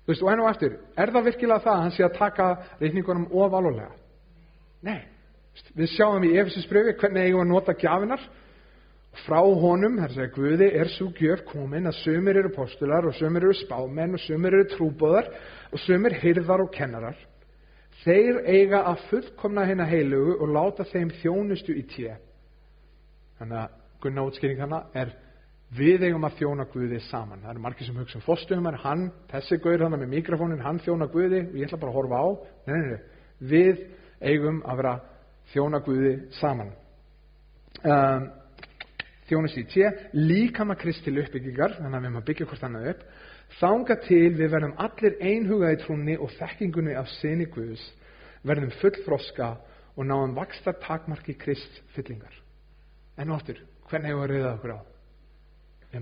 þú 0.06 0.12
veist 0.12 0.22
og 0.24 0.32
enn 0.32 0.44
og 0.44 0.50
eftir 0.52 0.78
er 0.96 1.12
það 1.12 1.28
virkilega 1.28 1.64
það 1.66 1.74
að 1.74 1.84
hann 1.84 1.94
sé 1.96 2.06
að 2.06 2.18
taka 2.18 2.48
rýtningunum 2.80 3.28
of 3.34 3.54
alveg 3.58 3.94
nei, 4.86 5.00
við 5.74 5.94
sjáum 5.96 6.24
í 6.24 6.36
Efesusbröfi 6.38 6.94
hvernig 7.00 7.26
eigum 7.26 7.42
að 7.42 7.52
nota 7.52 7.74
gjafinar 7.74 8.22
frá 9.24 9.40
honum, 9.40 9.96
þar 10.00 10.12
segja 10.12 10.32
Guði 10.34 10.68
er 10.76 10.90
svo 10.92 11.08
gjöf 11.16 11.44
komin 11.48 11.88
að 11.88 12.00
sömur 12.02 12.36
eru 12.36 12.52
postular 12.54 13.06
og 13.08 13.16
sömur 13.16 13.46
eru 13.46 13.56
spámenn 13.56 14.16
og 14.16 14.22
sömur 14.22 14.54
eru 14.54 14.68
trúbóðar 14.74 15.30
og 15.72 15.82
sömur 15.86 16.16
hyrðar 16.20 16.64
og 16.66 16.72
kennarar. 16.74 17.16
Þeir 18.04 18.42
eiga 18.44 18.82
að 18.90 19.06
fullkomna 19.10 19.64
hérna 19.66 19.86
heilugu 19.88 20.36
og 20.36 20.52
láta 20.52 20.84
þeim 20.90 21.10
þjónustu 21.22 21.74
í 21.74 21.86
tíu. 21.88 22.12
Þannig 23.40 23.62
að 23.62 23.80
Gunnar 24.04 24.28
útskýring 24.28 24.60
hana 24.60 24.82
er 24.94 25.14
við 25.74 26.06
eigum 26.06 26.24
að 26.28 26.38
þjóna 26.40 26.66
Guði 26.70 27.00
saman. 27.08 27.42
Það 27.42 27.52
eru 27.52 27.64
margir 27.64 27.88
sem 27.88 27.98
hugsa 27.98 28.18
um 28.20 28.24
fórstöðumar, 28.26 28.78
hann, 28.84 29.10
þessi 29.32 29.58
Guður 29.62 29.86
hann 29.86 29.98
með 29.98 30.12
mikrofónin, 30.14 30.64
hann 30.64 30.80
þjóna 30.84 31.10
Guði 31.10 31.42
og 31.48 31.58
ég 31.58 31.68
ætla 31.68 31.82
bara 31.82 31.92
að 31.92 32.00
horfa 32.00 32.22
á. 32.22 32.26
Nei, 32.66 32.76
nei, 32.76 32.88
nei, 32.88 33.22
við 33.52 33.84
eigum 34.20 34.62
að 34.64 34.82
vera 34.82 34.96
þjóna 35.52 35.82
Guði 35.86 36.16
saman. 36.38 36.74
Um, 37.82 38.28
þjónustu 39.26 39.64
í 39.64 39.70
tíu, 39.72 39.90
líka 40.14 40.64
maður 40.64 40.84
kristil 40.86 41.18
uppbyggingar, 41.24 41.80
þannig 41.80 41.98
að 41.98 42.06
við 42.06 42.20
að 42.20 42.28
byggja 42.30 42.50
hvort 42.52 42.68
annað 42.68 42.92
upp 42.94 43.08
Þanga 43.60 43.96
til 44.04 44.34
við 44.36 44.50
verðum 44.52 44.74
allir 44.82 45.16
einhuga 45.22 45.70
í 45.72 45.78
trúni 45.80 46.16
og 46.18 46.32
þekkingunni 46.36 46.96
af 46.98 47.08
sinni 47.20 47.46
Guðs, 47.48 47.84
verðum 48.44 48.74
fullfroska 48.82 49.54
og 49.96 50.04
náum 50.04 50.34
vakstar 50.36 50.76
takmarki 50.82 51.36
krist 51.40 51.80
fyllingar. 51.94 52.34
En 53.16 53.32
áttur, 53.32 53.62
hvernig 53.88 54.12
hefur 54.12 54.26
við 54.26 54.34
reyðað 54.34 54.54
okkur 54.58 54.76
á? 54.76 54.80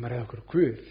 Að 0.03 0.13
reyða 0.13 0.27
okkur 0.27 0.45
Guð. 0.51 0.85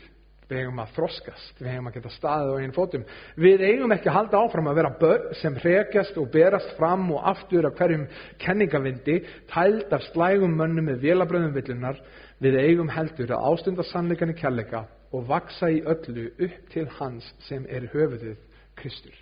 Við 0.44 0.60
hefum 0.60 0.82
að 0.84 0.92
þroskast, 0.98 1.60
við 1.62 1.70
hefum 1.72 1.88
að 1.90 1.96
geta 1.98 2.10
staðið 2.14 2.52
á 2.52 2.62
einn 2.62 2.74
fótum. 2.76 3.04
Við 3.40 3.64
eigum 3.64 3.94
ekki 3.96 4.10
að 4.12 4.18
halda 4.18 4.42
áfram 4.44 4.68
að 4.70 4.80
vera 4.80 4.92
börn 5.00 5.38
sem 5.40 5.56
hrekjast 5.58 6.20
og 6.20 6.28
berast 6.34 6.76
fram 6.78 7.08
og 7.16 7.24
aftur 7.32 7.66
af 7.70 7.78
hverjum 7.80 8.04
kenningavindi, 8.44 9.16
tæld 9.50 9.96
af 9.96 10.04
slægum 10.12 10.54
mönnum 10.60 10.92
með 10.92 11.08
vélabröðum 11.08 11.56
villunar. 11.56 12.02
Við 12.44 12.60
eigum 12.60 12.92
heldur 12.92 13.34
að 13.34 13.48
ástunda 13.50 13.88
sannleikan 13.88 14.34
í 14.36 14.38
kærleika 14.38 14.84
og 15.16 15.28
vaksa 15.30 15.72
í 15.72 15.82
öllu 15.88 16.30
upp 16.32 16.72
til 16.74 16.86
hans 17.00 17.34
sem 17.48 17.66
er 17.70 17.88
höfuðið 17.94 18.38
Kristur. 18.78 19.16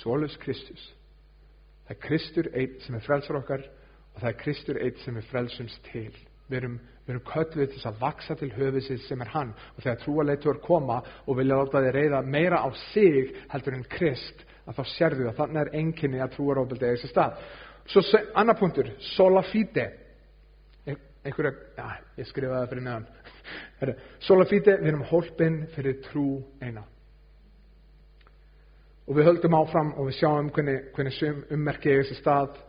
Svolus 0.00 0.36
Kristus. 0.42 0.82
Það 1.86 1.96
er 1.96 2.02
Kristur 2.06 2.50
eitt 2.54 2.82
sem 2.84 2.94
er 2.94 3.06
frelsar 3.06 3.40
okkar 3.40 3.64
og 3.64 4.20
það 4.20 4.28
er 4.30 4.40
Kristur 4.44 4.78
eitt 4.78 5.00
sem 5.02 5.16
er 5.16 5.26
frelsums 5.30 5.78
til. 5.90 6.12
Við 6.50 6.58
erum, 6.60 6.76
við 7.10 7.16
erum 7.16 7.26
kölluð 7.26 7.72
til 7.72 7.82
að 7.90 8.00
vaksa 8.00 8.36
til 8.38 8.52
höfuðsins 8.54 9.08
sem 9.08 9.24
er 9.24 9.32
hann 9.34 9.50
og 9.74 9.82
þegar 9.82 9.98
trúaleitur 10.04 10.60
koma 10.62 11.00
og 11.26 11.40
vilja 11.40 11.58
láta 11.58 11.82
þið 11.82 11.96
reyða 11.96 12.22
meira 12.22 12.62
á 12.62 12.68
sig 12.92 13.34
heldur 13.50 13.76
en 13.76 13.88
Krist 13.90 14.44
að 14.68 14.78
þá 14.78 14.84
sérðu 14.94 15.26
að 15.28 15.40
þannig 15.40 15.62
er 15.62 15.72
enginni 15.80 16.22
að 16.22 16.36
trúaróbildi 16.36 16.86
eða 16.86 16.98
þessi 16.98 17.10
stað. 17.10 17.42
Svo 17.90 18.22
annar 18.38 18.58
punktur, 18.60 18.92
sola 19.16 19.42
fide. 19.50 19.88
Einhverja, 21.20 21.52
já, 21.76 21.98
ég 22.16 22.28
skrifaði 22.30 22.62
það 22.62 22.70
fyrir 22.70 22.84
neðan 22.86 23.08
Sola 24.26 24.46
fíti, 24.48 24.72
við 24.72 24.88
erum 24.92 25.04
hólpinn 25.10 25.60
fyrir 25.74 26.00
trú 26.06 26.26
eina. 26.62 26.84
Og 29.08 29.16
við 29.18 29.26
höldum 29.26 29.56
áfram 29.58 29.94
og 29.98 30.08
við 30.08 30.20
sjáum 30.20 30.50
hvernig, 30.54 30.90
hvernig 30.94 31.52
ummerkið 31.56 31.92
er 31.92 32.04
þessi 32.04 32.18
stað. 32.20 32.60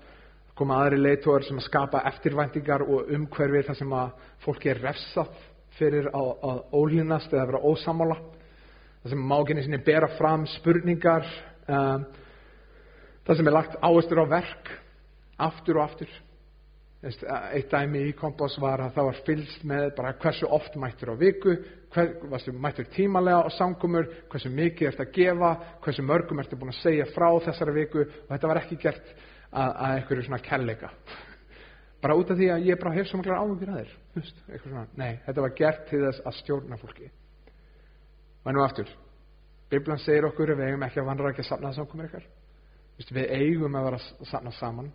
Koma 0.62 0.78
aðri 0.84 1.02
leitóður 1.02 1.48
sem 1.48 1.60
að 1.60 1.66
skapa 1.66 2.04
eftirvæntingar 2.12 2.86
og 2.86 3.10
umhverfið 3.16 3.68
þar 3.70 3.80
sem 3.80 3.94
að 3.98 4.26
fólki 4.46 4.72
er 4.72 4.82
refsað 4.86 5.32
fyrir 5.80 6.10
að, 6.14 6.32
að 6.46 6.60
ólínast 6.78 7.34
eða 7.34 7.48
vera 7.50 7.64
ósamála. 7.66 8.18
Það 9.02 9.14
sem 9.14 9.24
máginni 9.32 9.64
sinni 9.66 9.82
bera 9.82 10.10
fram 10.20 10.46
spurningar. 10.60 11.26
Um, 11.66 12.06
það 13.26 13.40
sem 13.40 13.50
er 13.50 13.56
lagt 13.56 13.80
áherslu 13.82 14.26
á 14.26 14.34
verk 14.38 14.76
aftur 15.42 15.80
og 15.80 15.88
aftur 15.88 16.20
eitt 17.02 17.72
dæmi 17.72 18.04
í 18.12 18.14
kompás 18.14 18.60
var 18.62 18.84
að 18.84 18.92
það 18.94 19.08
var 19.08 19.20
fylst 19.26 19.64
með 19.66 19.86
bara 19.98 20.14
hversu 20.22 20.46
oft 20.54 20.76
mættur 20.78 21.10
á 21.10 21.16
viku 21.18 21.56
hver, 21.96 22.12
mættur 22.54 22.86
tímalega 22.94 23.42
á 23.42 23.50
samkomur 23.58 24.06
hversu 24.30 24.52
mikið 24.54 24.92
ert 24.92 25.02
að 25.02 25.14
gefa 25.16 25.52
hversu 25.82 26.06
mörgum 26.06 26.44
ert 26.44 26.54
að 26.54 26.62
búin 26.62 26.74
að 26.76 26.84
segja 26.84 27.08
frá 27.16 27.28
þessari 27.48 27.74
viku 27.80 28.04
og 28.06 28.30
þetta 28.30 28.52
var 28.52 28.62
ekki 28.62 28.78
gert 28.84 29.16
að, 29.52 29.70
að 29.70 29.96
einhverju 29.98 30.26
svona 30.28 30.42
kellega 30.46 30.92
bara 32.02 32.18
út 32.18 32.32
af 32.34 32.40
því 32.40 32.50
að 32.50 32.66
ég 32.66 32.80
bara 32.82 32.96
hef 32.96 33.10
svo 33.10 33.20
maklar 33.20 33.42
áhugur 33.44 33.72
að 33.72 33.82
þér 33.82 34.88
nei, 34.98 35.12
þetta 35.28 35.46
var 35.46 35.56
gert 35.58 35.84
til 35.90 36.02
þess 36.02 36.24
að 36.26 36.38
stjórna 36.40 36.80
fólki. 36.82 37.10
Og 38.42 38.52
ennú 38.52 38.64
aftur 38.66 38.90
Biblan 39.72 40.02
segir 40.04 40.26
okkur 40.28 40.52
að 40.52 40.60
við 40.60 40.72
eigum 40.72 40.84
ekki 40.88 41.00
að 41.00 41.08
vandra 41.08 41.32
ekki 41.32 41.46
að 41.46 41.52
sapna 41.52 41.74
samkomur 41.76 42.10
ykkar 42.10 42.26
við 43.02 43.32
eigum 43.34 43.78
að 43.78 43.86
vera 43.88 43.98
að 43.98 44.28
sapna 44.30 44.52
saman. 44.54 44.92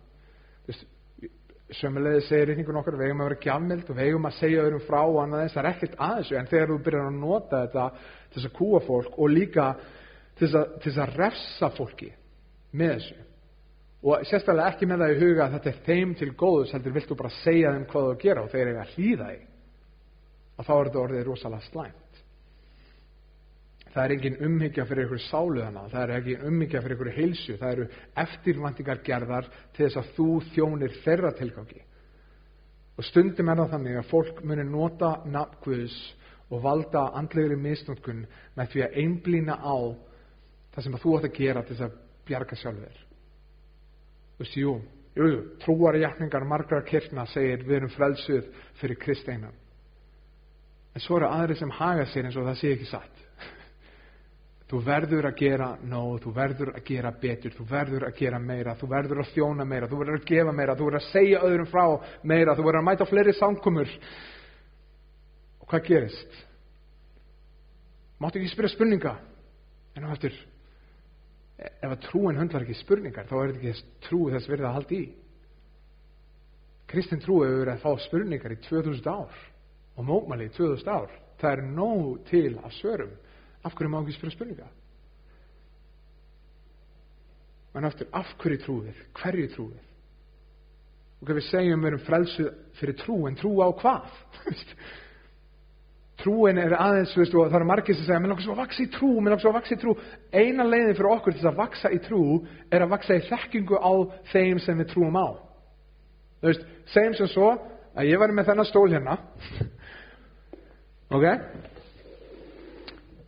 Sömulegði 1.75 2.21
segir 2.27 2.51
reyningun 2.51 2.77
okkar 2.79 2.95
við 2.95 3.09
eigum 3.09 3.23
að 3.23 3.29
vera 3.31 3.39
gjafmild 3.43 3.89
og 3.89 3.97
við 3.97 4.11
eigum 4.11 4.27
að 4.29 4.37
segja 4.37 4.61
öðrum 4.63 4.83
frá 4.85 4.99
og 5.01 5.17
annað 5.23 5.41
þess, 5.43 5.55
það 5.55 5.63
er 5.63 5.69
ekkert 5.71 5.97
aðeins 6.07 6.31
en 6.31 6.51
þegar 6.51 6.71
þú 6.71 6.77
byrjar 6.85 7.07
að 7.09 7.17
nota 7.17 7.61
þetta 7.65 7.87
til 7.97 8.37
þess 8.37 8.49
að 8.49 8.55
kúa 8.59 8.81
fólk 8.85 9.17
og 9.17 9.33
líka 9.33 9.65
til 10.37 10.45
þess 10.45 10.59
að, 10.61 10.77
til 10.77 10.91
þess 10.91 11.03
að 11.03 11.17
refsa 11.23 11.71
fólki 11.75 12.11
með 12.71 12.93
þessu 12.93 13.26
og 14.05 14.25
sérstaklega 14.29 14.71
ekki 14.73 14.87
með 14.89 15.03
það 15.03 15.13
í 15.13 15.21
huga 15.23 15.45
að 15.45 15.53
þetta 15.57 15.69
er 15.71 15.79
þeim 15.87 16.11
til 16.17 16.33
góðus 16.37 16.73
heldur 16.75 16.93
viltu 16.93 17.15
bara 17.17 17.37
segja 17.41 17.71
þeim 17.73 17.87
hvað 17.89 18.09
þú 18.09 18.17
gera 18.21 18.43
og 18.43 18.51
þeir 18.51 18.69
eiga 18.71 18.83
að 18.83 18.91
hlýða 18.95 19.29
í 19.33 19.39
og 20.57 20.65
þá 20.65 20.73
er 20.73 20.89
þetta 20.89 21.01
orðið 21.03 21.25
rosalega 21.27 21.67
slæmt. 21.67 22.21
Það 23.93 24.03
er 24.03 24.13
engin 24.13 24.39
umhyggja 24.45 24.85
fyrir 24.85 25.07
ykkur 25.07 25.21
sálu 25.25 25.63
þannig 25.63 25.91
það 25.93 26.03
er 26.03 26.13
ekki 26.17 26.37
umhyggja 26.49 26.81
fyrir 26.83 26.97
ykkur 26.97 27.11
heilsu. 27.15 27.57
Það 27.57 27.73
eru 27.73 27.87
eftirvæntingar 28.23 29.01
gerðar 29.05 29.49
til 29.73 29.85
þess 29.85 29.99
að 30.01 30.11
þú 30.17 30.27
þjónir 30.51 30.97
þeirra 31.05 31.31
tilgangi. 31.37 31.81
Og 32.97 33.05
stundum 33.05 33.49
er 33.49 33.61
það 33.61 33.73
þannig 33.75 33.99
að 34.01 34.11
fólk 34.11 34.43
munir 34.45 34.69
nota 34.69 35.11
nafnkvöðs 35.25 35.97
og 36.49 36.61
valda 36.63 37.07
andlegri 37.17 37.57
misnótkun 37.59 38.25
með 38.57 38.71
því 38.73 38.85
að 38.85 39.01
einblýna 39.03 39.57
á 39.61 39.77
það 40.73 40.85
sem 40.85 40.97
að 40.97 41.03
þú 41.05 41.17
átt 41.17 41.29
að 41.29 41.37
gera 41.37 41.65
til 41.65 41.75
þess 41.75 41.87
að 41.87 41.99
bjarga 42.27 42.61
sjálfur 42.61 43.06
veist, 44.39 44.57
jú, 44.57 44.77
jú, 45.17 45.29
trúarjafningar 45.63 46.45
margra 46.45 46.81
kirkna 46.85 47.25
segir 47.33 47.65
við 47.65 47.81
erum 47.81 47.95
frelsuð 47.95 48.51
fyrir 48.81 48.99
Kristeinan 49.01 49.55
en 50.97 51.03
svo 51.05 51.19
eru 51.19 51.29
aðri 51.29 51.55
sem 51.59 51.71
haga 51.77 52.07
sér 52.09 52.25
eins 52.25 52.37
og 52.39 52.47
það 52.47 52.55
sé 52.57 52.69
ekki 52.73 52.87
satt. 52.89 53.19
Þú 54.69 54.79
verður 54.87 55.27
að 55.29 55.35
gera 55.37 55.67
nóg, 55.85 56.15
þú 56.23 56.31
verður 56.33 56.71
að 56.73 56.87
gera 56.87 57.11
betur 57.21 57.53
þú 57.53 57.67
verður 57.69 58.07
að 58.07 58.17
gera 58.17 58.39
meira, 58.41 58.73
þú 58.79 58.89
verður 58.95 59.21
að 59.21 59.29
þjóna 59.35 59.67
meira 59.69 59.89
þú 59.91 59.99
verður 60.01 60.17
að 60.17 60.25
gefa 60.31 60.55
meira, 60.57 60.75
þú 60.75 60.87
verður 60.87 60.99
að 60.99 61.11
segja 61.11 61.43
öðrum 61.45 61.69
frá 61.69 61.83
meira, 62.33 62.55
þú 62.57 62.65
verður 62.65 62.79
að 62.81 62.87
mæta 62.89 63.07
fleiri 63.07 63.35
samkomur. 63.37 63.93
Og 65.61 65.69
hvað 65.69 65.87
gerist? 65.91 66.43
máttu 68.17 68.41
ekki 68.41 68.49
spyrja 68.49 68.73
spurninga? 68.73 69.13
En 69.93 70.09
á 70.09 70.13
eftir 70.15 70.33
ef 71.57 71.89
að 71.89 72.01
trúin 72.05 72.37
höndlar 72.37 72.65
ekki 72.65 72.77
spurningar 72.77 73.25
þá 73.29 73.37
er 73.39 73.53
þetta 73.53 73.71
ekki 73.71 73.93
trú 74.05 74.19
þess 74.33 74.49
verið 74.49 74.67
að 74.69 74.75
halda 74.77 74.97
í. 74.97 75.05
Kristin 76.87 77.21
trú 77.23 77.39
hefur 77.43 77.63
verið 77.63 77.73
að 77.73 77.83
fá 77.83 78.03
spurningar 78.05 78.53
í 78.53 78.59
2000 78.67 79.09
ár 79.11 79.39
og 79.97 80.05
mókmæli 80.07 80.47
í 80.47 80.53
2000 80.55 80.91
ár. 80.93 81.15
Það 81.41 81.55
er 81.55 81.63
nóg 81.71 82.21
til 82.29 82.51
að 82.61 82.75
svörum. 82.77 83.15
Af 83.65 83.73
hverju 83.75 83.91
má 83.91 83.99
ekki 84.03 84.15
spyrja 84.15 84.35
spurninga? 84.37 84.69
En 87.77 87.85
eftir 87.85 88.09
af 88.15 88.29
hverju 88.41 88.61
trúið 88.63 89.03
hverju 89.17 89.51
trúið 89.53 89.83
og 91.17 91.25
hvað 91.25 91.39
við 91.39 91.45
segjum 91.47 91.81
við 91.81 91.89
erum 91.89 92.05
frelsuð 92.05 92.49
fyrir 92.77 92.97
trú 93.01 93.15
en 93.25 93.37
trú 93.37 93.51
á 93.57 93.67
hvað 93.73 94.17
trúin 96.21 96.57
er 96.61 96.73
aðeins, 96.73 97.13
veist, 97.17 97.35
og 97.35 97.49
það 97.49 97.59
eru 97.59 97.69
margir 97.69 97.97
sem 97.97 98.07
segja 98.07 98.19
mér 98.21 98.33
langar 98.33 98.45
svo 98.45 98.55
að 98.55 98.61
vaksa 98.63 98.83
í 98.83 98.89
trú, 98.93 99.09
mér 99.17 99.33
langar 99.33 99.43
svo 99.43 99.51
að 99.51 99.57
vaksa 99.59 99.75
í 99.75 99.81
trú. 99.81 99.93
Eina 100.33 100.65
leiðin 100.65 100.97
fyrir 100.97 101.11
okkur 101.13 101.37
til 101.37 101.47
að 101.49 101.59
vaksa 101.61 101.91
í 101.93 101.99
trú 102.03 102.21
er 102.73 102.85
að 102.85 102.93
vaksa 102.95 103.17
í 103.17 103.23
þekkingu 103.27 103.79
á 103.79 103.91
þeim 104.33 104.61
sem 104.63 104.81
við 104.81 104.91
trúum 104.93 105.19
á. 105.19 105.27
Þú 106.41 106.49
veist, 106.49 106.67
segjum 106.93 107.17
sem 107.17 107.31
svo 107.33 107.49
að 107.97 108.11
ég 108.11 108.21
var 108.21 108.33
með 108.33 108.51
þennan 108.51 108.69
stól 108.69 108.87
hérna. 108.91 109.17
Ok? 111.13 111.25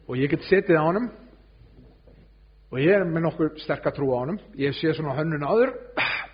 Og 0.09 0.17
ég 0.17 0.33
get 0.33 0.45
setið 0.49 0.81
á 0.81 0.83
honum. 0.83 1.09
Og 2.69 2.81
ég 2.81 2.93
er 2.93 3.05
með 3.05 3.25
nokkur 3.25 3.53
sterkar 3.61 3.95
trú 3.95 4.11
á 4.13 4.21
honum. 4.21 4.41
Ég 4.57 4.75
sé 4.77 4.93
svona 4.93 5.17
hönnun 5.17 5.45
áður 5.45 5.73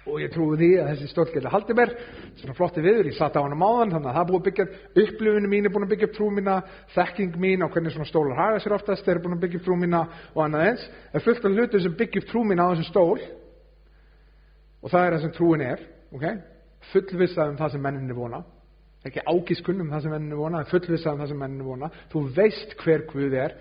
og 0.06 0.20
ég 0.22 0.32
trúi 0.34 0.58
því 0.60 0.70
að 0.82 0.90
þessi 0.92 1.10
stóll 1.10 1.28
geti 1.34 1.52
haldið 1.52 1.80
mér. 1.80 1.94
Svona 2.40 2.56
flotti 2.58 2.84
viður, 2.86 3.10
ég 3.10 3.18
satt 3.18 3.38
á 3.38 3.42
hann 3.42 3.56
á 3.58 3.60
máðan 3.60 3.94
þannig 3.96 4.10
að 4.12 4.18
það 4.18 4.22
er 4.22 4.30
búið 4.30 4.40
að 4.40 4.48
byggja 4.48 4.66
upplifinu 5.04 5.52
mín 5.52 5.66
er 5.66 5.74
búin 5.74 5.86
að 5.88 5.94
byggja 5.94 6.10
upp 6.10 6.18
trú 6.18 6.28
mína, 6.36 6.58
þekking 6.94 7.40
mín 7.42 7.66
á 7.66 7.68
hvernig 7.74 7.96
svona 7.96 8.10
stólar 8.10 8.38
haga 8.38 8.62
sér 8.62 8.76
oftast, 8.78 9.06
þeir 9.06 9.16
eru 9.16 9.24
búin 9.26 9.38
að 9.38 9.46
byggja 9.46 9.62
upp 9.62 9.66
trú 9.66 9.78
mína 9.82 10.02
og 10.36 10.44
annað 10.46 10.68
eins, 10.70 10.86
er 11.10 11.26
fullt 11.26 11.48
af 11.50 11.56
hlutum 11.58 11.86
sem 11.86 11.98
byggja 11.98 12.22
upp 12.22 12.30
trú 12.30 12.44
mína 12.46 12.68
á 12.68 12.72
þessum 12.76 12.90
stól 12.92 13.24
og 14.86 14.94
það 14.94 15.08
er 15.08 15.16
það 15.16 15.24
sem 15.26 15.36
trúin 15.40 15.66
er 15.66 15.82
okay? 16.14 16.38
fullvissað 16.92 17.54
um 17.54 17.58
það 17.60 17.74
sem 17.74 17.84
menninni 17.86 18.16
vona. 18.18 18.44
Ekki 19.06 19.24
ágískunn 19.26 19.84
um 19.84 19.92
það 19.94 20.06
sem 20.06 20.14
menninni 20.16 20.38
vona 20.38 20.64
fullvissað 20.70 21.16
um 21.16 21.22
það 21.24 21.32
sem 21.32 21.42
menninni 21.42 21.66
vona. 21.66 21.90
Þú 22.14 22.22
veist 22.36 22.76
hver 22.82 23.06
Guð 23.10 23.38
er. 23.38 23.56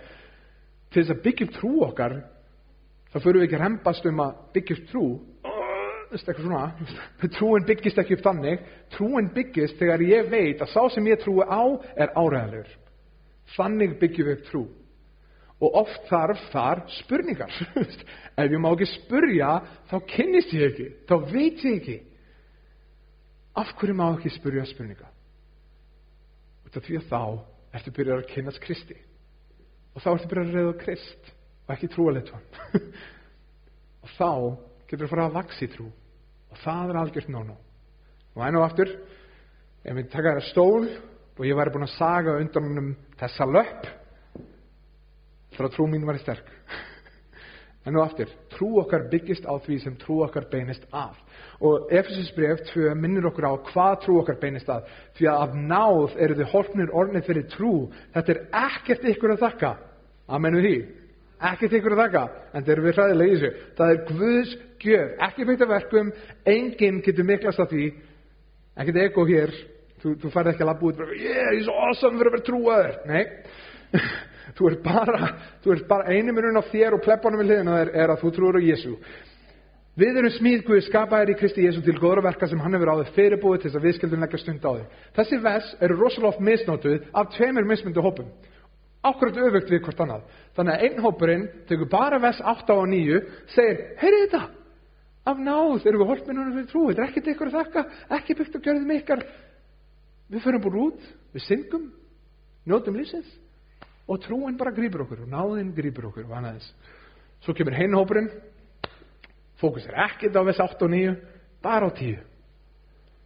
Til 0.92 1.02
þess 1.02 1.14
að 1.14 1.22
byggja 1.24 1.46
upp 1.48 1.54
trú 1.58 1.72
okkar 1.88 2.16
þá 3.12 3.16
fyrir 3.20 3.40
við 3.40 3.46
ekki 3.46 3.58
að 3.58 3.64
rempast 3.64 4.08
um 4.10 4.22
að 4.24 4.36
byggja 4.56 4.76
upp 4.76 4.90
trú 4.90 5.06
trúin 7.36 7.66
byggist 7.66 7.98
ekki 8.00 8.18
upp 8.18 8.24
þannig. 8.28 8.64
Trúin 8.94 9.28
byggist 9.34 9.78
þegar 9.80 10.06
ég 10.06 10.30
veit 10.32 10.62
að 10.62 10.72
sá 10.72 10.80
sem 10.94 11.06
ég 11.10 11.20
trúi 11.22 11.44
á 11.44 11.62
er 11.98 12.14
áræðilegur 12.14 12.72
þannig 13.54 13.98
byggjum 14.00 14.28
við 14.28 14.38
upp 14.38 14.48
trú. 14.48 14.64
Og 15.62 15.76
oft 15.84 16.08
þarf 16.10 16.40
þar 16.52 16.82
spurningar. 16.98 17.52
Ef 18.40 18.50
ég 18.50 18.60
má 18.60 18.70
ekki 18.72 18.88
spurja 18.90 19.50
þá 19.90 19.96
kynnist 20.10 20.54
ég 20.56 20.72
ekki 20.72 20.88
þá 21.08 21.14
veit 21.30 21.64
ég 21.64 21.78
ekki. 21.78 21.98
Af 23.54 23.70
hverju 23.78 23.94
má 23.96 24.08
ekki 24.10 24.32
spurja 24.34 24.64
spurninga? 24.66 25.08
Út 26.66 26.78
af 26.78 26.86
því 26.86 26.98
að 26.98 27.10
þá 27.12 27.22
ertu 27.78 27.94
byrjað 27.94 28.22
að 28.22 28.30
kynnast 28.32 28.62
Kristi. 28.64 28.96
Og 29.94 30.02
þá 30.02 30.10
ertu 30.16 30.30
byrjað 30.30 30.48
að 30.48 30.58
reyða 30.58 30.78
Krist 30.82 31.34
og 31.64 31.74
ekki 31.76 31.90
trúaleitt 31.94 32.32
og 34.04 34.10
þá 34.18 34.30
getur 34.90 35.06
þú 35.06 35.06
að 35.06 35.12
fara 35.14 35.28
að 35.28 35.36
vaks 35.38 35.62
í 35.64 35.68
trú 35.72 35.86
og 36.54 36.62
það 36.62 36.92
er 36.92 37.00
algjört 37.00 37.32
nóg-nóg 37.34 38.38
og 38.38 38.46
enn 38.46 38.58
og 38.58 38.64
aftur 38.68 38.94
ef 39.84 39.96
við 39.98 40.08
taka 40.12 40.36
það 40.38 40.48
stól 40.52 40.86
og 41.34 41.44
ég 41.48 41.58
væri 41.58 41.74
búin 41.74 41.88
að 41.88 41.96
saga 41.98 42.38
undan 42.38 42.80
um 42.80 42.90
þessa 43.18 43.46
löpp 43.50 43.88
þar 45.54 45.68
að 45.68 45.74
trú 45.76 45.86
mín 45.86 46.06
var 46.06 46.18
sterk. 46.18 46.46
Enn 47.86 47.98
og 48.00 48.06
aftur, 48.06 48.30
trú 48.54 48.70
okkar 48.80 49.04
byggist 49.10 49.44
á 49.46 49.54
því 49.60 49.76
sem 49.82 49.96
trú 50.00 50.22
okkar 50.24 50.48
beinist 50.50 50.86
af 50.90 51.18
og 51.64 51.92
Efesus 51.94 52.32
bref 52.34 52.62
2 52.72 52.94
minnir 52.98 53.28
okkur 53.28 53.46
á 53.46 53.54
hvað 53.68 53.94
trú 54.02 54.16
okkar 54.22 54.40
beinist 54.40 54.70
af 54.72 54.88
því 55.18 55.28
að 55.30 55.42
af 55.44 55.54
náð 55.54 56.16
eru 56.24 56.38
þið 56.38 56.50
horfnir 56.50 56.94
ornið 56.96 57.28
fyrir 57.28 57.46
trú. 57.52 57.74
Þetta 58.14 58.34
er 58.34 58.40
ekkert 58.64 59.06
ykkur 59.12 59.34
að 59.34 59.44
þakka. 59.44 59.70
Að 60.26 60.42
mennu 60.42 60.64
því 60.64 60.74
ekkert 61.50 61.76
ykkur 61.78 61.96
að 61.96 62.02
þakka 62.04 62.24
en 62.52 62.64
það 62.64 62.72
eru 62.74 62.84
við 62.84 62.98
hræðilega 62.98 63.30
í 63.30 63.36
þessu. 63.36 63.68
Það 63.78 63.94
er 63.94 64.02
Guðs 64.10 64.56
gjöf, 64.84 65.14
ekki 65.28 65.48
byggt 65.48 65.64
af 65.64 65.72
verkum 65.74 66.12
enginn 66.54 67.00
getur 67.04 67.28
miklast 67.28 67.64
af 67.64 67.72
því. 67.72 67.88
Ekkert 68.74 69.00
ego 69.04 69.26
hér. 69.28 69.56
Þú, 70.04 70.18
þú 70.20 70.30
færði 70.34 70.52
ekki 70.52 70.64
að 70.64 70.68
labba 70.68 70.88
út 70.90 70.98
yeah, 71.16 71.50
ég 71.54 71.60
er 71.62 71.64
svo 71.64 71.74
awesome 71.80 72.18
fyrir 72.20 72.28
að 72.28 72.34
vera 72.34 72.44
trúaður. 72.44 72.96
Nei, 73.08 73.22
þú 74.56 74.70
ert 74.70 74.82
bara 74.84 75.30
bara 75.88 76.12
einu 76.12 76.34
minun 76.34 76.60
á 76.60 76.64
þér 76.70 76.98
og 76.98 77.04
pleppanum 77.04 77.40
við 77.42 77.52
hliðina 77.52 77.78
þér 77.78 77.92
er 78.02 78.12
að 78.12 78.20
þú 78.22 78.32
trúur 78.36 78.58
á 78.60 78.62
Jésu 78.62 78.94
við 80.00 80.18
erum 80.20 80.34
smíð 80.34 80.64
Guð 80.66 80.82
skapaðir 80.88 81.34
í 81.34 81.38
Kristi 81.38 81.64
Jésu 81.64 81.82
til 81.84 81.96
góðra 81.98 82.24
verka 82.28 82.48
sem 82.50 82.60
hann 82.60 82.74
hefur 82.76 82.92
áður 82.92 83.12
fyrirbúið 83.16 83.62
til 83.62 83.70
þess 83.70 83.80
að 83.80 83.86
við 83.86 83.96
skildum 83.98 84.24
leggja 84.24 84.42
stund 84.42 84.66
á 84.66 84.72
því 84.74 84.84
þessi 85.18 85.40
vers 85.44 85.70
eru 85.80 85.98
rosalega 86.00 86.32
oft 86.32 86.44
misnótuð 86.50 87.08
af 87.14 87.30
tveimur 87.36 87.68
mismundu 87.70 88.04
hópum 88.04 88.30
ákveðt 89.04 89.40
öfugt 89.44 89.72
við 89.72 89.82
hvort 89.84 90.02
annað. 90.04 90.26
Þannig 90.56 90.74
að 90.74 90.84
einn 90.86 91.02
hópurinn 91.04 91.46
tekur 91.68 91.90
bara 91.92 92.20
vers 92.22 92.40
8 92.40 92.76
og 92.76 92.86
9 92.90 93.20
segir, 93.54 93.82
heyrðu 94.00 94.22
þetta? 94.24 94.42
Af 95.24 95.40
náð 95.40 95.86
erum 95.88 96.02
við 96.02 96.10
holminunum 96.12 96.56
fyrir 96.58 96.70
trú. 96.70 96.86
Þetta 96.88 97.02
er 97.02 97.10
ekkert 97.10 97.30
ykkur 97.32 97.50
að 97.50 97.58
þakka, 97.60 97.84
ekki 98.18 98.38
byggt 98.40 98.58
að 98.58 98.66
gjörðum 98.68 98.94
ykkar. 98.98 99.24
Við 100.32 100.44
förum 100.44 100.64
búin 100.64 100.80
út 100.82 101.08
við 101.36 101.46
syngum, 101.46 101.88
njótum 102.68 102.96
lífsins 102.98 103.30
og 104.08 104.20
trúin 104.24 104.56
bara 104.56 104.74
grýpur 104.74 105.04
okkur 105.04 105.24
og 105.24 105.32
náðin 105.32 105.72
grýpur 105.76 106.10
okkur 106.10 106.26
og 106.28 106.36
annaðins 106.36 106.66
svo 107.44 107.54
kemur 107.56 107.76
hinn 107.76 107.96
hópurinn 107.96 108.30
fókus 109.60 109.86
er 109.88 109.96
ekkert 110.06 110.36
á 110.36 110.42
vers 110.44 110.60
8 110.60 110.84
og 110.84 110.92
9 110.92 111.14
bara 111.64 111.88
á 111.88 111.90
10 111.92 112.18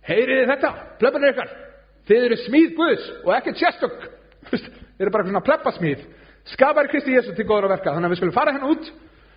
heyriði 0.09 0.47
þetta, 0.53 0.71
plöpunir 1.01 1.35
ykkar? 1.35 1.57
Þið 2.09 2.27
eru 2.29 2.39
smíð 2.45 2.71
Guðs 2.79 3.09
og 3.25 3.33
ekkert 3.37 3.63
sérstök 3.63 4.07
Þeir 4.99 5.07
eru 5.07 5.15
bara 5.15 5.29
svona 5.29 5.45
pleppasmíð. 5.47 6.01
Skapar 6.55 6.89
Kristi 6.91 7.15
Jésu 7.15 7.35
til 7.37 7.47
góður 7.47 7.69
að 7.69 7.77
verka. 7.77 7.93
Þannig 7.95 8.09
að 8.09 8.15
við 8.15 8.21
skulum 8.21 8.35
fara 8.35 8.55
henn 8.57 8.67
út, 8.67 8.89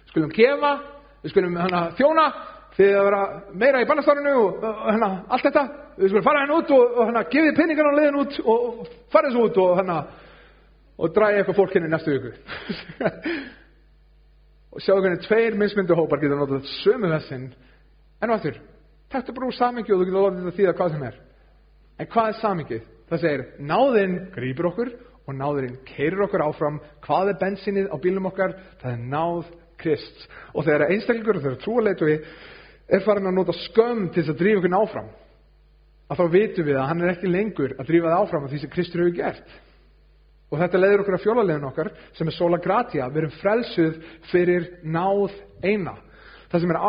skulum 0.09 0.32
gefa, 0.34 0.72
við 1.22 1.34
skulum 1.34 1.59
hana, 1.62 1.82
þjóna, 1.99 2.26
þið 2.78 2.95
að 2.97 3.05
vera 3.07 3.22
meira 3.62 3.82
í 3.84 3.88
bannastárinu 3.89 4.34
og 4.39 4.66
hana, 4.88 5.09
allt 5.30 5.45
þetta. 5.45 5.64
Við 5.99 6.14
skulum 6.14 6.26
fara 6.26 6.41
henn 6.41 6.55
út 6.55 6.74
og, 6.74 6.95
og 6.97 7.12
hana, 7.12 7.24
gefið 7.30 7.59
pinningan 7.59 7.91
á 7.91 7.97
leiðin 7.99 8.20
út 8.24 8.39
og, 8.41 8.88
farið 9.14 9.36
svo 9.36 9.43
út 9.49 9.59
og, 9.62 9.74
hana, 9.82 9.97
og 10.97 11.14
dræði 11.14 11.41
eitthvað 11.41 11.59
fólk 11.59 11.78
henni 11.78 11.91
næstu 11.91 12.16
viku. 12.16 12.34
og 14.74 14.82
sjáu 14.82 14.97
hvernig 14.97 15.22
tveir 15.28 15.59
mismyndu 15.59 15.99
hópar 15.99 16.24
geta 16.24 16.39
notað 16.39 16.66
sömu 16.80 17.12
vessin. 17.12 17.51
En 18.22 18.34
þurr? 18.34 18.57
Þetta 19.12 19.28
er 19.28 19.36
bara 19.36 19.51
úr 19.51 19.55
samingi 19.57 19.91
og 19.91 19.99
þú 19.99 20.07
getur 20.07 20.18
lofðið 20.18 20.49
að 20.49 20.57
þýða 20.57 20.76
hvað 20.80 20.93
sem 20.95 21.07
er. 21.09 21.16
En 21.99 22.09
hvað 22.09 22.30
er 22.30 22.38
samingið? 22.39 22.84
Það 23.12 23.24
segir, 23.26 23.41
náðinn 23.68 24.14
grýpur 24.32 24.70
okkur 24.70 24.91
og 25.32 25.39
náðurinn 25.39 25.79
keirir 25.88 26.25
okkur 26.27 26.43
áfram. 26.45 26.79
Hvað 27.05 27.32
er 27.32 27.39
bensinnið 27.41 27.89
á 27.89 27.95
bílum 28.03 28.29
okkar? 28.29 28.55
Það 28.84 28.95
er 28.95 29.09
náð 29.11 29.49
Krist 29.82 30.27
og 30.53 30.65
þegar 30.67 30.91
einstaklingur 30.91 31.39
og 31.39 31.45
þegar 31.45 31.59
trúaleitu 31.63 32.05
við 32.05 32.29
er 32.91 33.03
farin 33.05 33.29
að 33.32 33.38
nota 33.39 33.55
skömm 33.65 34.09
til 34.11 34.21
þess 34.21 34.34
að 34.36 34.41
drífa 34.43 34.61
okkur 34.61 34.77
áfram 34.77 35.09
að 36.11 36.19
þá 36.19 36.25
vitum 36.36 36.67
við 36.67 36.77
að 36.77 36.88
hann 36.89 37.01
er 37.01 37.11
ekki 37.13 37.32
lengur 37.32 37.75
að 37.79 37.89
drífa 37.89 38.11
það 38.11 38.23
áfram 38.25 38.45
af 38.45 38.51
því 38.51 38.61
sem 38.61 38.73
Kristur 38.73 39.01
hefur 39.01 39.17
gert. 39.17 39.53
Og 40.51 40.59
þetta 40.59 40.82
leiður 40.82 41.03
okkur 41.05 41.15
að 41.15 41.25
fjólalegin 41.25 41.67
okkar 41.69 41.89
sem 42.17 42.27
er 42.27 42.36
sola 42.36 42.59
gratia, 42.59 43.07
við 43.07 43.21
erum 43.21 43.36
frelsuð 43.39 43.99
fyrir 44.32 44.67
náð 44.84 45.38
eina 45.63 45.95
Það 46.52 46.64
sem 46.64 46.72
er 46.74 46.80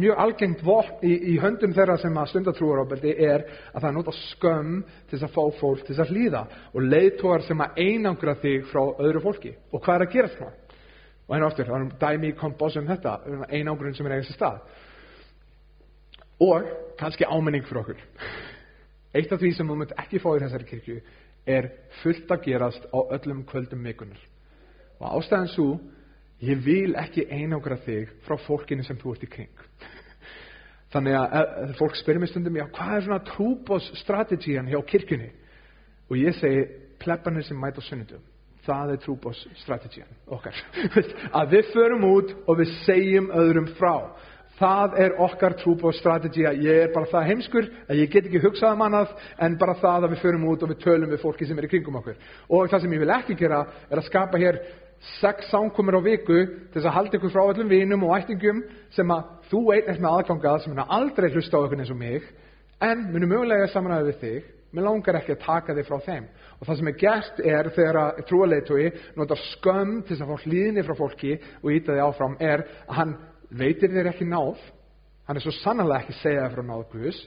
mjög 0.00 0.20
algengt 0.22 0.62
vopn 0.64 1.02
í, 1.04 1.12
í 1.32 1.34
höndum 1.42 1.74
þeirra 1.76 1.98
sem 2.00 2.14
að 2.16 2.30
stundatrúaróbeldi 2.30 3.10
er 3.20 3.44
að 3.74 3.84
það 3.84 3.96
nota 3.98 4.14
skömm 4.16 4.78
til 5.10 5.18
þess 5.18 5.26
að 5.26 5.34
fá 5.34 5.58
fólk 5.58 5.82
til 5.84 5.92
þess 5.92 6.04
að 6.06 6.14
hlýða 6.14 6.40
og 6.72 6.86
leiðtóar 6.86 7.44
sem 7.44 7.60
að 7.60 7.82
einangra 7.84 8.36
þig 8.40 8.64
frá 8.70 8.80
öðru 8.88 9.22
fólki. 9.26 9.52
Og 9.74 9.84
hvað 9.84 9.98
er 9.98 10.06
að 10.06 10.14
gera 10.14 10.32
það? 10.38 10.54
Og 11.26 11.36
henni 11.36 11.46
oftir, 11.46 11.68
það 11.68 11.76
er 11.76 11.84
um 11.84 11.92
dæmi 12.00 12.30
í 12.30 12.38
kompósum 12.40 12.88
þetta, 12.88 13.12
einangrun 13.52 13.94
sem 13.94 14.08
er 14.08 14.16
eigast 14.16 14.32
í 14.32 14.38
stað. 14.38 14.56
Og 16.48 16.72
kannski 16.98 17.28
áminning 17.28 17.68
fyrir 17.68 17.84
okkur. 17.84 18.02
Eitt 19.14 19.32
af 19.34 19.42
því 19.42 19.52
sem 19.54 19.68
þú 19.68 19.76
munt 19.82 19.96
ekki 20.00 20.18
fá 20.22 20.32
í 20.32 20.40
þessari 20.46 20.66
kirkju 20.72 20.98
er 21.50 21.70
fullt 22.00 22.32
að 22.32 22.44
gerast 22.48 22.88
á 22.88 22.98
öllum 23.04 23.44
kvöldum 23.48 23.84
mikunar. 23.84 24.20
Og 25.00 25.20
ástæðan 25.20 25.52
svo 25.52 25.68
Ég 26.40 26.60
vil 26.64 26.94
ekki 26.96 27.26
einangra 27.28 27.76
þig 27.84 28.14
frá 28.24 28.38
fólkinu 28.46 28.84
sem 28.86 28.96
þú 29.00 29.12
ert 29.12 29.26
í 29.26 29.28
kring. 29.28 29.64
Þannig 30.94 31.16
að 31.20 31.74
fólk 31.78 31.98
spyrir 32.00 32.22
mig 32.22 32.32
stundum, 32.32 32.56
já, 32.56 32.64
hvað 32.72 32.96
er 32.96 33.06
svona 33.06 33.20
trúbósstrategían 33.28 34.70
hjá 34.72 34.80
kirkjunni? 34.88 35.28
Og 36.10 36.16
ég 36.18 36.34
segi, 36.40 36.64
plebbanir 37.02 37.44
sem 37.46 37.60
mæta 37.60 37.84
á 37.84 37.86
sunnudum. 37.86 38.24
Það 38.64 38.94
er 38.94 39.04
trúbósstrategían 39.04 40.18
okkar. 40.32 40.56
Að 41.38 41.54
við 41.54 41.70
förum 41.76 42.08
út 42.08 42.34
og 42.48 42.60
við 42.60 42.74
segjum 42.86 43.30
öðrum 43.36 43.70
frá. 43.76 43.94
Það 44.60 44.98
er 45.00 45.14
okkar 45.24 45.54
trúbósstrategía. 45.60 46.52
Ég 46.56 46.84
er 46.86 46.92
bara 46.92 47.08
það 47.08 47.30
heimskur 47.30 47.70
að 47.86 48.02
ég 48.02 48.12
get 48.12 48.26
ekki 48.28 48.42
hugsað 48.42 48.74
um 48.76 48.84
annað 48.88 49.14
en 49.40 49.56
bara 49.60 49.78
það 49.80 50.04
að 50.04 50.14
við 50.14 50.24
förum 50.26 50.44
út 50.50 50.64
og 50.64 50.72
við 50.72 50.82
tölum 50.84 51.12
við 51.12 51.22
fólki 51.22 51.48
sem 51.48 51.60
er 51.60 51.68
í 51.68 51.70
kringum 51.72 51.96
okkur. 52.00 52.18
Og 52.48 52.68
það 52.68 52.84
sem 52.84 52.96
ég 52.96 53.04
vil 53.04 53.14
ekki 53.16 53.38
gera 53.40 53.62
er 53.88 54.02
að 54.02 54.08
skapa 54.10 54.40
hér 54.40 54.60
sex 55.00 55.48
samkomur 55.50 55.96
á 55.96 56.02
viku 56.04 56.36
til 56.44 56.76
þess 56.76 56.88
að 56.88 56.96
halda 56.96 57.16
ykkur 57.16 57.32
frá 57.32 57.42
öllum 57.48 57.70
vinum 57.72 58.04
og 58.04 58.18
ættingum 58.18 58.62
sem 58.92 59.12
að 59.14 59.28
þú 59.48 59.60
einn 59.74 59.88
er 59.88 60.00
með 60.00 60.16
aðgangað 60.18 60.64
sem 60.64 60.74
er 60.76 60.94
aldrei 60.96 61.30
hlusta 61.32 61.56
á 61.56 61.64
ykkur 61.64 61.80
eins 61.80 61.92
og 61.94 62.00
mig 62.00 62.26
en 62.84 63.06
munum 63.12 63.32
mögulega 63.32 63.68
samanæði 63.72 64.10
við 64.10 64.18
þig. 64.24 64.50
Mér 64.70 64.86
langar 64.86 65.16
ekki 65.18 65.34
að 65.34 65.42
taka 65.42 65.74
þig 65.74 65.86
frá 65.88 65.96
þeim. 66.04 66.26
Og 66.60 66.68
það 66.68 66.76
sem 66.78 66.90
er 66.90 66.98
gert 67.00 67.40
er 67.42 67.70
þegar 67.74 67.98
að 68.00 68.20
trúaleitói 68.28 68.84
notar 69.18 69.40
skömm 69.48 69.96
til 70.04 70.14
þess 70.14 70.22
að 70.26 70.30
fá 70.30 70.44
hlýðinni 70.44 70.84
frá 70.86 70.96
fólki 71.00 71.32
og 71.62 71.72
íta 71.74 71.96
þig 71.96 72.04
áfram 72.04 72.36
er 72.38 72.62
að 72.86 73.00
hann 73.00 73.16
veitir 73.50 73.90
þér 73.90 74.12
ekki 74.12 74.28
náð. 74.30 74.60
Hann 75.26 75.40
er 75.40 75.44
svo 75.44 75.56
sannlega 75.58 76.04
ekki 76.04 76.18
segja 76.20 76.44
þér 76.44 76.54
frá 76.54 76.68
náð 76.68 76.84
Guðs 76.92 77.24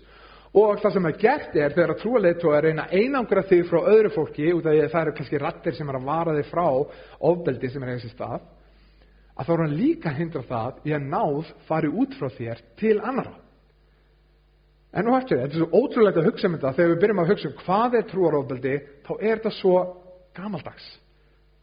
og 0.53 0.81
það 0.81 0.95
sem 0.95 1.07
er 1.09 1.19
gert 1.21 1.55
er 1.57 1.75
þegar 1.75 1.93
að 1.95 2.01
trúaleitói 2.03 2.55
að 2.55 2.65
reyna 2.67 2.89
einangra 2.91 3.45
þig 3.49 3.63
frá 3.69 3.79
öðru 3.81 4.11
fólki 4.13 4.51
út 4.53 4.67
af 4.67 4.75
því 4.75 4.83
að 4.83 4.91
það 4.93 5.05
eru 5.05 5.15
kannski 5.19 5.41
rattir 5.41 5.77
sem 5.77 5.89
er 5.89 5.99
að 5.99 6.09
vara 6.09 6.35
þig 6.37 6.49
frá 6.51 6.65
ofbeldi 7.31 7.71
sem 7.73 7.83
er 7.83 7.93
eða 7.93 8.03
sér 8.03 8.13
stað 8.13 8.41
að 9.33 9.47
þá 9.47 9.53
er 9.53 9.63
hann 9.63 9.79
líka 9.79 10.11
að 10.11 10.19
hindra 10.21 10.43
það 10.49 10.83
í 10.85 10.93
að 10.93 11.07
náð 11.09 11.55
fari 11.69 11.89
út 11.89 12.19
frá 12.19 12.29
þér 12.37 12.61
til 12.77 12.99
annara 13.01 13.39
En 14.93 15.07
nú 15.07 15.15
eftir, 15.17 15.39
þetta 15.41 15.57
er 15.57 15.63
svo 15.63 15.81
ótrúlega 15.81 16.21
að 16.21 16.27
hugsa 16.29 16.45
um 16.47 16.55
þetta, 16.55 16.71
þegar 16.77 16.91
við 16.91 16.99
byrjum 17.01 17.21
að 17.23 17.29
hugsa 17.31 17.49
um 17.49 17.53
hvað 17.63 17.95
er 17.97 18.03
trúarófbeldi, 18.11 18.73
þá 19.07 19.13
er 19.15 19.31
þetta 19.31 19.51
svo 19.57 19.77
gamaldags. 20.37 20.89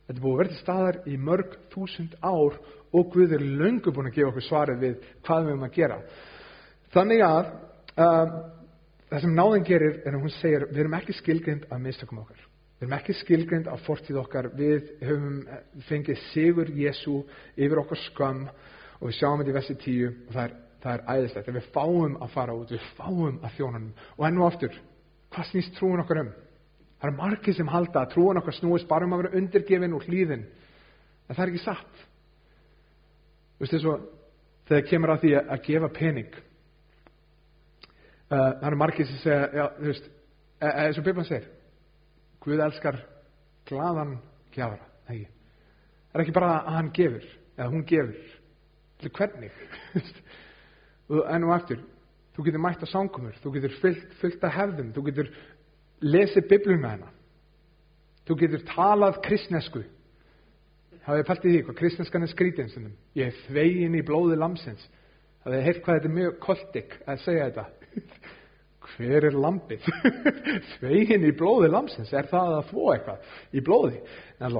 Þetta 0.09 0.17
er 0.17 0.25
búið 0.25 0.33
að 0.33 0.41
vera 0.41 0.51
til 0.51 0.59
staðar 0.59 0.99
í 1.07 1.19
mörg 1.29 1.53
þúsund 1.71 2.17
ár 2.27 2.57
og 2.91 3.13
Guð 3.15 3.37
er 3.37 3.45
löngu 3.47 3.93
búin 3.95 4.11
að 4.11 4.17
gefa 4.17 4.33
okkur 4.33 4.47
svarið 4.49 4.83
við 4.83 5.07
hvað 5.29 5.45
við 5.45 5.53
erum 5.53 5.69
að 5.69 5.77
gera. 5.77 6.01
Þannig 6.91 7.23
að 7.29 7.53
um, 8.07 8.35
það 9.11 9.27
sem 9.27 9.37
náðin 9.37 9.67
gerir 9.67 10.01
er 10.05 10.15
að 10.15 10.25
hún 10.25 10.35
segir, 10.39 10.67
við 10.71 10.85
erum 10.85 10.97
ekki 11.01 11.19
skilgrind 11.19 11.69
af 11.71 11.83
mistökum 11.83 12.23
okkar. 12.23 12.41
Við 12.79 12.87
erum 12.87 12.97
ekki 12.97 13.17
skilgrind 13.19 13.69
af 13.69 13.85
fortíð 13.85 14.23
okkar, 14.23 14.51
við 14.57 14.95
höfum 15.05 15.41
fengið 15.89 16.25
sigur 16.31 16.73
Jésu 16.73 17.21
yfir 17.57 17.83
okkar 17.83 18.01
skam 18.07 18.47
og 19.01 19.09
við 19.09 19.19
sjáum 19.19 19.43
þetta 19.43 19.53
í 19.53 19.59
vessi 19.59 19.79
tíu 19.83 20.13
og 20.13 20.35
það 20.35 20.45
er 20.47 20.59
það 20.81 20.95
er 20.95 21.03
æðislegt, 21.13 21.51
við 21.55 21.67
fáum 21.75 22.15
að 22.21 22.31
fara 22.35 22.55
út 22.57 22.71
við 22.73 22.85
fáum 22.97 23.41
að 23.45 23.57
þjóna 23.57 23.77
hann 23.77 23.89
og 24.17 24.27
enn 24.27 24.39
og 24.41 24.47
aftur, 24.47 24.79
hvað 25.35 25.51
snýst 25.51 25.75
trúin 25.77 26.03
okkar 26.03 26.23
um? 26.23 26.31
Það 27.01 27.11
er 27.11 27.17
margir 27.17 27.57
sem 27.57 27.73
halda 27.73 28.03
að 28.03 28.15
trúin 28.15 28.41
okkar 28.41 28.57
snúist 28.57 28.89
bara 28.89 29.07
um 29.09 29.17
að 29.17 29.23
vera 29.25 29.41
undirgefin 29.41 29.97
og 29.97 30.05
hlýðin. 30.05 30.47
En 31.29 31.37
það 31.37 31.43
er 31.45 31.53
ekki 31.53 31.63
satt. 31.65 32.03
Þú 33.57 33.65
veist 33.65 33.75
þess 33.77 33.89
að 33.89 34.07
þegar 34.69 34.89
kemur 34.91 35.13
að 35.15 35.23
því 35.25 35.33
að 35.41 35.63
gefa 35.69 35.93
pening 35.97 36.41
uh, 38.31 38.51
það 38.61 38.67
eru 38.71 38.81
margir 38.81 39.09
sem 39.09 39.21
segja 39.23 39.51
já, 39.55 39.65
þú 39.77 39.91
veist, 39.91 40.09
e- 40.61 40.67
e- 40.71 40.87
eins 40.87 41.01
og 41.01 41.07
Bibban 41.07 41.29
segir 41.29 41.49
Guð 42.41 42.65
elskar 42.65 42.97
glaðan 43.69 44.17
gjafara, 44.55 44.87
það 45.07 45.25
er 46.15 46.25
ekki 46.25 46.37
bara 46.37 46.53
að 46.63 46.75
hann 46.79 46.91
gefur 46.97 47.27
eða 47.59 47.71
hún 47.71 47.87
gefur 47.87 48.37
til 49.01 49.13
hvernig 49.19 49.63
og 51.11 51.25
enn 51.27 51.47
og 51.49 51.55
aftur 51.55 51.85
þú 52.35 52.47
getur 52.47 52.63
mætt 52.65 52.85
á 52.85 52.89
sangumur, 52.89 53.37
þú 53.43 53.55
getur 53.59 53.79
fyllt, 53.83 54.13
fyllt 54.23 54.45
að 54.47 54.57
hefðum, 54.57 54.93
þú 54.97 55.07
getur 55.11 55.33
lesið 56.01 56.49
biblum 56.49 56.81
með 56.81 56.95
hana 56.97 57.11
þú 58.31 58.37
getur 58.45 58.63
talað 58.69 59.19
kristnesku. 59.25 59.83
Hafið 61.03 61.27
pælt 61.27 61.45
í 61.45 61.53
því 61.53 61.61
hvað 61.67 61.79
kristneskan 61.81 62.25
er 62.27 62.31
skrítinn 62.31 62.71
stundum? 62.71 62.97
Ég 63.19 63.31
er 63.31 63.39
þvegin 63.49 63.97
í 63.99 64.05
blóði 64.07 64.37
lamsins. 64.39 64.83
Hafið 65.43 65.65
heilt 65.67 65.81
hvað 65.83 65.97
þetta 65.99 66.11
er 66.11 66.17
mjög 66.19 66.37
koltik 66.45 66.97
að 67.09 67.23
segja 67.25 67.49
þetta 67.49 67.65
hver 68.91 69.27
er 69.31 69.37
lambið? 69.37 69.87
Þvegin 70.77 71.27
í 71.29 71.33
blóði 71.37 71.71
lamsins 71.73 72.13
er 72.17 72.29
það 72.31 72.57
að 72.59 72.69
þvó 72.71 72.87
eitthvað 72.95 73.57
í 73.57 73.65
blóði? 73.65 74.01
En, 74.41 74.59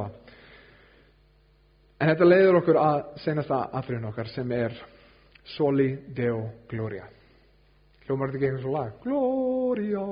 en 1.99 2.13
þetta 2.13 2.31
leiður 2.31 2.61
okkur 2.63 2.81
að 2.81 3.01
senasta 3.25 3.63
aðfyrin 3.81 4.09
okkar 4.11 4.33
sem 4.33 4.57
er 4.57 4.77
Soli 5.57 5.91
Deo 6.15 6.43
Gloria. 6.71 7.07
Hljómar 8.07 8.31
þetta 8.31 8.39
ekki 8.39 8.49
eitthvað 8.49 8.65
svo 8.65 8.75
lag? 8.75 8.91
Gloria 9.05 10.03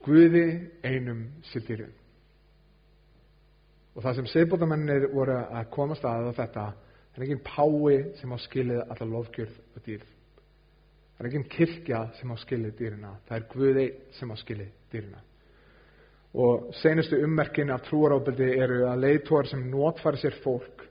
Guði 0.00 0.44
einum 0.86 1.26
sildýrun 1.50 1.96
og 3.90 4.04
það 4.04 4.20
sem 4.20 4.28
segbótamennir 4.30 5.08
voru 5.12 5.34
að 5.36 5.66
komast 5.74 6.04
að 6.08 6.30
þetta 6.38 6.70
er 7.16 7.24
ekki 7.26 7.40
pái 7.44 7.96
sem 8.20 8.32
á 8.32 8.38
skilið 8.40 8.82
allar 8.86 9.10
lofgjörð 9.10 9.56
og 9.76 9.84
dýr 9.84 10.04
það 11.20 11.26
er 11.26 11.34
ekki 11.34 11.48
kirkja 11.52 11.98
sem 12.16 12.30
á 12.32 12.36
skilið 12.40 12.76
dýrina 12.78 13.10
það 13.28 13.34
er 13.36 13.42
Guði 13.52 13.82
sem 14.16 14.30
á 14.32 14.36
skilið 14.40 14.70
dýrina. 14.88 15.18
Og 16.40 16.70
senustu 16.80 17.18
ummerkin 17.20 17.72
af 17.74 17.82
trúarábeldi 17.84 18.48
eru 18.56 18.86
að 18.88 19.02
leiðtóar 19.04 19.50
sem 19.50 19.66
notfæri 19.68 20.22
sér 20.22 20.38
fólk 20.40 20.86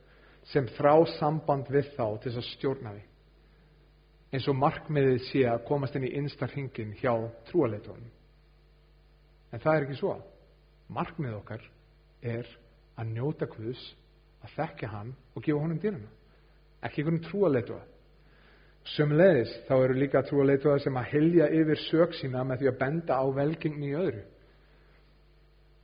sem 0.51 0.67
þrá 0.75 0.93
samband 1.15 1.71
við 1.73 1.89
þá 1.95 2.05
til 2.21 2.29
þess 2.29 2.41
að 2.43 2.47
stjórna 2.51 2.93
því. 2.93 3.03
Eins 4.29 4.47
og 4.51 4.59
markmiðið 4.61 5.19
sé 5.31 5.43
að 5.49 5.65
komast 5.65 5.97
inn 5.97 6.05
í 6.05 6.13
innsta 6.19 6.45
hringin 6.51 6.93
hjá 6.99 7.15
trúaleitónum 7.49 8.15
en 9.49 9.63
það 9.63 9.75
er 9.75 9.87
ekki 9.87 9.97
svo. 9.97 10.13
Markmiðið 10.93 11.39
okkar 11.39 11.63
er 12.21 12.45
að 13.01 13.15
njóta 13.15 13.49
Guðs 13.49 13.81
að 14.45 14.53
þekkja 14.59 14.93
hann 14.93 15.15
og 15.33 15.41
gefa 15.41 15.63
honum 15.63 15.81
dýrana 15.81 16.13
ekki 16.85 17.01
einhvern 17.01 17.23
trúaleitóa 17.25 17.81
sömulegis 18.95 19.51
þá 19.67 19.73
eru 19.77 19.97
líka 19.97 20.23
trúaleitóa 20.27 20.79
sem 20.83 20.97
að 20.97 21.09
helja 21.13 21.49
yfir 21.59 21.81
sög 21.87 22.15
sína 22.17 22.43
með 22.47 22.61
því 22.61 22.69
að 22.71 22.79
benda 22.83 23.17
á 23.19 23.25
velgengni 23.35 23.91
í 23.91 23.97
öðru. 23.97 24.21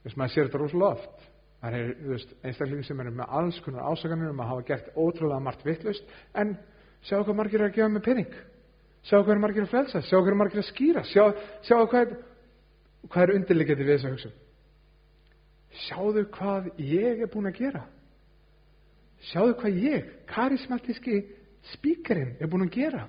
Þess 0.06 0.20
maður 0.20 0.34
sér 0.34 0.50
þetta 0.50 0.62
rosalega 0.62 0.98
oft. 0.98 1.28
Það 1.66 1.78
er 1.80 1.92
veist, 2.12 2.34
einstaklingi 2.46 2.86
sem 2.86 3.00
eru 3.02 3.14
með 3.18 3.38
alls 3.40 3.60
konar 3.66 3.88
ásakanir 3.90 4.32
um 4.34 4.42
að 4.44 4.52
hafa 4.52 4.66
gert 4.68 4.90
ótrúlega 4.94 5.42
margt 5.42 5.66
vittlust 5.66 6.16
en 6.38 6.56
sjá 7.06 7.20
hvað 7.22 7.40
margir 7.40 7.62
er 7.64 7.72
að 7.72 7.78
gefa 7.80 7.92
með 7.94 8.06
pening. 8.06 8.40
Sjá 9.06 9.20
hvað 9.20 9.36
er 9.36 9.44
margir 9.44 9.66
að 9.66 9.74
frelsa 9.74 10.02
sjá 10.06 10.18
hvað 10.18 10.34
er 10.34 10.42
margir 10.42 10.62
að 10.62 10.70
skýra 10.70 11.06
sjá, 11.10 11.24
sjá 11.66 11.78
hvað 11.78 12.02
er, 12.02 12.18
hvað 13.10 13.24
er 13.24 13.36
undirliggjandi 13.40 13.88
við 13.88 13.96
þess 13.96 14.10
að 14.10 14.18
hugsa 14.18 14.34
sjáðu 15.84 16.26
hvað 16.36 16.70
ég 16.80 17.24
er 17.24 17.32
búin 17.32 17.50
að 17.50 17.60
gera. 17.60 17.84
Sjáðu 19.32 19.56
hvað 19.62 19.80
ég 19.84 20.12
karismatíski 20.30 21.22
spíkarinn 21.74 22.36
er 22.40 22.52
búin 22.52 22.68
að 22.68 22.76
gera? 22.78 23.06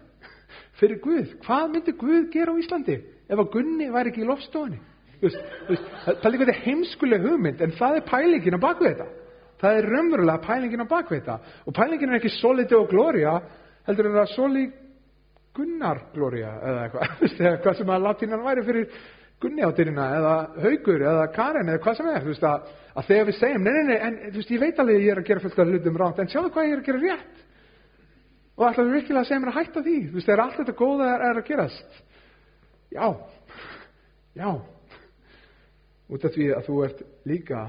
Fyrir 0.80 1.00
Guð 1.04 1.36
hvað 1.44 1.72
myndi 1.72 1.96
Guð 2.00 2.28
gera 2.32 2.54
á 2.54 2.60
Íslandi 2.60 3.00
ef 3.26 3.38
að 3.38 3.50
Gunni 3.52 3.90
væri 3.92 4.12
ekki 4.12 4.24
í 4.24 4.28
lofstofunni 4.28 4.80
það 5.20 6.26
er 6.26 6.34
líka 6.34 6.56
heimskuleg 6.64 7.22
hugmynd 7.24 7.62
en 7.64 7.74
það 7.76 8.00
er 8.00 8.08
pælingin 8.08 8.58
á 8.58 8.60
bakvið 8.60 8.90
þetta. 8.92 9.06
Það 9.60 9.78
er 9.78 9.88
raunverulega 9.92 10.42
pælingin 10.44 10.84
á 10.84 10.88
bakvið 10.90 11.20
þetta. 11.20 11.36
Og 11.66 11.76
pælingin 11.76 12.10
er 12.10 12.18
ekki 12.18 12.32
solidi 12.36 12.76
og 12.76 12.90
gloria 12.90 13.36
heldur 13.86 14.10
en 14.10 14.18
það 14.18 14.34
soli 14.34 14.64
gunnar 15.56 16.02
gloria 16.14 16.52
eða 16.60 16.82
eitthvað. 16.84 17.36
Hvað 17.64 17.78
sem 17.78 17.94
að 17.94 18.04
latínan 18.08 18.44
væri 18.44 18.66
fyrir 18.66 18.98
gunni 19.40 19.64
á 19.64 19.70
dyrina 19.76 20.10
eða 20.18 20.34
haugur 20.64 21.06
eða 21.06 21.24
karen 21.32 21.72
eða 21.72 21.80
hvað 21.84 21.96
sem 21.98 22.06
er 22.08 22.28
að, 22.50 22.68
að 22.96 23.08
þegar 23.08 23.26
við 23.28 23.36
segjum, 23.36 23.66
nei, 23.66 23.72
nei, 23.76 23.82
nei, 23.90 23.98
en 24.00 24.14
veist, 24.32 24.52
ég 24.52 24.62
veit 24.62 24.78
alveg 24.80 24.96
að 24.96 25.04
ég 25.04 25.12
er 25.12 25.20
að 25.20 25.26
gera 25.28 25.42
fullt 25.44 25.58
af 25.60 25.72
hlutum 25.72 25.98
ránt 26.00 26.22
en 26.22 26.30
sjáðu 26.32 26.52
hvað 26.54 26.68
ég 26.68 26.72
er 26.72 26.80
að 26.80 26.86
gera 26.86 27.02
rétt 27.02 27.42
og 28.56 28.64
ætlaðu 28.70 28.94
virkilega 28.94 29.22
að 29.22 29.28
segja 29.28 29.42
mér 29.42 29.52
að 29.52 29.58
hætta 29.60 29.82
því? 29.84 29.96
Þú 30.06 30.16
veist, 30.16 30.28
þegar 30.28 30.42
allt 30.44 30.58
þetta 30.60 30.74
góða 30.80 31.10
er, 31.12 31.24
er 31.28 31.40
að 31.40 31.46
gerast. 31.50 32.00
Já, 32.96 33.06
já. 34.36 34.50
Út 36.06 36.24
af 36.24 36.36
því 36.36 36.50
að 36.56 36.68
þú 36.68 36.76
ert 36.86 37.02
líka 37.28 37.62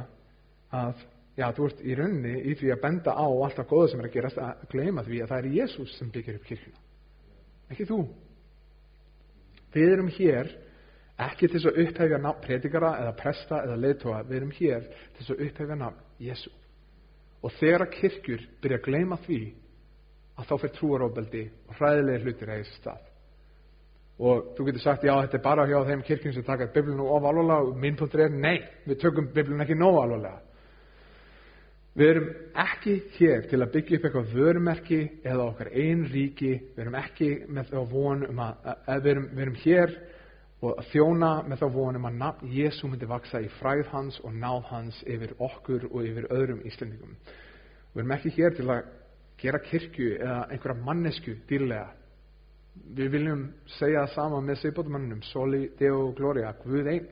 að, 0.72 1.06
já, 1.40 1.48
þú 1.58 1.70
ert 1.70 1.82
í 1.84 1.98
rauninni 1.98 2.36
í 2.52 2.58
því 2.60 2.72
að 2.76 2.84
benda 2.86 3.16
á 3.18 3.28
allt 3.28 3.58
það 3.60 3.72
góða 3.74 3.90
sem 3.92 4.04
er 4.04 4.10
að 4.10 4.16
gerast 4.18 4.44
að 4.44 4.68
gleyma 4.72 5.06
því 5.08 5.24
að 5.24 5.34
það 5.34 5.42
er 5.42 5.58
Jésús 5.58 5.98
sem 5.98 6.14
byggir 6.14 6.40
upp 6.40 6.48
kirkuna 6.48 6.86
ekki 7.68 7.88
þú. 7.88 8.00
Við 9.74 9.92
erum 9.92 10.12
hér 10.16 10.54
ekki 11.28 11.50
til 11.52 11.64
að 11.66 11.80
upphefja 11.84 12.20
nafn 12.22 12.44
predikara 12.44 12.94
eða 13.02 13.16
presta 13.18 13.62
eða 13.66 13.80
leiðtóa 13.82 14.22
við 14.28 14.38
erum 14.40 14.54
hér 14.56 14.88
til 15.18 15.26
að 15.34 15.44
upphefja 15.48 15.78
nafn 15.82 16.24
Jésú 16.24 16.54
og 17.44 17.54
þegar 17.60 17.86
að 17.86 17.96
kirkjur 17.98 18.46
byrja 18.62 18.80
að 18.80 18.86
gleyma 18.88 19.18
því 19.26 19.42
að 20.38 20.50
þá 20.50 20.56
fyrir 20.56 20.76
trúaróbeldi 20.80 21.44
og 21.68 21.78
hræðilega 21.80 22.24
hlutir 22.24 22.50
eða 22.50 22.64
þessi 22.64 22.82
stað 22.82 23.06
og 24.18 24.52
þú 24.58 24.66
getur 24.68 24.82
sagt 24.82 25.06
já 25.06 25.14
þetta 25.14 25.38
er 25.38 25.46
bara 25.46 25.68
hjá 25.70 25.78
þeim 25.86 26.04
kirkjum 26.06 26.34
sem 26.34 26.46
taka 26.46 26.72
biblinu 26.74 27.06
of 27.06 27.26
alvarlega 27.26 27.70
og 27.70 27.78
minn 27.78 27.98
punktur 27.98 28.26
er 28.26 28.34
nei, 28.34 28.62
við 28.86 29.02
tökum 29.04 29.30
biblinu 29.34 29.62
ekki 29.66 29.78
nóg 29.78 30.00
alvarlega 30.02 30.40
Við 31.98 32.12
erum 32.12 32.28
ekki 32.62 32.92
hér 33.16 33.48
til 33.50 33.58
að 33.64 33.72
byggja 33.74 33.98
upp 33.98 34.04
eitthvað 34.06 34.34
vörumerki 34.36 34.98
eða 35.26 35.48
okkar 35.48 35.72
einn 35.74 36.04
ríki. 36.12 36.52
Við 36.76 36.82
erum 36.84 36.98
ekki 37.00 37.30
með 37.50 37.72
þá 37.72 37.80
von 37.90 38.22
um 38.28 38.42
að, 38.46 38.68
að, 38.76 39.00
við, 39.02 39.10
erum, 39.14 39.26
við 39.32 39.44
erum 39.46 39.56
hér 39.64 39.96
og 40.62 40.76
að 40.76 40.92
þjóna 40.92 41.32
með 41.48 41.64
þá 41.64 41.66
von 41.74 41.98
um 41.98 42.06
að 42.10 42.20
nafn 42.20 42.52
Jésu 42.54 42.90
myndi 42.92 43.10
vaksa 43.10 43.42
í 43.42 43.50
fræð 43.58 43.90
hans 43.96 44.20
og 44.22 44.38
náð 44.38 44.70
hans 44.70 45.02
yfir 45.10 45.34
okkur 45.42 45.88
og 45.90 46.06
yfir 46.06 46.30
öðrum 46.38 46.62
Íslendingum. 46.70 47.18
Við 47.96 48.04
erum 48.04 48.16
ekki 48.20 48.34
hér 48.38 48.54
til 48.60 48.70
að 48.76 48.94
gera 49.42 49.60
kirkju 49.64 50.14
eða 50.18 50.44
einhverja 50.52 50.84
mannesku 50.86 51.36
dýrlega. 51.50 51.88
Við 52.98 53.12
viljum 53.14 53.44
segja 53.78 54.06
það 54.06 54.14
sama 54.14 54.42
með 54.46 54.62
segbótumannunum, 54.62 55.24
soli, 55.26 55.64
deo, 55.80 56.12
gloria, 56.18 56.54
Guð 56.62 56.92
einn 56.94 57.08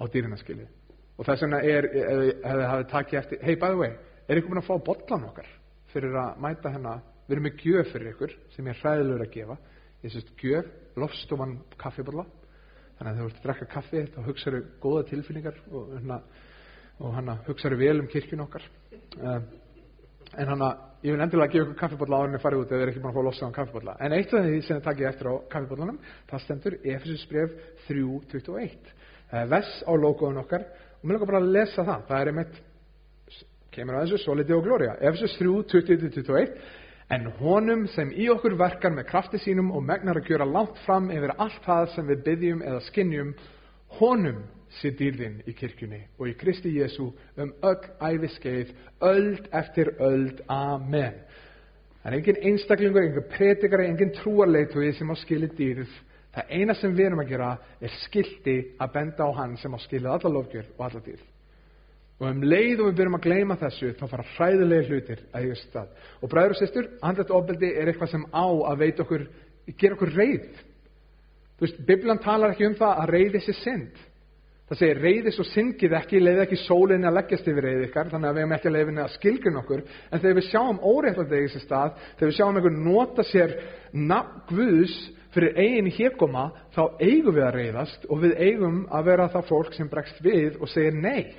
á 0.00 0.04
dýrinaskilið. 0.12 0.68
Og 1.18 1.28
þess 1.28 1.44
vegna 1.44 1.60
er, 1.62 1.88
ef 1.92 2.42
þið 2.42 2.66
hafið 2.68 2.88
takið 2.90 3.18
eftir, 3.20 3.42
hey 3.44 3.56
by 3.56 3.72
the 3.72 3.80
way, 3.80 3.92
er 4.26 4.40
ykkur 4.40 4.52
búin 4.52 4.62
að 4.62 4.68
fá 4.68 4.76
bollan 4.88 5.26
okkar 5.28 5.48
fyrir 5.92 6.16
að 6.18 6.38
mæta 6.42 6.72
hennar, 6.72 7.02
við 7.26 7.36
erum 7.36 7.46
með 7.46 7.64
gjöf 7.64 7.90
fyrir 7.92 8.12
ykkur 8.14 8.36
sem 8.54 8.68
ég 8.68 8.74
er 8.74 8.80
hræðilegur 8.80 9.26
að 9.26 9.34
gefa. 9.36 9.58
Ég 10.02 10.14
sést 10.14 10.32
gjöf, 10.40 10.70
lofstofan 10.98 11.58
kaffibolla, 11.78 12.24
þannig 12.98 13.12
að 13.12 13.20
þú 13.20 13.26
ert 13.28 13.36
að 13.38 13.44
drekka 13.46 13.68
kaffi 13.70 14.04
þá 14.14 14.18
hugsaðu 14.26 14.62
góða 14.82 15.04
tilfinningar 15.12 15.60
og, 15.70 15.92
hana, 16.00 16.18
og 16.98 17.14
hana, 17.18 17.36
hugsaðu 17.46 17.78
vel 17.78 18.00
um 18.00 18.08
kirkjun 18.10 18.44
okkar. 18.46 18.66
Um, 19.20 19.46
en 20.38 20.48
hann 20.52 20.64
að 20.64 20.88
ég 21.02 21.14
vil 21.16 21.24
endilega 21.24 21.52
gefa 21.52 21.66
ykkur 21.66 21.80
kaffibotla 21.80 22.22
árinni 22.22 22.40
farið 22.42 22.62
út 22.62 22.70
ef 22.70 22.76
þið 22.76 22.84
er 22.84 22.92
ekki 22.92 23.02
búin 23.02 23.12
að 23.12 23.18
fá 23.18 23.26
losa 23.26 23.44
á 23.44 23.48
um 23.48 23.56
kaffibotla 23.56 23.96
en 24.00 24.14
eitt 24.16 24.32
af 24.32 24.46
því 24.46 24.60
sem 24.62 24.78
þið 24.78 24.84
takkið 24.86 25.08
eftir 25.10 25.30
á 25.30 25.34
kaffibotlanum 25.52 25.98
það 26.30 26.44
stendur 26.44 26.78
Efesus 26.82 27.24
bref 27.30 27.56
3.21 27.88 28.92
það 29.32 29.40
er 29.40 29.50
vess 29.52 29.82
á 29.88 29.92
logoðun 29.96 30.42
okkar 30.44 30.66
og 31.02 31.08
mér 31.08 31.16
langar 31.16 31.32
bara 31.32 31.40
að 31.42 31.50
lesa 31.56 31.82
það. 31.82 32.04
Það 32.08 32.20
er 32.20 32.30
einmitt 32.30 32.60
kemur 33.72 33.96
að 33.96 34.04
þessu 34.06 34.22
solidi 34.22 34.54
og 34.54 34.64
glória 34.66 34.96
Efesus 35.00 35.34
3.20-21 35.40 36.52
en 37.12 37.28
honum 37.40 37.86
sem 37.92 38.12
í 38.14 38.28
okkur 38.32 38.54
verkar 38.60 38.94
með 38.94 39.08
krafti 39.08 39.40
sínum 39.42 39.72
og 39.74 39.82
megnar 39.84 40.20
að 40.20 40.30
gjöra 40.30 40.46
langt 40.48 40.78
fram 40.86 41.10
yfir 41.12 41.34
allt 41.34 41.64
það 41.66 41.88
sem 41.96 42.08
við 42.12 42.22
byggjum 42.28 42.62
eða 42.68 42.84
skinnjum 42.86 43.32
honum 43.98 44.44
sé 44.80 44.92
dýrðin 44.96 45.40
í 45.48 45.54
kirkjunni 45.56 46.00
og 46.18 46.30
í 46.30 46.36
Kristi 46.38 46.72
Jésu 46.76 47.10
um 47.40 47.52
öll 47.64 47.88
æfiskeið, 48.00 48.72
öld 49.04 49.50
eftir 49.52 49.92
öld, 50.00 50.40
amen. 50.48 51.18
Það 52.02 52.08
er 52.10 52.16
engin 52.18 52.40
einstaklingur, 52.50 53.04
engin 53.06 53.28
predikari, 53.30 53.90
engin 53.90 54.14
trúarleituði 54.16 54.94
sem 54.96 55.12
á 55.12 55.16
skilið 55.20 55.52
dýrð. 55.58 55.92
Það 56.32 56.54
eina 56.56 56.74
sem 56.74 56.96
við 56.96 57.10
erum 57.10 57.22
að 57.22 57.30
gera 57.34 57.50
er 57.78 57.92
skildi 58.06 58.56
að 58.80 58.92
benda 58.96 59.28
á 59.28 59.30
hann 59.36 59.54
sem 59.60 59.74
á 59.76 59.78
skilið 59.84 60.10
alla 60.14 60.32
lofgjör 60.32 60.72
og 60.78 60.84
alla 60.88 61.02
dýrð. 61.04 61.28
Og 62.22 62.28
um 62.28 62.42
leið 62.46 62.80
og 62.80 62.88
við 62.88 62.98
byrjum 62.98 63.18
að 63.18 63.24
gleyma 63.26 63.58
þessu, 63.58 63.92
þá 63.98 64.04
fara 64.06 64.26
hræðilega 64.36 64.88
hlutir 64.88 65.22
að 65.32 65.46
eiga 65.46 65.56
stað. 65.58 65.88
Og 66.22 66.30
bræður 66.30 66.54
og 66.54 66.60
sýstur, 66.60 66.88
andlet 67.02 67.32
ofbeldi 67.34 67.70
er 67.74 67.90
eitthvað 67.90 68.12
sem 68.12 68.26
á 68.30 68.46
að 68.46 68.84
veita 68.84 69.02
okkur, 69.02 69.24
gera 69.74 69.98
okkur 69.98 70.14
reyð. 70.14 70.60
Þú 71.58 71.66
veist, 71.66 71.80
Biblan 71.88 72.22
talar 72.22 72.54
ekki 72.54 72.68
um 72.68 72.78
það 72.78 73.02
að 73.02 73.12
reyði 73.16 73.42
sér 73.42 73.58
synd. 73.58 74.02
Það 74.72 74.78
segir 74.80 75.00
reyðis 75.04 75.36
og 75.42 75.46
syngið 75.50 75.94
ekki, 75.98 76.20
leiði 76.22 76.40
ekki 76.46 76.56
sólinni 76.62 77.04
að 77.04 77.18
leggjast 77.18 77.48
yfir 77.50 77.66
reyði 77.66 77.88
ykkar, 77.90 78.08
þannig 78.08 78.30
að 78.30 78.36
við 78.38 78.40
hefum 78.42 78.52
ekki 78.56 78.68
að 78.70 78.72
leiðinni 78.78 79.02
að 79.02 79.10
skilgjum 79.18 79.58
okkur. 79.60 79.82
En 80.08 80.22
þegar 80.22 80.36
við 80.38 80.46
sjáum 80.46 80.78
óréttlega 80.80 81.40
í 81.42 81.42
þessi 81.42 81.60
stað, 81.60 81.98
þegar 82.14 82.30
við 82.30 82.36
sjáum 82.38 82.56
einhvern 82.56 82.78
nota 82.86 83.26
sér 83.28 83.52
nafn 83.92 84.38
Guðs 84.48 84.94
fyrir 85.36 85.60
eigin 85.60 85.90
hérkoma, 85.92 86.46
þá 86.72 86.80
eigum 87.04 87.36
við 87.36 87.44
að 87.44 87.58
reyðast 87.58 88.08
og 88.08 88.22
við 88.24 88.32
eigum 88.46 88.78
að 88.88 89.10
vera 89.10 89.28
það 89.36 89.50
fólk 89.50 89.76
sem 89.76 89.92
bregst 89.92 90.24
við 90.24 90.56
og 90.56 90.72
segir 90.72 90.96
nei. 90.96 91.36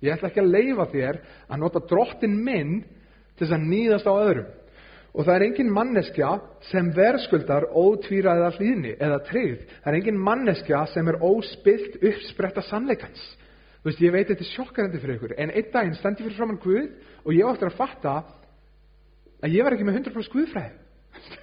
Ég 0.00 0.16
ætla 0.16 0.32
ekki 0.32 0.40
að 0.46 0.52
leifa 0.56 0.88
þér 0.94 1.20
að 1.44 1.60
nota 1.60 1.84
drottin 1.92 2.40
minn 2.40 2.78
til 3.36 3.44
þess 3.44 3.58
að 3.58 3.68
nýðast 3.68 4.08
á 4.08 4.14
öðrum. 4.16 4.48
Og 5.16 5.24
það 5.24 5.34
er 5.34 5.44
engin 5.46 5.72
manneskja 5.72 6.30
sem 6.68 6.90
verðskuldar 6.92 7.70
ótvíraða 7.72 8.50
hlýðni 8.58 8.92
eða 9.00 9.22
tryggð. 9.24 9.62
Það 9.80 9.90
er 9.92 9.98
engin 9.98 10.18
manneskja 10.20 10.82
sem 10.92 11.08
er 11.08 11.20
óspilt 11.24 11.96
uppspretta 12.02 12.64
sannleikans. 12.68 13.22
Þú 13.80 13.88
veist, 13.88 14.02
ég 14.02 14.12
veit 14.12 14.28
þetta 14.28 14.44
er 14.44 14.50
sjokkarandi 14.50 15.00
fyrir 15.00 15.16
ykkur. 15.16 15.36
En 15.40 15.54
einn 15.54 15.70
daginn 15.72 15.96
standi 15.96 16.24
fyrir 16.24 16.36
framann 16.36 16.60
Guð 16.60 16.90
og 17.24 17.32
ég 17.32 17.48
áttur 17.48 17.70
að 17.70 17.78
fatta 17.78 18.16
að 19.40 19.56
ég 19.56 19.64
var 19.64 19.76
ekki 19.76 19.86
með 19.88 20.02
100% 20.02 20.34
Guðfræði. 20.34 20.74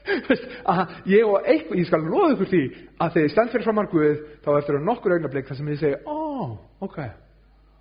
að 0.73 0.93
ég 1.09 1.25
og 1.25 1.47
eitthvað, 1.49 1.79
ég 1.81 1.89
skal 1.89 2.03
loða 2.05 2.35
ykkur 2.35 2.51
því 2.51 2.61
að 3.01 3.15
þegar 3.15 3.25
ég 3.25 3.33
stend 3.33 3.53
fyrir 3.55 3.65
framann 3.65 3.89
Guð 3.89 4.21
þá 4.45 4.51
eftir 4.59 4.77
að 4.77 4.87
nokkur 4.91 5.15
augnablik 5.15 5.49
þar 5.49 5.59
sem 5.59 5.71
ég 5.73 5.81
segi, 5.81 6.01
ó, 6.05 6.13
oh, 6.13 6.53
ok, 6.85 6.99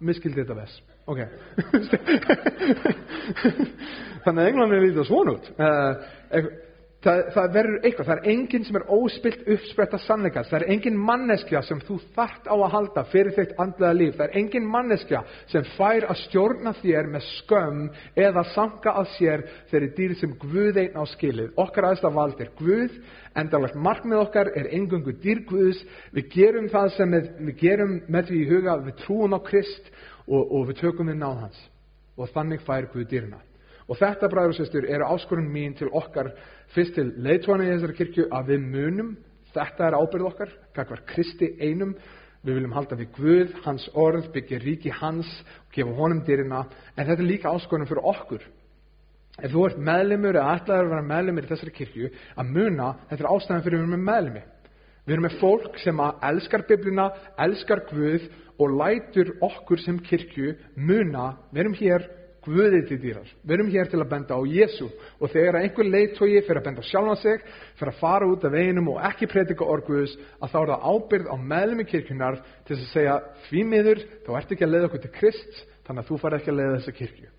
miskildi 0.08 0.40
þetta 0.40 0.56
ves. 0.62 0.78
Ok. 1.10 1.20
Þannig 4.22 4.42
að 4.42 4.48
England 4.48 4.76
er 4.76 4.84
lítið 4.84 5.08
svona 5.08 5.32
út. 5.34 5.46
Uh, 5.58 6.44
það, 7.02 7.20
það 7.34 7.48
verður 7.56 7.86
eitthvað, 7.86 8.08
það 8.08 8.20
er 8.20 8.28
enginn 8.32 8.66
sem 8.66 8.78
er 8.78 8.84
óspilt 8.94 9.48
uppspretta 9.54 9.98
sannleikast, 10.04 10.50
það 10.52 10.60
er 10.60 10.72
enginn 10.74 11.00
manneskja 11.08 11.62
sem 11.66 11.80
þú 11.86 11.96
þart 12.16 12.46
á 12.46 12.54
að 12.54 12.72
halda 12.76 13.04
fyrir 13.10 13.34
þeitt 13.36 13.56
andlega 13.62 13.98
líf, 13.98 14.14
það 14.18 14.28
er 14.28 14.38
enginn 14.42 14.68
manneskja 14.70 15.22
sem 15.50 15.66
fær 15.76 16.06
að 16.06 16.20
stjórna 16.22 16.74
þér 16.78 17.10
með 17.14 17.26
skömm 17.40 17.82
eða 18.26 18.46
sanka 18.52 18.94
að 19.02 19.10
sér 19.16 19.44
þeirri 19.72 19.90
dýr 19.98 20.16
sem 20.20 20.36
Guð 20.42 20.80
einn 20.82 20.98
á 20.98 21.04
skilið. 21.12 21.52
Okkar 21.60 21.90
aðstaf 21.90 22.14
vald 22.14 22.40
er 22.42 22.52
Guð, 22.58 22.96
endalagt 23.38 23.78
markmið 23.88 24.22
okkar 24.22 24.52
er 24.58 24.70
engungu 24.76 25.16
dýr 25.22 25.42
Guðs, 25.48 25.82
við 26.14 26.30
gerum 26.36 26.70
það 26.72 26.94
sem 26.98 27.18
við, 27.18 27.28
við 27.48 27.60
gerum 27.66 27.98
með 28.06 28.30
því 28.30 28.42
í 28.42 28.48
huga, 28.52 28.78
við 28.86 28.98
trúum 29.02 29.36
á 29.36 29.40
Krist 29.42 29.92
og, 30.28 30.42
og 30.42 30.68
við 30.70 30.82
tökum 30.82 31.10
við 31.10 31.20
náð 31.20 31.46
hans 31.46 31.62
og 32.16 32.30
þannig 32.34 32.62
fær 32.66 32.88
Guð 32.92 33.08
dýrna. 33.10 33.40
Og 33.90 33.98
þetta, 33.98 34.28
bræður 34.30 34.54
og 34.54 34.58
sestur, 34.58 34.86
eru 34.86 35.06
áskorun 35.10 35.50
mín 35.52 35.74
til 35.76 35.90
okkar, 35.90 36.30
fyrst 36.74 36.94
til 36.96 37.10
leittóna 37.24 37.66
í 37.66 37.72
þessari 37.72 37.96
kirkju, 37.98 38.26
að 38.32 38.52
við 38.52 38.66
munum, 38.74 39.12
þetta 39.52 39.88
er 39.88 39.96
ábyrð 39.98 40.28
okkar, 40.30 40.52
kakvar 40.76 41.02
Kristi 41.08 41.50
einum, 41.60 41.96
við 42.42 42.58
viljum 42.58 42.74
halda 42.76 42.98
við 42.98 43.10
Guð, 43.16 43.52
hans 43.66 43.88
orð, 43.98 44.30
byggja 44.34 44.60
ríki 44.62 44.92
hans, 45.00 45.28
og 45.66 45.76
gefa 45.76 45.96
honum 45.98 46.22
dyrina, 46.26 46.64
en 46.94 47.06
þetta 47.08 47.18
er 47.18 47.28
líka 47.28 47.52
áskorun 47.52 47.88
fyrir 47.90 48.08
okkur. 48.12 48.46
Ef 49.42 49.52
þú 49.52 49.66
ert 49.66 49.78
meðlimur 49.80 50.36
eða 50.36 50.56
ætlaður 50.58 50.88
að 50.88 50.94
vera 50.94 51.08
meðlimur 51.08 51.46
í 51.46 51.50
þessari 51.50 51.76
kirkju, 51.76 52.10
að 52.36 52.50
muna, 52.52 52.90
þetta 53.10 53.24
er 53.24 53.30
ástæðan 53.32 53.64
fyrir 53.64 53.78
við 53.78 53.84
erum 53.84 53.94
með 53.96 54.04
meðlimi. 54.10 54.42
Við 55.02 55.16
erum 55.16 55.24
með 55.26 55.38
fólk 55.40 55.78
sem 55.82 56.00
elskar 56.30 56.62
Biblina, 56.68 57.08
elskar 57.42 57.82
Guð 57.90 58.28
og 58.62 58.74
lætur 58.78 59.32
okkur 59.42 59.80
sem 59.82 59.98
kirkju 59.98 60.54
muna, 60.78 61.32
við 61.50 61.64
erum 61.64 61.78
hér 61.80 62.04
Guðið 62.42 62.88
til 62.88 62.98
dýrar. 62.98 63.26
Við 63.46 63.54
erum 63.54 63.68
hér 63.70 63.90
til 63.90 64.00
að 64.02 64.08
benda 64.10 64.34
á 64.34 64.42
Jésu 64.50 64.88
og 65.22 65.30
þegar 65.30 65.60
einhver 65.60 65.86
leiðtói 65.86 66.40
fyrir 66.42 66.58
að 66.58 66.64
benda 66.66 66.86
sjálf 66.86 67.12
á 67.14 67.16
sig, 67.22 67.44
fyrir 67.78 67.92
að 67.92 68.00
fara 68.00 68.30
út 68.30 68.46
af 68.46 68.54
veginum 68.54 68.90
og 68.90 68.98
ekki 69.10 69.28
predika 69.30 69.68
orguðus, 69.74 70.16
að 70.42 70.50
þá 70.50 70.58
er 70.62 70.72
það 70.72 70.88
ábyrð 70.90 71.30
á 71.30 71.36
meðlum 71.52 71.84
í 71.84 71.86
kirkjunar 71.92 72.40
til 72.66 72.78
að 72.80 72.88
segja 72.90 73.20
því 73.46 73.62
miður, 73.70 74.02
þá 74.26 74.32
ert 74.40 74.56
ekki 74.56 74.66
að 74.66 74.74
leiða 74.74 74.90
okkur 74.90 75.04
til 75.04 75.14
Krist, 75.20 75.62
þannig 75.86 76.02
að 76.02 76.10
þú 76.10 76.20
fara 76.24 76.42
ekki 76.42 76.50
að 76.50 76.58
leiða 76.58 76.74
þessa 76.80 76.98
kirkju. 76.98 77.30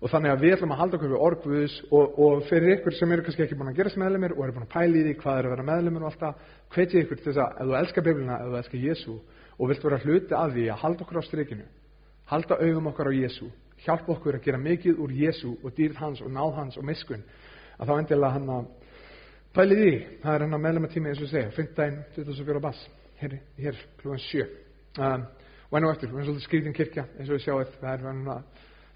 Og 0.00 0.08
þannig 0.08 0.32
að 0.32 0.44
við 0.44 0.54
ætlum 0.54 0.70
að 0.72 0.78
halda 0.80 0.96
okkur 0.96 1.10
við 1.12 1.22
orguðus 1.26 1.72
og, 1.92 2.14
og 2.24 2.44
fyrir 2.48 2.78
ykkur 2.78 2.94
sem 2.96 3.10
eru 3.12 3.24
kannski 3.26 3.42
ekki 3.44 3.56
búin 3.58 3.68
að 3.68 3.80
gerast 3.82 3.98
meðlumir 4.00 4.32
og 4.32 4.46
eru 4.46 4.54
búin 4.56 4.64
að 4.64 4.72
pæli 4.72 4.96
í 4.96 5.04
því 5.04 5.14
hvað 5.20 5.40
er 5.40 5.48
að 5.48 5.52
vera 5.52 5.66
meðlumir 5.68 6.06
og 6.06 6.08
alltaf, 6.08 6.34
hvetja 6.72 7.02
ykkur 7.02 7.20
til 7.20 7.26
þess 7.26 7.42
að 7.44 7.50
ef 7.52 7.66
þú 7.68 7.74
elskar 7.80 8.06
Biblina, 8.06 8.38
ef 8.40 8.46
þú 8.48 8.56
elskar 8.62 8.80
Jésu 8.86 9.16
og 9.60 9.68
vilt 9.68 9.84
vera 9.84 9.98
hluti 10.00 10.32
af 10.38 10.54
því 10.54 10.64
að 10.72 10.80
halda 10.84 11.04
okkur 11.04 11.20
á 11.20 11.28
strykinu, 11.28 11.66
halda 12.32 12.58
augum 12.64 12.88
okkar 12.94 13.12
á 13.12 13.18
Jésu 13.18 13.50
hjálpa 13.84 14.14
okkur 14.14 14.38
að 14.38 14.44
gera 14.44 14.60
mikið 14.60 14.94
úr 15.04 15.12
Jésu 15.12 15.52
og 15.60 15.76
dýrð 15.76 16.00
hans 16.00 16.24
og 16.24 16.32
náð 16.32 16.56
hans 16.56 16.80
og 16.80 16.84
miskun 16.88 17.20
að 17.76 17.92
þá 17.92 17.94
endilega 17.98 18.34
hann 18.38 18.48
að 18.56 18.64
pæli 19.52 19.76
því, 19.76 19.92
það 20.22 20.32
er 20.34 20.44
hann 20.46 20.56
að 20.56 20.64
meðlema 20.64 20.88
tími 20.92 21.12
eins 21.12 21.20
og 21.20 21.28
segja, 21.28 21.52
15. 21.56 22.00
24. 22.16 22.60
bass 22.64 22.80
hér, 23.20 23.36
hér 23.60 23.84
klúan 24.00 24.20
7 24.24 24.48
um, 24.96 25.28
og 28.40 28.44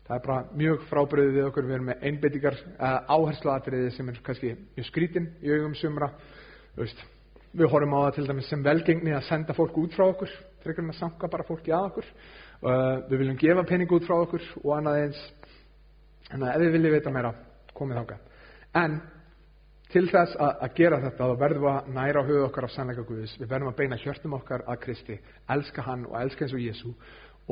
það 0.05 0.17
er, 0.17 0.23
bara 0.27 0.39
mjög 0.61 0.87
frábriðið 0.91 1.35
við 1.39 1.49
okkur 1.49 1.69
við 1.69 1.77
erum 1.79 1.91
með 1.91 2.07
einbeitingar 2.11 2.61
áhersluatriði 3.09 3.91
sem 3.97 4.09
er 4.13 4.23
kannski 4.25 4.55
mjög 4.77 4.89
skrítin 4.91 5.29
í 5.41 5.53
augum 5.55 5.77
sumra 5.81 6.11
við 6.77 7.71
horfum 7.71 7.95
á 7.97 8.01
það 8.07 8.15
til 8.17 8.27
dæmis 8.29 8.49
sem 8.51 8.65
velgengni 8.65 9.15
að 9.15 9.29
senda 9.29 9.57
fólk 9.57 9.77
út 9.81 9.95
frá 9.97 10.09
okkur 10.11 10.33
frekar 10.65 10.85
en 10.85 10.95
að 10.95 10.99
sanga 10.99 11.31
bara 11.31 11.47
fólki 11.47 11.73
að 11.73 11.93
okkur 11.93 12.09
Uh, 12.65 13.03
við 13.11 13.21
viljum 13.21 13.37
gefa 13.37 13.63
pening 13.69 13.91
út 13.93 14.07
frá 14.07 14.15
okkur 14.23 14.45
og 14.63 14.71
annað 14.79 15.03
eins. 15.03 15.19
Að 16.33 16.47
ef 16.49 16.63
við 16.63 16.71
viljum 16.79 16.95
vita 16.95 17.11
meira, 17.13 17.33
komið 17.77 17.99
þáka. 18.01 18.17
En 18.81 18.95
til 19.93 20.07
þess 20.09 20.39
að, 20.41 20.53
að 20.65 20.79
gera 20.79 21.01
þetta, 21.03 21.27
þá 21.29 21.43
verðum 21.43 21.67
við 21.67 21.73
að 21.75 21.91
næra 21.99 22.23
á 22.25 22.29
höfu 22.31 22.47
okkar 22.47 22.67
af 22.69 22.73
sannleika 22.73 23.05
Guðis. 23.05 23.35
Við 23.37 23.51
verðum 23.51 23.69
að 23.69 23.77
beina 23.83 23.99
hjörtum 24.01 24.39
okkar 24.39 24.65
að 24.65 24.81
Kristi, 24.87 25.19
elska 25.53 25.85
hann 25.85 26.07
og 26.09 26.17
elska 26.23 26.47
eins 26.47 26.57
og 26.57 26.65
Jésu 26.65 26.95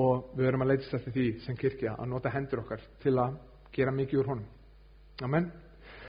og 0.01 0.33
við 0.37 0.47
verðum 0.47 0.65
að 0.65 0.73
leitast 0.73 0.95
eftir 0.97 1.13
því 1.17 1.27
sem 1.45 1.59
kirkja 1.59 1.97
að 1.99 2.09
nota 2.09 2.33
hendur 2.33 2.63
okkar 2.63 2.81
til 3.03 3.17
að 3.21 3.37
gera 3.73 3.93
mikið 3.93 4.23
úr 4.23 4.31
honum. 4.33 4.47
Amen. 5.23 5.51